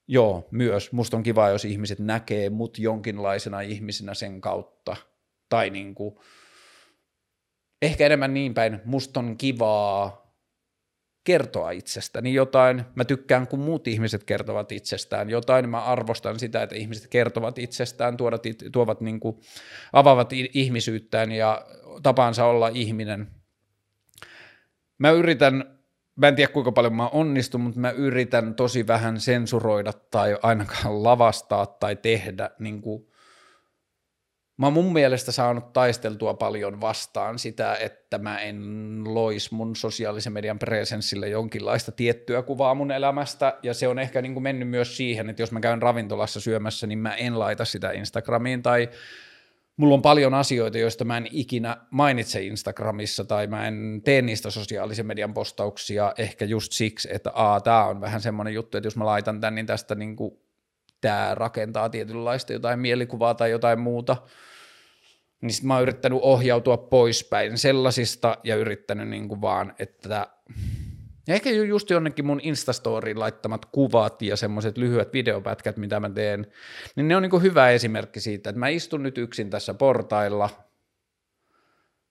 [0.08, 4.96] joo, myös musta on kiva, jos ihmiset näkee mut jonkinlaisena ihmisenä sen kautta.
[5.48, 6.18] Tai niin kuin,
[7.82, 10.27] ehkä enemmän niin päin, musta on kivaa
[11.28, 12.84] kertoa itsestäni jotain.
[12.94, 15.68] Mä tykkään, kun muut ihmiset kertovat itsestään jotain.
[15.68, 18.42] Mä arvostan sitä, että ihmiset kertovat itsestään, tuovat,
[18.72, 19.40] tuovat niin kuin,
[19.92, 21.66] avaavat ihmisyyttään ja
[22.02, 23.26] tapaansa olla ihminen.
[24.98, 25.78] Mä yritän,
[26.16, 31.02] mä en tiedä kuinka paljon mä onnistun, mutta mä yritän tosi vähän sensuroida tai ainakaan
[31.02, 33.06] lavastaa tai tehdä niin kuin,
[34.58, 40.32] mä oon mun mielestä saanut taisteltua paljon vastaan sitä, että mä en lois mun sosiaalisen
[40.32, 44.96] median presenssille jonkinlaista tiettyä kuvaa mun elämästä, ja se on ehkä niin kuin mennyt myös
[44.96, 48.88] siihen, että jos mä käyn ravintolassa syömässä, niin mä en laita sitä Instagramiin, tai
[49.76, 54.50] mulla on paljon asioita, joista mä en ikinä mainitse Instagramissa, tai mä en tee niistä
[54.50, 58.96] sosiaalisen median postauksia ehkä just siksi, että aa, tää on vähän semmoinen juttu, että jos
[58.96, 60.47] mä laitan tän, niin tästä niin kuin
[61.00, 64.16] tämä rakentaa tietynlaista jotain mielikuvaa tai jotain muuta,
[65.40, 70.26] niin sitten mä oon yrittänyt ohjautua poispäin sellaisista ja yrittänyt niin kuin vaan, että
[71.28, 76.46] ja ehkä just jonnekin mun Instastoriin laittamat kuvat ja semmoiset lyhyet videopätkät, mitä mä teen,
[76.96, 80.50] niin ne on niin kuin hyvä esimerkki siitä, että mä istun nyt yksin tässä portailla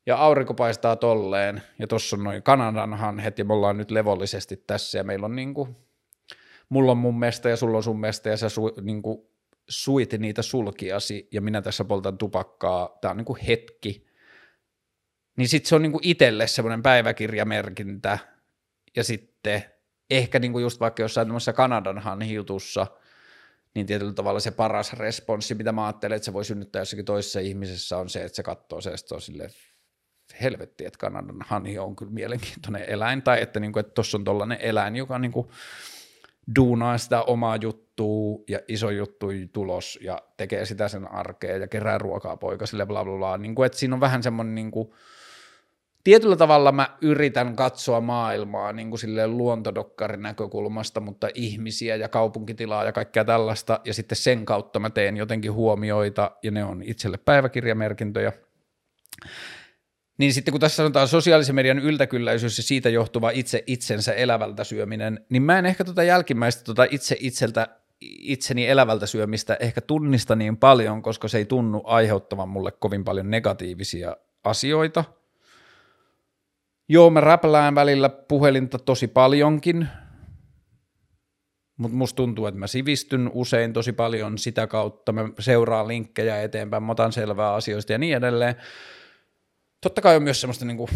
[0.05, 4.63] ja aurinko paistaa tolleen ja tuossa on noin Kanadan hanhet ja me ollaan nyt levollisesti
[4.67, 5.75] tässä ja meillä on niin kuin,
[6.69, 9.17] mulla on mun mesta ja sulla on sun mesta ja sä su, niin kuin
[9.69, 14.07] soit niitä sulkiasi ja minä tässä poltan tupakkaa, tämä on niin kuin hetki,
[15.37, 18.19] niin sitten se on niin kuin itselle semmoinen päiväkirjamerkintä.
[18.95, 19.63] Ja sitten
[20.09, 22.87] ehkä niin kuin just vaikka jossain tämmöisessä Kanadan hanhiutussa,
[23.75, 27.39] niin tietyllä tavalla se paras responssi, mitä mä ajattelen, että se voi synnyttää jossakin toisessa
[27.39, 29.49] ihmisessä on se, että se katsoo se, että se on silleen,
[30.41, 34.23] helvetti, että Kanadan hanhi on kyllä mielenkiintoinen eläin, tai että, niin kuin, että tuossa on
[34.23, 35.47] tollainen eläin, joka niin kuin,
[36.55, 41.97] duunaa sitä omaa juttua ja iso juttu tulos ja tekee sitä sen arkeen ja kerää
[41.97, 43.37] ruokaa poikasille bla bla bla.
[43.37, 44.91] Niin kuin, että siinä on vähän semmoinen niin kuin,
[46.03, 52.83] tietyllä tavalla mä yritän katsoa maailmaa niin kuin silleen luontodokkarin näkökulmasta, mutta ihmisiä ja kaupunkitilaa
[52.83, 57.17] ja kaikkea tällaista, ja sitten sen kautta mä teen jotenkin huomioita, ja ne on itselle
[57.17, 58.33] päiväkirjamerkintöjä.
[60.17, 65.25] Niin sitten kun tässä sanotaan sosiaalisen median yltäkylläisyys ja siitä johtuva itse itsensä elävältä syöminen,
[65.29, 67.67] niin mä en ehkä tuota jälkimmäistä tuota itse itseltä
[68.01, 73.31] itseni elävältä syömistä ehkä tunnista niin paljon, koska se ei tunnu aiheuttavan mulle kovin paljon
[73.31, 75.03] negatiivisia asioita.
[76.89, 79.87] Joo, mä räplään välillä puhelinta tosi paljonkin,
[81.77, 86.83] mutta musta tuntuu, että mä sivistyn usein tosi paljon sitä kautta, mä seuraan linkkejä eteenpäin,
[86.83, 88.55] mä otan selvää asioista ja niin edelleen.
[89.81, 90.89] Totta kai on myös semmoista niinku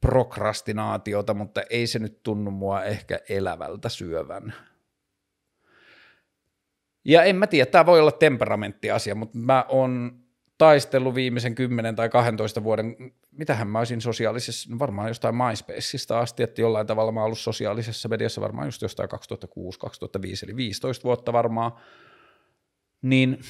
[0.00, 4.54] prokrastinaatiota, mutta ei se nyt tunnu mua ehkä elävältä syövän.
[7.04, 10.20] Ja en mä tiedä, tämä voi olla temperamenttiasia, mutta mä oon
[10.58, 12.96] taistellut viimeisen 10 tai 12 vuoden,
[13.30, 17.38] mitähän mä olisin sosiaalisessa, no varmaan jostain MySpaceista asti, että jollain tavalla mä oon ollut
[17.38, 19.18] sosiaalisessa mediassa varmaan just jostain 2006-2005,
[20.42, 21.72] eli 15 vuotta varmaan,
[23.02, 23.38] niin–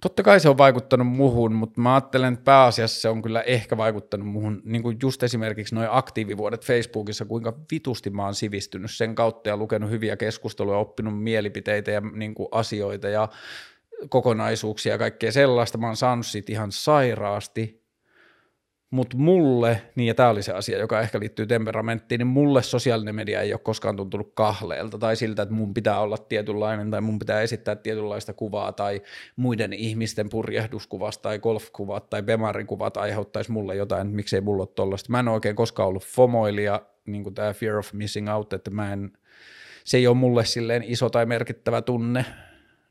[0.00, 3.76] Totta kai se on vaikuttanut muhun, mutta mä ajattelen, että pääasiassa se on kyllä ehkä
[3.76, 9.14] vaikuttanut muhun, niin kuin just esimerkiksi noin aktiivivuodet Facebookissa, kuinka vitusti mä oon sivistynyt sen
[9.14, 13.28] kautta ja lukenut hyviä keskusteluja, oppinut mielipiteitä ja niin kuin asioita ja
[14.08, 15.78] kokonaisuuksia ja kaikkea sellaista.
[15.78, 17.79] Mä oon saanut siitä ihan sairaasti
[18.90, 23.14] mutta mulle, niin ja tämä oli se asia, joka ehkä liittyy temperamenttiin, niin mulle sosiaalinen
[23.14, 27.18] media ei ole koskaan tuntunut kahleelta tai siltä, että mun pitää olla tietynlainen tai mun
[27.18, 29.02] pitää esittää tietynlaista kuvaa tai
[29.36, 35.10] muiden ihmisten purjehduskuvasta tai golfkuvat tai bemarin aiheuttaisi mulle jotain, että miksei mulla ole tollaista.
[35.10, 38.92] Mä en oikein koskaan ollut fomoilija, niin kuin tämä fear of missing out, että mä
[38.92, 39.12] en,
[39.84, 42.24] se ei ole mulle silleen iso tai merkittävä tunne,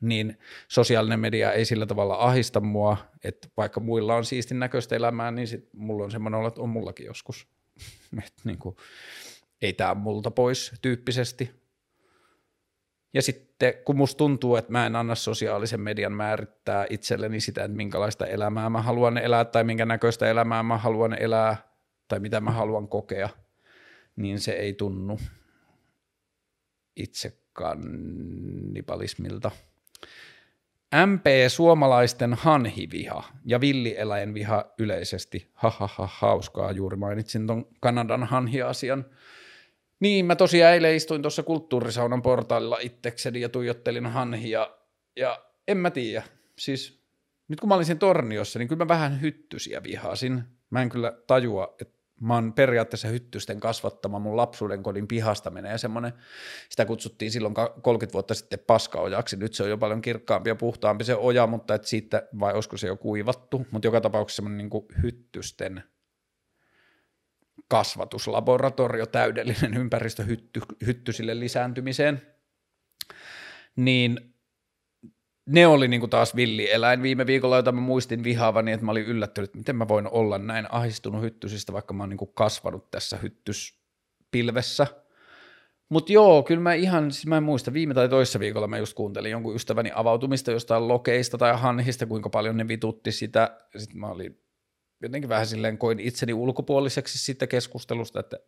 [0.01, 5.31] niin sosiaalinen media ei sillä tavalla ahista mua, että vaikka muilla on siistin näköistä elämää,
[5.31, 7.47] niin sit mulla on semmoinen olo, että on mullakin joskus.
[8.27, 8.75] että niin kuin,
[9.61, 11.59] ei tämä multa pois tyyppisesti.
[13.13, 17.77] Ja sitten kun musta tuntuu, että mä en anna sosiaalisen median määrittää itselleni sitä, että
[17.77, 21.57] minkälaista elämää mä haluan elää tai minkä näköistä elämää mä haluan elää
[22.07, 23.29] tai mitä mä haluan kokea,
[24.15, 25.19] niin se ei tunnu
[26.95, 29.51] itse kannibalismilta.
[30.95, 35.51] MP suomalaisten hanhiviha ja villieläinviha yleisesti.
[35.53, 39.05] Ha, ha, ha, hauskaa, juuri mainitsin ton Kanadan hanhiasian.
[39.99, 44.69] Niin, mä tosiaan eilen istuin tuossa kulttuurisaunan portaalilla itsekseni ja tuijottelin hanhia
[45.15, 46.23] ja en mä tiedä.
[46.59, 47.03] Siis
[47.47, 50.43] nyt kun mä olin siinä torniossa, niin kyllä mä vähän hyttysiä vihasin.
[50.69, 55.77] Mä en kyllä tajua, että mä oon periaatteessa hyttysten kasvattama mun lapsuuden kodin pihasta menee
[55.77, 56.13] semmoinen,
[56.69, 61.03] sitä kutsuttiin silloin 30 vuotta sitten paskaojaksi, nyt se on jo paljon kirkkaampi ja puhtaampi
[61.03, 65.01] se oja, mutta et siitä, vai olisiko se jo kuivattu, mutta joka tapauksessa semmoinen niin
[65.03, 65.83] hyttysten
[67.67, 72.21] kasvatuslaboratorio, täydellinen ympäristö hytty, hyttysille lisääntymiseen,
[73.75, 74.33] niin
[75.49, 79.49] ne oli niinku taas villieläin viime viikolla, jota mä muistin vihaavani, että mä olin yllättynyt,
[79.49, 84.87] että miten mä voin olla näin ahistunut hyttysistä, vaikka mä oon niinku kasvanut tässä hyttyspilvessä.
[85.89, 88.93] Mutta joo, kyllä mä ihan, siis mä en muista, viime tai toissa viikolla mä just
[88.93, 93.57] kuuntelin jonkun ystäväni avautumista jostain lokeista tai hanhista, kuinka paljon ne vitutti sitä.
[93.77, 94.41] Sitten mä olin
[95.01, 98.39] jotenkin vähän silleen, koin itseni ulkopuoliseksi siitä keskustelusta, että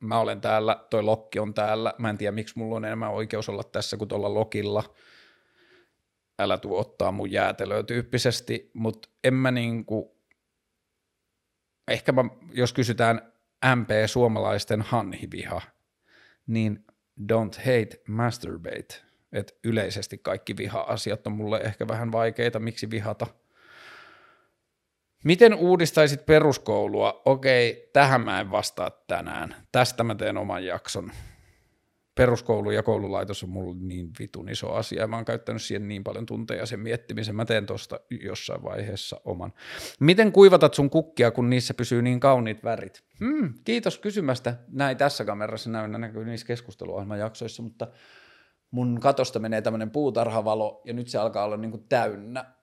[0.00, 3.48] mä olen täällä, toi lokki on täällä, mä en tiedä miksi mulla on enemmän oikeus
[3.48, 4.84] olla tässä kuin tuolla lokilla–
[6.38, 10.16] älä tuu ottaa mun jäätelöä tyyppisesti, mutta en mä niinku,
[11.88, 13.32] ehkä mä, jos kysytään
[13.76, 15.62] MP suomalaisten hanhiviha,
[16.46, 16.84] niin
[17.32, 18.94] don't hate, masturbate.
[19.32, 23.26] että yleisesti kaikki viha-asiat on mulle ehkä vähän vaikeita, miksi vihata.
[25.24, 27.22] Miten uudistaisit peruskoulua?
[27.24, 29.66] Okei, tähän mä en vastaa tänään.
[29.72, 31.12] Tästä mä teen oman jakson
[32.16, 36.26] peruskoulu ja koululaitos on mulle niin vitun iso asia, mä oon käyttänyt siihen niin paljon
[36.26, 39.52] tunteja sen miettimisen, mä teen tosta jossain vaiheessa oman.
[40.00, 43.04] Miten kuivatat sun kukkia, kun niissä pysyy niin kauniit värit?
[43.20, 44.54] Hmm, kiitos kysymästä.
[44.68, 47.86] Näin tässä kamerassa näy, näkyy niissä keskusteluohjelman jaksoissa, mutta
[48.70, 52.55] mun katosta menee tämmöinen puutarhavalo, ja nyt se alkaa olla niin täynnä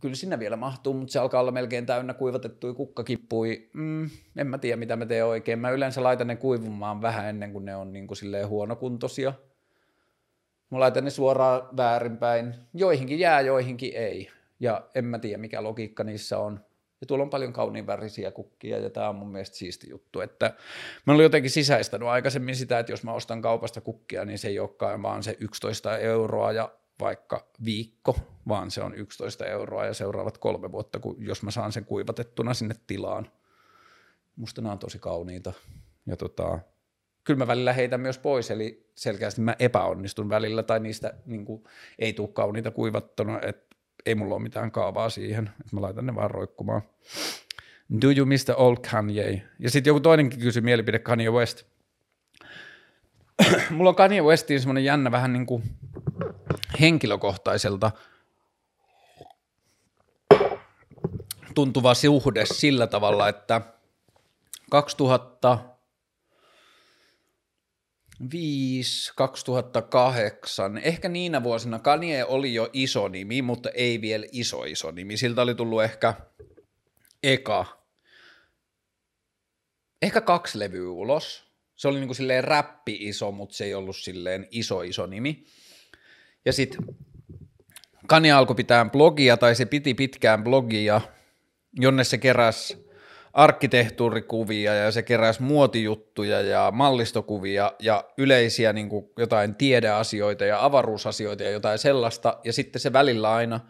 [0.00, 3.68] kyllä sinne vielä mahtuu, mutta se alkaa olla melkein täynnä kuivatettuja kukkakippui.
[3.72, 5.58] Mm, en mä tiedä, mitä mä teen oikein.
[5.58, 9.32] Mä yleensä laitan ne kuivumaan vähän ennen kuin ne on niin kuin silleen huonokuntoisia.
[10.70, 12.54] Mä laitan ne suoraan väärinpäin.
[12.74, 14.30] Joihinkin jää, joihinkin ei.
[14.60, 16.60] Ja en mä tiedä, mikä logiikka niissä on.
[17.00, 20.54] Ja tuolla on paljon kauniin värisiä kukkia ja tämä on mun mielestä siisti juttu, että
[21.06, 24.58] mä olin jotenkin sisäistänyt aikaisemmin sitä, että jos mä ostan kaupasta kukkia, niin se ei
[24.58, 28.16] olekaan vaan se 11 euroa ja vaikka viikko,
[28.48, 32.54] vaan se on 11 euroa ja seuraavat kolme vuotta, kun, jos mä saan sen kuivatettuna
[32.54, 33.30] sinne tilaan.
[34.36, 35.52] Musta nämä on tosi kauniita.
[36.06, 36.58] Ja tota,
[37.24, 41.64] kyllä mä välillä heitän myös pois, eli selkeästi mä epäonnistun välillä, tai niistä niin kuin,
[41.98, 43.76] ei tule kauniita kuivattuna, että
[44.06, 46.82] ei mulla ole mitään kaavaa siihen, että mä laitan ne vaan roikkumaan.
[48.02, 49.42] Do you miss the old Kanye?
[49.58, 51.64] Ja sitten joku toinenkin kysyi mielipide Kanye West.
[53.70, 55.62] mulla on Kanye Westiin semmoinen jännä vähän niin kuin
[56.80, 57.90] henkilökohtaiselta
[61.54, 63.60] tuntuva suhde sillä tavalla, että
[64.70, 65.74] 2000
[68.18, 74.90] 2005, 2008, ehkä niinä vuosina Kanye oli jo iso nimi, mutta ei vielä iso iso
[74.90, 75.16] nimi.
[75.16, 76.14] Siltä oli tullut ehkä
[77.22, 77.84] eka,
[80.02, 81.44] ehkä kaksi levyä ulos.
[81.76, 85.44] Se oli niinku silleen räppi iso, mutta se ei ollut silleen iso iso nimi.
[86.44, 86.84] Ja sitten
[88.06, 91.00] Kanye alkoi pitää blogia, tai se piti pitkään blogia,
[91.72, 92.84] jonne se keräsi
[93.32, 101.42] arkkitehtuurikuvia ja se keräsi muotijuttuja ja mallistokuvia ja yleisiä niin kuin jotain tiedeasioita ja avaruusasioita
[101.42, 102.38] ja jotain sellaista.
[102.44, 103.60] Ja sitten se välillä aina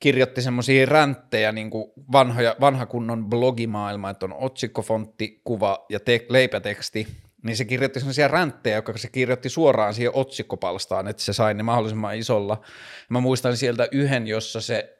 [0.00, 6.26] kirjoitti semmoisia ränttejä, niin kuin vanhoja, vanha kunnon blogimaailma, että on otsikkofontti, kuva ja te-
[6.28, 7.06] leipäteksti,
[7.42, 11.62] niin se kirjoitti semmoisia ränttejä, joka se kirjoitti suoraan siihen otsikkopalstaan, että se sai ne
[11.62, 12.60] mahdollisimman isolla.
[13.08, 14.96] Mä muistan sieltä yhden, jossa se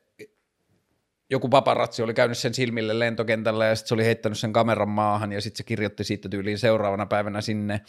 [1.30, 5.32] joku paparazzi oli käynyt sen silmille lentokentällä ja sitten se oli heittänyt sen kameran maahan
[5.32, 7.80] ja sitten se kirjoitti siitä tyyliin seuraavana päivänä sinne.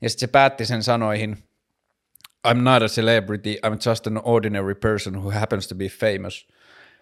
[0.00, 1.36] Ja sitten se päätti sen sanoihin,
[2.48, 6.48] I'm not a celebrity, I'm just an ordinary person who happens to be famous.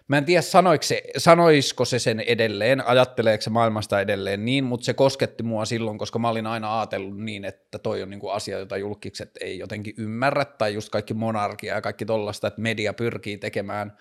[0.07, 0.41] Mä en tiedä
[0.81, 5.97] se, sanoisiko se sen edelleen, ajatteleeko se maailmasta edelleen niin, mutta se kosketti mua silloin,
[5.97, 9.93] koska mä olin aina ajatellut niin, että toi on niinku asia, jota julkikset ei jotenkin
[9.97, 13.97] ymmärrä, tai just kaikki monarkia ja kaikki tollasta, että media pyrkii tekemään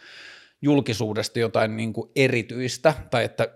[0.63, 3.49] julkisuudesta jotain niin kuin erityistä, tai että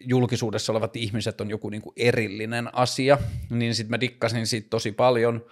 [0.00, 3.18] julkisuudessa olevat ihmiset on joku niin kuin erillinen asia,
[3.50, 5.44] niin sitten mä dikkasin siitä tosi paljon,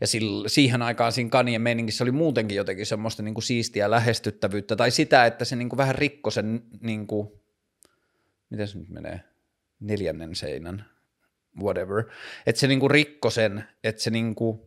[0.00, 4.76] ja sillä, siihen aikaan siinä kanien meiningissä oli muutenkin jotenkin semmoista niin kuin siistiä lähestyttävyyttä,
[4.76, 7.28] tai sitä, että se niin kuin vähän rikkoi sen, niin kuin,
[8.50, 9.20] miten se nyt menee,
[9.80, 10.84] neljännen seinän,
[11.62, 12.04] whatever,
[12.46, 14.60] että se niin kuin rikkoi sen, että se niin kuin,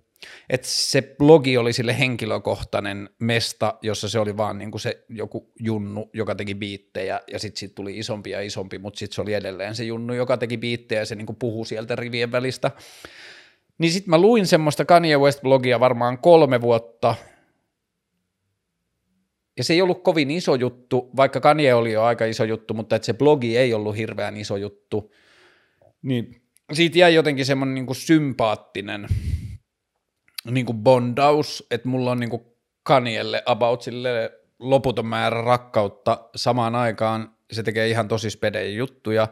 [0.49, 5.51] että se blogi oli sille henkilökohtainen mesta, jossa se oli vaan niin kuin se joku
[5.59, 9.33] junnu, joka teki biittejä ja sitten siitä tuli isompi ja isompi, mutta sitten se oli
[9.33, 12.71] edelleen se junnu, joka teki biittejä ja se niin kuin puhui sieltä rivien välistä.
[13.81, 17.15] Niin sitten mä luin semmoista Kanye West-blogia varmaan kolme vuotta,
[19.57, 22.95] ja se ei ollut kovin iso juttu, vaikka Kanye oli jo aika iso juttu, mutta
[22.95, 25.13] että se blogi ei ollut hirveän iso juttu,
[26.01, 26.41] niin
[26.73, 29.07] siitä jäi jotenkin semmoinen niin sympaattinen
[30.51, 32.43] niin kuin bondaus, että mulla on niin kuin
[32.83, 39.27] Kanielle about sille loputon määrä rakkautta samaan aikaan, se tekee ihan tosi spedejä juttuja,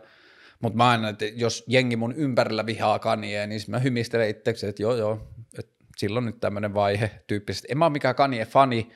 [0.61, 4.83] mutta mä aina, että jos jengi mun ympärillä vihaa Kanye, niin mä hymistelen itseksi, että
[4.83, 5.27] joo joo,
[5.59, 7.67] että silloin nyt tämmöinen vaihe tyyppisesti.
[7.71, 8.89] En mä ole mikään Kanye-fani,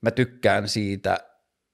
[0.00, 1.18] mä tykkään siitä,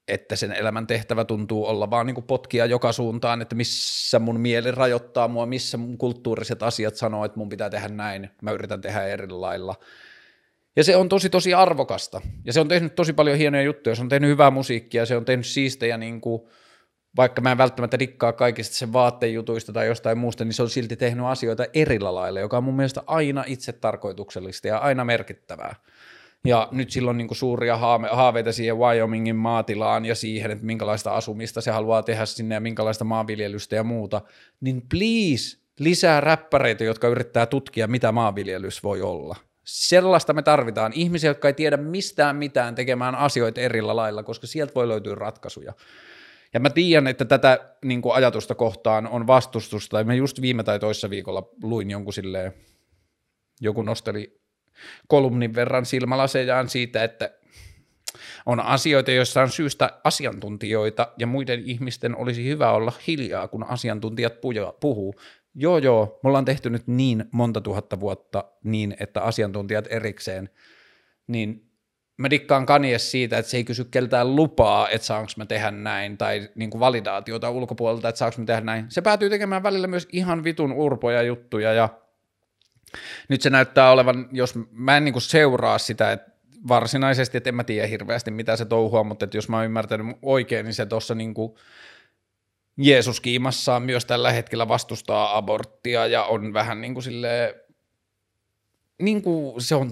[0.07, 4.71] että sen elämän tehtävä tuntuu olla vaan niin potkia joka suuntaan, että missä mun mieli
[4.71, 9.03] rajoittaa mua, missä mun kulttuuriset asiat sanoo, että mun pitää tehdä näin, mä yritän tehdä
[9.03, 9.75] eri lailla.
[10.75, 12.21] Ja se on tosi tosi arvokasta.
[12.45, 15.25] Ja se on tehnyt tosi paljon hienoja juttuja, se on tehnyt hyvää musiikkia, se on
[15.25, 16.41] tehnyt siistejä niin kuin,
[17.17, 20.95] vaikka mä en välttämättä dikkaa kaikista sen vaattejutuista tai jostain muusta, niin se on silti
[20.95, 25.75] tehnyt asioita eri lailla, joka on mun mielestä aina itse tarkoituksellista ja aina merkittävää.
[26.45, 27.77] Ja nyt silloin niin suuria
[28.11, 33.03] haaveita siihen Wyomingin maatilaan ja siihen, että minkälaista asumista se haluaa tehdä sinne ja minkälaista
[33.03, 34.21] maanviljelystä ja muuta,
[34.61, 39.35] niin please lisää räppäreitä, jotka yrittää tutkia, mitä maanviljelys voi olla.
[39.63, 40.93] Sellaista me tarvitaan.
[40.93, 45.73] Ihmisiä, jotka ei tiedä mistään mitään tekemään asioita erillä lailla, koska sieltä voi löytyä ratkaisuja.
[46.53, 50.63] Ja mä tiedän, että tätä niin kuin ajatusta kohtaan on vastustusta, ja mä just viime
[50.63, 52.53] tai toissa viikolla luin jonkun silleen,
[53.61, 54.41] joku nosteli
[55.07, 57.31] kolumnin verran silmälasejaan siitä, että
[58.45, 64.33] on asioita, joissa on syystä asiantuntijoita ja muiden ihmisten olisi hyvä olla hiljaa, kun asiantuntijat
[64.79, 65.15] puhuu.
[65.55, 70.49] Joo, joo, me ollaan tehty nyt niin monta tuhatta vuotta niin, että asiantuntijat erikseen,
[71.27, 71.70] niin
[72.21, 76.17] mä dikkaan Kanies siitä, että se ei kysy keltään lupaa, että saanko mä tehdä näin,
[76.17, 78.85] tai niin kuin validaatiota ulkopuolelta, että saanko mä tehdä näin.
[78.89, 81.89] Se päätyy tekemään välillä myös ihan vitun urpoja juttuja, ja
[83.29, 86.31] nyt se näyttää olevan, jos mä en niin seuraa sitä, että
[86.67, 90.17] varsinaisesti, että en mä tiedä hirveästi mitä se touhua, mutta että jos mä oon ymmärtänyt
[90.21, 91.33] oikein, niin se tuossa niin
[92.77, 97.53] Jeesus kiimassaan myös tällä hetkellä vastustaa aborttia ja on vähän niin kuin silleen,
[99.01, 99.91] niin kuin se on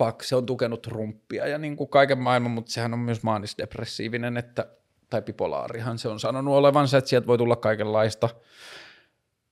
[0.00, 4.36] fuck, se on tukenut Trumpia ja niin kuin kaiken maailman, mutta sehän on myös maanisdepressiivinen,
[4.36, 4.66] että,
[5.10, 8.28] tai bipolaarihan se on sanonut olevansa, että sieltä voi tulla kaikenlaista.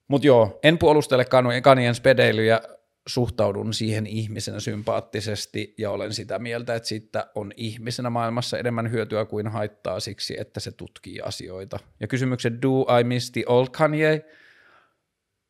[0.08, 1.24] Mutta joo, en puolustele
[1.62, 2.60] kanien spedeilyjä,
[3.06, 9.24] suhtaudun siihen ihmisenä sympaattisesti ja olen sitä mieltä, että siitä on ihmisenä maailmassa enemmän hyötyä
[9.24, 11.78] kuin haittaa siksi, että se tutkii asioita.
[12.00, 14.24] Ja kysymyksen do I miss the old Kanye?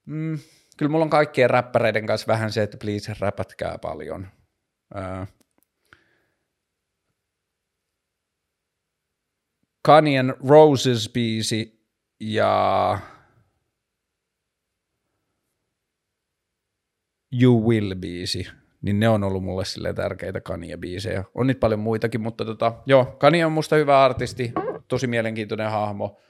[0.06, 0.38] Mm,
[0.76, 4.28] kyllä mulla on kaikkien räppäreiden kanssa vähän se, että please räpätkää paljon.
[4.94, 5.26] Ää,
[9.82, 11.84] Kanyen Roses-biisi
[12.20, 12.98] ja
[17.42, 18.50] You Will-biisi,
[18.82, 21.24] niin ne on ollut mulle sille tärkeitä Kanye-biisejä.
[21.34, 24.52] On niitä paljon muitakin, mutta tota, joo, Kanye on musta hyvä artisti,
[24.88, 26.20] tosi mielenkiintoinen hahmo,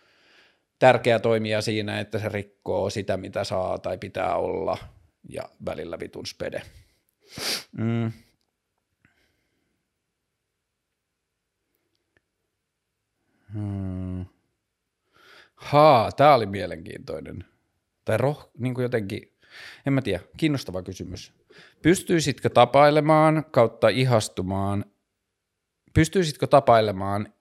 [0.79, 4.79] tärkeä toimija siinä, että se rikkoo sitä, mitä saa tai pitää olla,
[5.29, 6.63] ja välillä vitun spede.
[7.79, 8.13] Mm.
[13.55, 14.27] Hmm.
[15.55, 17.45] Haa, tää oli mielenkiintoinen.
[18.05, 19.33] Tai roh, niin kuin jotenkin
[19.87, 21.33] en mä tiedä, kiinnostava kysymys.
[21.83, 24.85] Pystyisitkö tapailemaan kautta ihastumaan,
[25.95, 27.33] pystyisitkö tapailemaan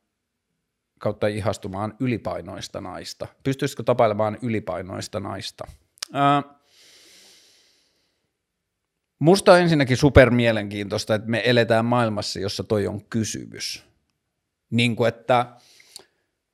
[0.99, 3.27] kautta ihastumaan ylipainoista naista?
[3.43, 5.67] Pystyisikö tapailemaan ylipainoista naista?
[6.13, 6.43] Ää,
[9.19, 13.85] musta on ensinnäkin super mielenkiintoista, että me eletään maailmassa, jossa toi on kysymys.
[14.69, 15.45] Niin kuin, että–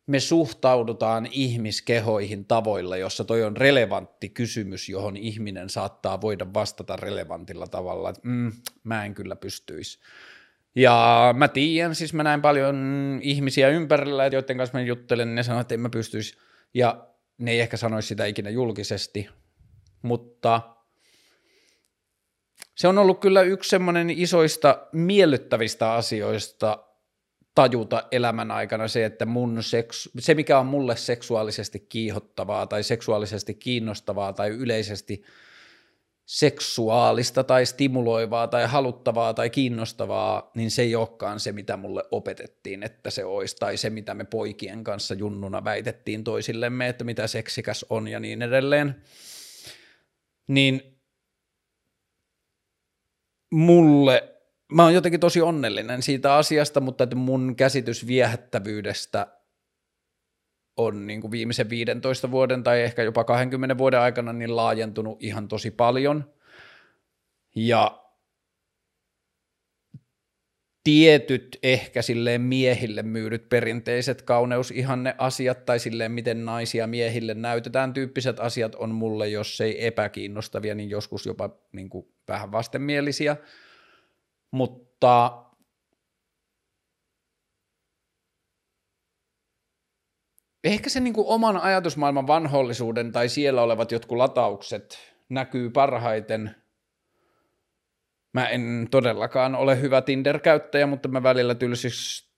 [0.07, 7.67] me suhtaudutaan ihmiskehoihin tavoilla, jossa toi on relevantti kysymys, johon ihminen saattaa voida vastata relevantilla
[7.67, 8.51] tavalla, että mm,
[8.83, 9.99] mä en kyllä pystyisi.
[10.75, 12.75] Ja mä tiedän, siis mä näen paljon
[13.21, 16.37] ihmisiä ympärillä, joiden kanssa mä juttelen, ne sanoo, että en mä pystyisi,
[16.73, 17.07] ja
[17.37, 19.29] ne ei ehkä sanoisi sitä ikinä julkisesti,
[20.01, 20.61] mutta
[22.75, 26.83] se on ollut kyllä yksi semmoinen isoista miellyttävistä asioista,
[27.55, 33.53] tajuta elämän aikana se, että mun seksu- se mikä on mulle seksuaalisesti kiihottavaa tai seksuaalisesti
[33.53, 35.23] kiinnostavaa tai yleisesti
[36.25, 42.83] seksuaalista tai stimuloivaa tai haluttavaa tai kiinnostavaa, niin se ei olekaan se, mitä mulle opetettiin,
[42.83, 47.85] että se olisi, tai se, mitä me poikien kanssa junnuna väitettiin toisillemme, että mitä seksikäs
[47.89, 48.95] on ja niin edelleen.
[50.47, 50.81] Niin
[53.51, 54.32] mulle
[54.71, 59.27] mä oon jotenkin tosi onnellinen siitä asiasta, mutta että mun käsitys viehättävyydestä
[60.77, 65.47] on niin kuin viimeisen 15 vuoden tai ehkä jopa 20 vuoden aikana niin laajentunut ihan
[65.47, 66.33] tosi paljon.
[67.55, 68.03] Ja
[70.83, 78.39] tietyt ehkä silleen miehille myydyt perinteiset kauneusihanne asiat tai silleen miten naisia miehille näytetään tyyppiset
[78.39, 83.37] asiat on mulle, jos ei epäkiinnostavia, niin joskus jopa niin kuin vähän vastenmielisiä–
[84.53, 85.43] mutta
[90.63, 96.55] ehkä se niin kuin oman ajatusmaailman vanhollisuuden tai siellä olevat jotkut lataukset näkyy parhaiten.
[98.33, 102.29] Mä en todellakaan ole hyvä Tinder-käyttäjä, mutta mä välillä tylsys,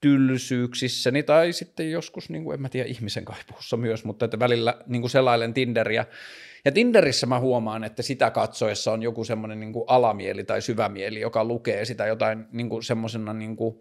[0.00, 4.74] tylsyyksissäni tai sitten joskus, niin kuin, en mä tiedä, ihmisen kaipuussa myös, mutta että välillä
[4.86, 6.06] niin kuin selailen Tinderiä
[6.64, 11.44] ja Tinderissä mä huomaan, että sitä katsoessa on joku semmoinen niin alamieli tai syvämieli, joka
[11.44, 13.76] lukee sitä jotain niin kuin semmoisena niin kuin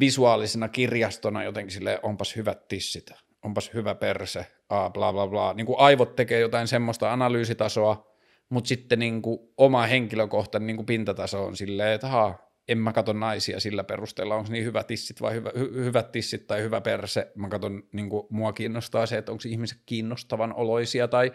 [0.00, 3.10] visuaalisena kirjastona jotenkin sille onpas hyvät tissit,
[3.44, 5.54] onpas hyvä perse, aa, bla bla bla.
[5.54, 8.14] Niin kuin aivot tekee jotain semmoista analyysitasoa,
[8.48, 12.92] mutta sitten niin kuin oma henkilökohtainen niin kuin pintataso on silleen, että haa, en mä
[12.92, 16.80] katso naisia sillä perusteella, onko niin hyvät tissit vai hyvä, hy, hyvät tissit tai hyvä
[16.80, 17.32] perse.
[17.34, 21.32] Mä katson, niin kuin, mua kiinnostaa se, että onko ihmiset kiinnostavan oloisia tai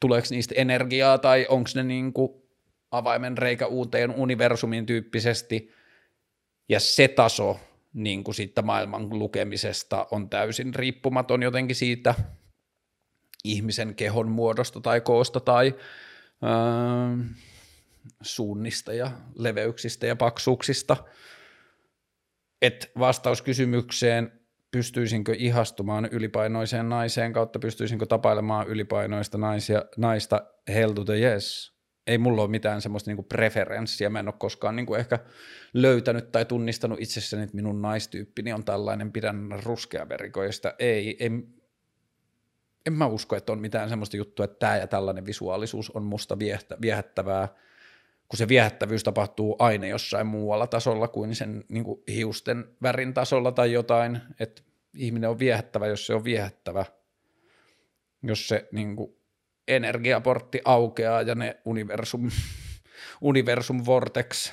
[0.00, 2.42] tuleeko niistä energiaa tai onko ne niin kuin,
[2.90, 5.72] avaimen reikä uuteen universumin tyyppisesti.
[6.68, 7.60] Ja se taso
[7.94, 12.14] niin kuin siitä maailman lukemisesta on täysin riippumaton jotenkin siitä
[13.44, 15.74] ihmisen kehon muodosta tai koosta tai
[16.42, 17.24] öö,
[18.22, 20.96] suunnista ja leveyksistä ja paksuuksista.
[22.62, 24.32] Et vastaus kysymykseen,
[24.70, 31.76] pystyisinkö ihastumaan ylipainoiseen naiseen kautta pystyisinkö tapailemaan ylipainoista naisia, naista, hell to the yes.
[32.06, 35.18] Ei mulla ole mitään semmoista niinku preferenssiä, mä en ole koskaan niinku ehkä
[35.74, 40.74] löytänyt tai tunnistanut itsessäni, että minun naistyyppini on tällainen, pidän ruskeaverikoista.
[40.78, 41.30] Ei, ei,
[42.86, 46.38] en mä usko, että on mitään semmoista juttua, että tämä ja tällainen visuaalisuus on musta
[46.80, 47.48] viehättävää
[48.28, 53.52] kun se viehättävyys tapahtuu aina jossain muualla tasolla kuin sen niin kuin hiusten värin tasolla
[53.52, 54.62] tai jotain, että
[54.94, 56.84] ihminen on viehättävä, jos se on viehättävä,
[58.22, 59.16] jos se niin kuin
[59.68, 62.30] energiaportti aukeaa ja ne universum,
[63.20, 64.52] universum vortex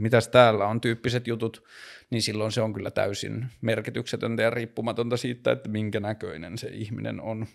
[0.00, 1.64] mitäs täällä on tyyppiset jutut,
[2.10, 7.20] niin silloin se on kyllä täysin merkityksetöntä ja riippumatonta siitä, että minkä näköinen se ihminen
[7.20, 7.46] on.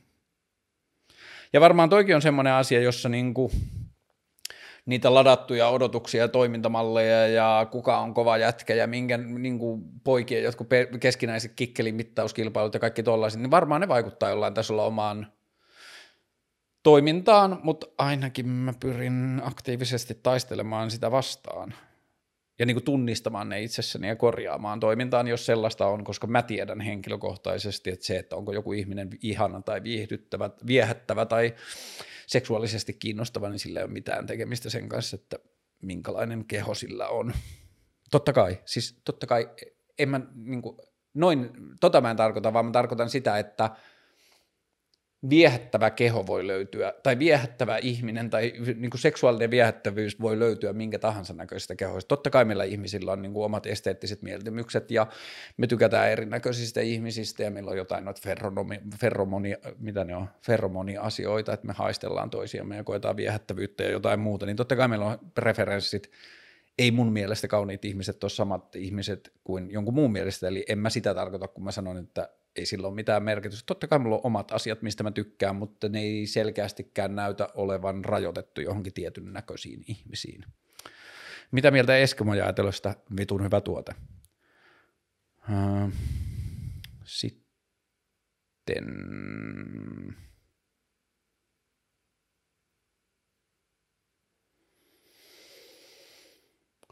[1.54, 3.52] Ja varmaan toikin on semmoinen asia, jossa niinku
[4.86, 10.44] niitä ladattuja odotuksia ja toimintamalleja ja kuka on kova jätkä ja minkä niin kuin poikien
[10.44, 10.68] jotkut
[11.00, 15.28] keskinäiset kikkelin mittauskilpailut ja kaikki tollaiset, niin varmaan ne vaikuttaa jollain tasolla omaan
[16.84, 21.74] toimintaan, mutta ainakin mä pyrin aktiivisesti taistelemaan sitä vastaan
[22.60, 26.82] ja niin kuin tunnistamaan ne itsessäni ja korjaamaan toimintaan, jos sellaista on, koska mä tiedän
[26.82, 31.54] henkilökohtaisesti, että se, että onko joku ihminen ihana tai viihdyttävä, viehättävä tai
[32.28, 35.38] seksuaalisesti kiinnostava, niin sillä ei ole mitään tekemistä sen kanssa, että
[35.82, 37.34] minkälainen keho sillä on.
[38.12, 39.50] Totta kai, siis totta kai,
[40.00, 40.78] en mä niin kuin,
[41.14, 41.50] noin,
[41.80, 43.70] tota mä en tarkoita, vaan mä tarkoitan sitä, että–
[45.30, 51.00] viehättävä keho voi löytyä, tai viehättävä ihminen, tai niin kuin seksuaalinen viehättävyys voi löytyä minkä
[51.00, 52.08] tahansa näköistä kehoista.
[52.08, 55.08] Totta kai meillä ihmisillä on niin kuin omat esteettiset mieltymykset, ja
[55.58, 61.54] me tykätään erinäköisistä ihmisistä, ja meillä on jotain noita ferronomi, ferromoni, mitä ne on, ferromoni-asioita,
[61.54, 65.20] että me haistellaan toisiamme ja koetaan viehättävyyttä ja jotain muuta, niin totta kai meillä on
[65.36, 66.12] preferenssit,
[66.78, 70.90] ei mun mielestä kauniit ihmiset ole samat ihmiset kuin jonkun muun mielestä, eli en mä
[70.90, 73.64] sitä tarkoita, kun mä sanon, että ei sillä ole mitään merkitystä.
[73.66, 78.06] Totta kai mulla on omat asiat, mistä mä tykkään, mutta ne ei selkeästikään näytä olevan
[78.06, 80.46] rajoitettu johonkin tietyn näköisiin ihmisiin.
[81.52, 82.96] Mitä mieltä Eskimo-jäätelöstä?
[83.18, 83.92] Vitun hyvä tuote.
[87.04, 88.86] Sitten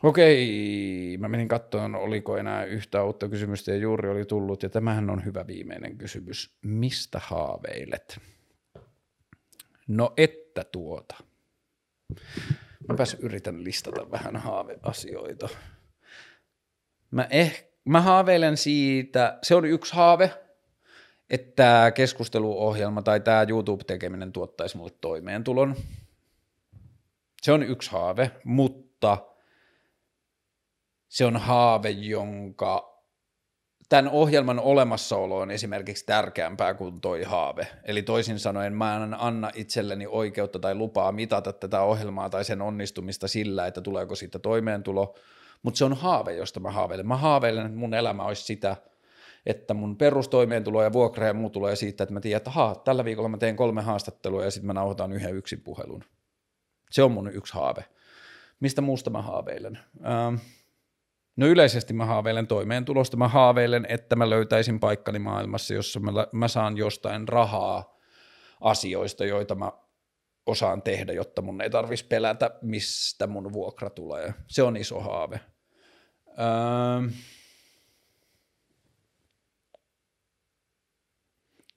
[0.03, 5.09] Okei, mä menin katsomaan, oliko enää yhtä uutta kysymystä ja juuri oli tullut, ja tämähän
[5.09, 6.57] on hyvä viimeinen kysymys.
[6.61, 8.19] Mistä haaveilet?
[9.87, 11.15] No että tuota.
[12.87, 15.49] Mäpäs yritän listata vähän haaveasioita.
[17.11, 20.33] Mä, eh, mä haaveilen siitä, se on yksi haave,
[21.29, 25.75] että keskusteluohjelma tai tämä YouTube-tekeminen tuottaisi mulle toimeentulon.
[27.41, 29.17] Se on yksi haave, mutta–
[31.13, 32.99] se on haave, jonka
[33.89, 37.67] tämän ohjelman olemassaolo on esimerkiksi tärkeämpää kuin toi haave.
[37.83, 42.61] Eli toisin sanoen mä en anna itselleni oikeutta tai lupaa mitata tätä ohjelmaa tai sen
[42.61, 45.15] onnistumista sillä, että tuleeko siitä toimeentulo,
[45.63, 47.07] mutta se on haave, josta mä haaveilen.
[47.07, 48.75] Mä haaveilen, että mun elämä olisi sitä,
[49.45, 53.05] että mun perustoimeentulo ja vuokra ja muu tulee siitä, että mä tiedän, että haa, tällä
[53.05, 56.03] viikolla mä teen kolme haastattelua ja sitten mä nauhoitan yhden yksin puhelun.
[56.91, 57.85] Se on mun yksi haave.
[58.59, 59.79] Mistä muusta mä haaveilen?
[60.05, 60.35] Ähm,
[61.35, 63.17] No yleisesti mä haaveilen toimeentulosta.
[63.17, 67.99] Mä haaveilen, että mä löytäisin paikkani maailmassa, jossa mä, mä saan jostain rahaa
[68.61, 69.71] asioista, joita mä
[70.45, 74.33] osaan tehdä, jotta mun ei tarvitsisi pelätä, mistä mun vuokra tulee.
[74.47, 75.39] Se on iso haave.
[76.27, 77.09] Öö,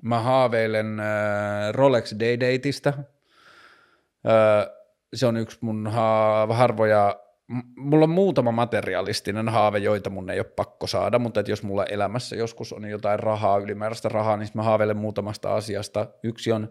[0.03, 2.93] mä haaveilen äh, Rolex Day-Dateista.
[4.27, 4.77] Öö,
[5.15, 7.26] se on yksi mun ha- harvoja
[7.77, 11.85] mulla on muutama materialistinen haave, joita mun ei ole pakko saada, mutta että jos mulla
[11.85, 16.07] elämässä joskus on jotain rahaa, ylimääräistä rahaa, niin mä haaveilen muutamasta asiasta.
[16.23, 16.69] Yksi on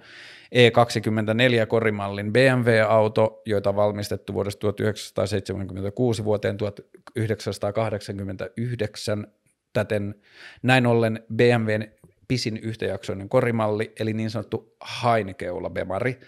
[0.56, 9.27] E24 korimallin BMW-auto, joita on valmistettu vuodesta 1976 vuoteen 1989,
[9.73, 10.15] täten
[10.64, 11.88] näin ollen BMWn
[12.27, 16.19] pisin yhtäjaksoinen korimalli, eli niin sanottu Hainekeula Bemari,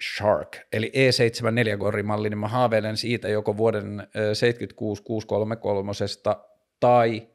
[0.00, 5.92] Shark, eli E74-korimalli, niin mä haaveilen siitä joko vuoden 76 633
[6.80, 7.28] tai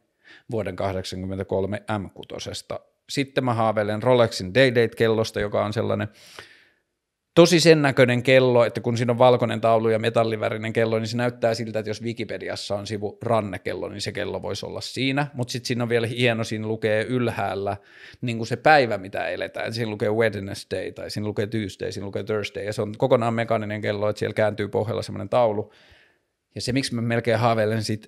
[0.52, 2.84] vuoden 83 M6.
[3.10, 6.08] Sitten mä haaveilen Rolexin Day-Date-kellosta, joka on sellainen
[7.36, 11.18] tosi sen näköinen kello, että kun siinä on valkoinen taulu ja metallivärinen kello, niin se
[11.18, 15.52] näyttää siltä, että jos Wikipediassa on sivu rannekello, niin se kello voisi olla siinä, mutta
[15.52, 17.78] sitten siinä on vielä hieno, siinä lukee ylhäällä
[18.22, 19.74] niin kuin se päivä, mitä eletään.
[19.74, 23.82] Siinä lukee Wednesday tai siinä lukee Tuesday, siinä lukee Thursday ja se on kokonaan mekaaninen
[23.82, 25.74] kello, että siellä kääntyy pohjalla semmoinen taulu.
[26.56, 28.08] Ja se, miksi mä melkein haaveilen siitä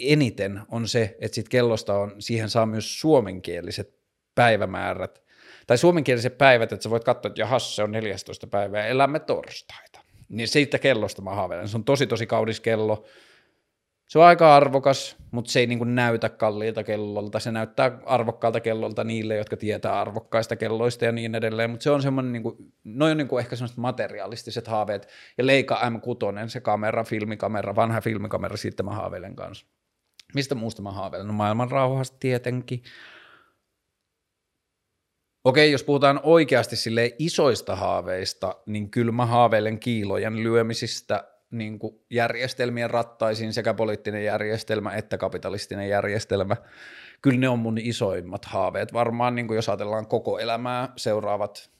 [0.00, 3.94] eniten, on se, että sit kellosta on, siihen saa myös suomenkieliset
[4.34, 5.23] päivämäärät,
[5.66, 9.20] tai suomenkieliset päivät, että sä voit katsoa, että jahas, se on 14 päivää ja elämme
[9.20, 10.00] torstaita.
[10.28, 11.68] Niin siitä kellosta mä haaveilen.
[11.68, 13.04] Se on tosi tosi kaunis kello.
[14.08, 17.40] Se on aika arvokas, mutta se ei niin näytä kalliilta kellolta.
[17.40, 21.70] Se näyttää arvokkaalta kellolta niille, jotka tietää arvokkaista kelloista ja niin edelleen.
[21.70, 25.08] Mutta se on semmoinen, niin kuin, noin on niin kuin ehkä semmoiset materialistiset haaveet.
[25.38, 29.66] Ja Leica M6, se kamera, filmikamera, vanha filmikamera, siitä mä haaveilen kanssa.
[30.34, 31.26] Mistä muusta mä haaveilen?
[31.26, 32.82] No maailman rauhasta tietenkin.
[35.44, 42.00] Okei, jos puhutaan oikeasti sille isoista haaveista, niin kyllä mä haaveilen kiilojen lyömisistä niin kuin
[42.10, 46.56] järjestelmien rattaisiin, sekä poliittinen järjestelmä että kapitalistinen järjestelmä.
[47.22, 48.92] Kyllä ne on mun isoimmat haaveet.
[48.92, 51.70] Varmaan niin kuin jos ajatellaan koko elämää seuraavat,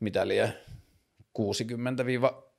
[0.00, 0.52] mitä liian,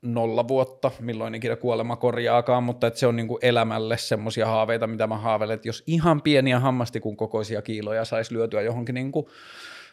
[0.06, 4.88] 60-0 vuotta, milloin ikinä kuolema korjaakaan, mutta että se on niin kuin elämälle semmoisia haaveita,
[4.88, 9.26] mitä mä haaveilen, että jos ihan pieniä hammastikun kokoisia kiiloja saisi lyötyä johonkin niin kuin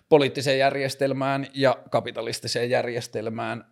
[0.08, 3.64] poliittiseen järjestelmään ja kapitalistiseen järjestelmään.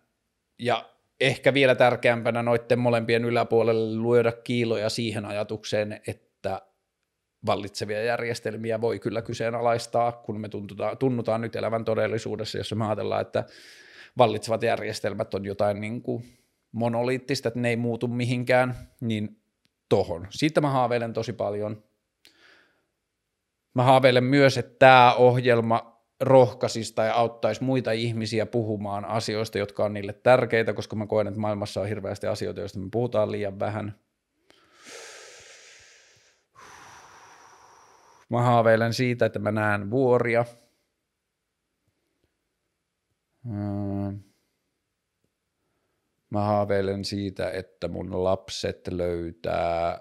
[0.59, 0.89] Ja
[1.19, 6.61] ehkä vielä tärkeämpänä noiden molempien yläpuolelle luoda kiiloja siihen ajatukseen, että
[7.45, 13.21] vallitsevia järjestelmiä voi kyllä kyseenalaistaa, kun me tuntutaan, tunnutaan nyt elävän todellisuudessa, jossa me ajatellaan,
[13.21, 13.43] että
[14.17, 16.23] vallitsevat järjestelmät on jotain niin kuin
[16.71, 19.41] monoliittista, että ne ei muutu mihinkään, niin
[19.89, 20.27] tohon.
[20.29, 21.83] Siitä mä haaveilen tosi paljon.
[23.73, 29.93] Mä haaveilen myös, että tämä ohjelma rohkaisisi tai auttaisi muita ihmisiä puhumaan asioista, jotka on
[29.93, 33.95] niille tärkeitä, koska mä koen, että maailmassa on hirveästi asioita, joista me puhutaan liian vähän.
[38.29, 40.45] Mä haaveilen siitä, että mä näen vuoria.
[43.47, 44.19] Hmm.
[46.29, 49.99] Mä haaveilen siitä, että mun lapset löytää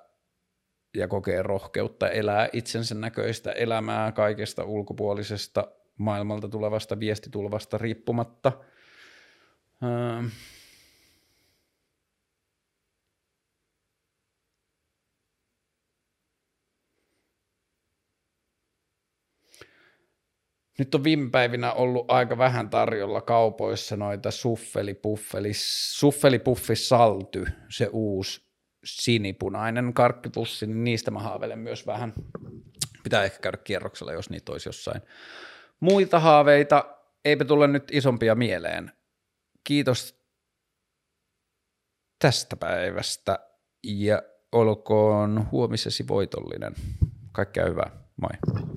[0.95, 5.69] ja kokee rohkeutta elää itsensä näköistä elämää kaikesta ulkopuolisesta
[5.99, 8.53] maailmalta tulevasta viestitulvasta riippumatta.
[9.83, 10.23] Öö.
[20.79, 28.47] Nyt on viime päivinä ollut aika vähän tarjolla kaupoissa noita suffelipuffeli, suffelipuffis salty, se uusi
[28.85, 32.13] sinipunainen karkkipussi, niin niistä mä haaveilen myös vähän.
[33.03, 35.03] Pitää ehkä käydä kierroksella, jos niitä olisi jossain
[35.81, 38.93] Muita haaveita eipä tule nyt isompia mieleen.
[39.65, 40.21] Kiitos
[42.19, 43.39] tästä päivästä
[43.83, 44.23] ja
[44.53, 46.75] olkoon huomisesi voitollinen.
[47.33, 47.91] Kaikkea hyvää.
[48.17, 48.76] Moi.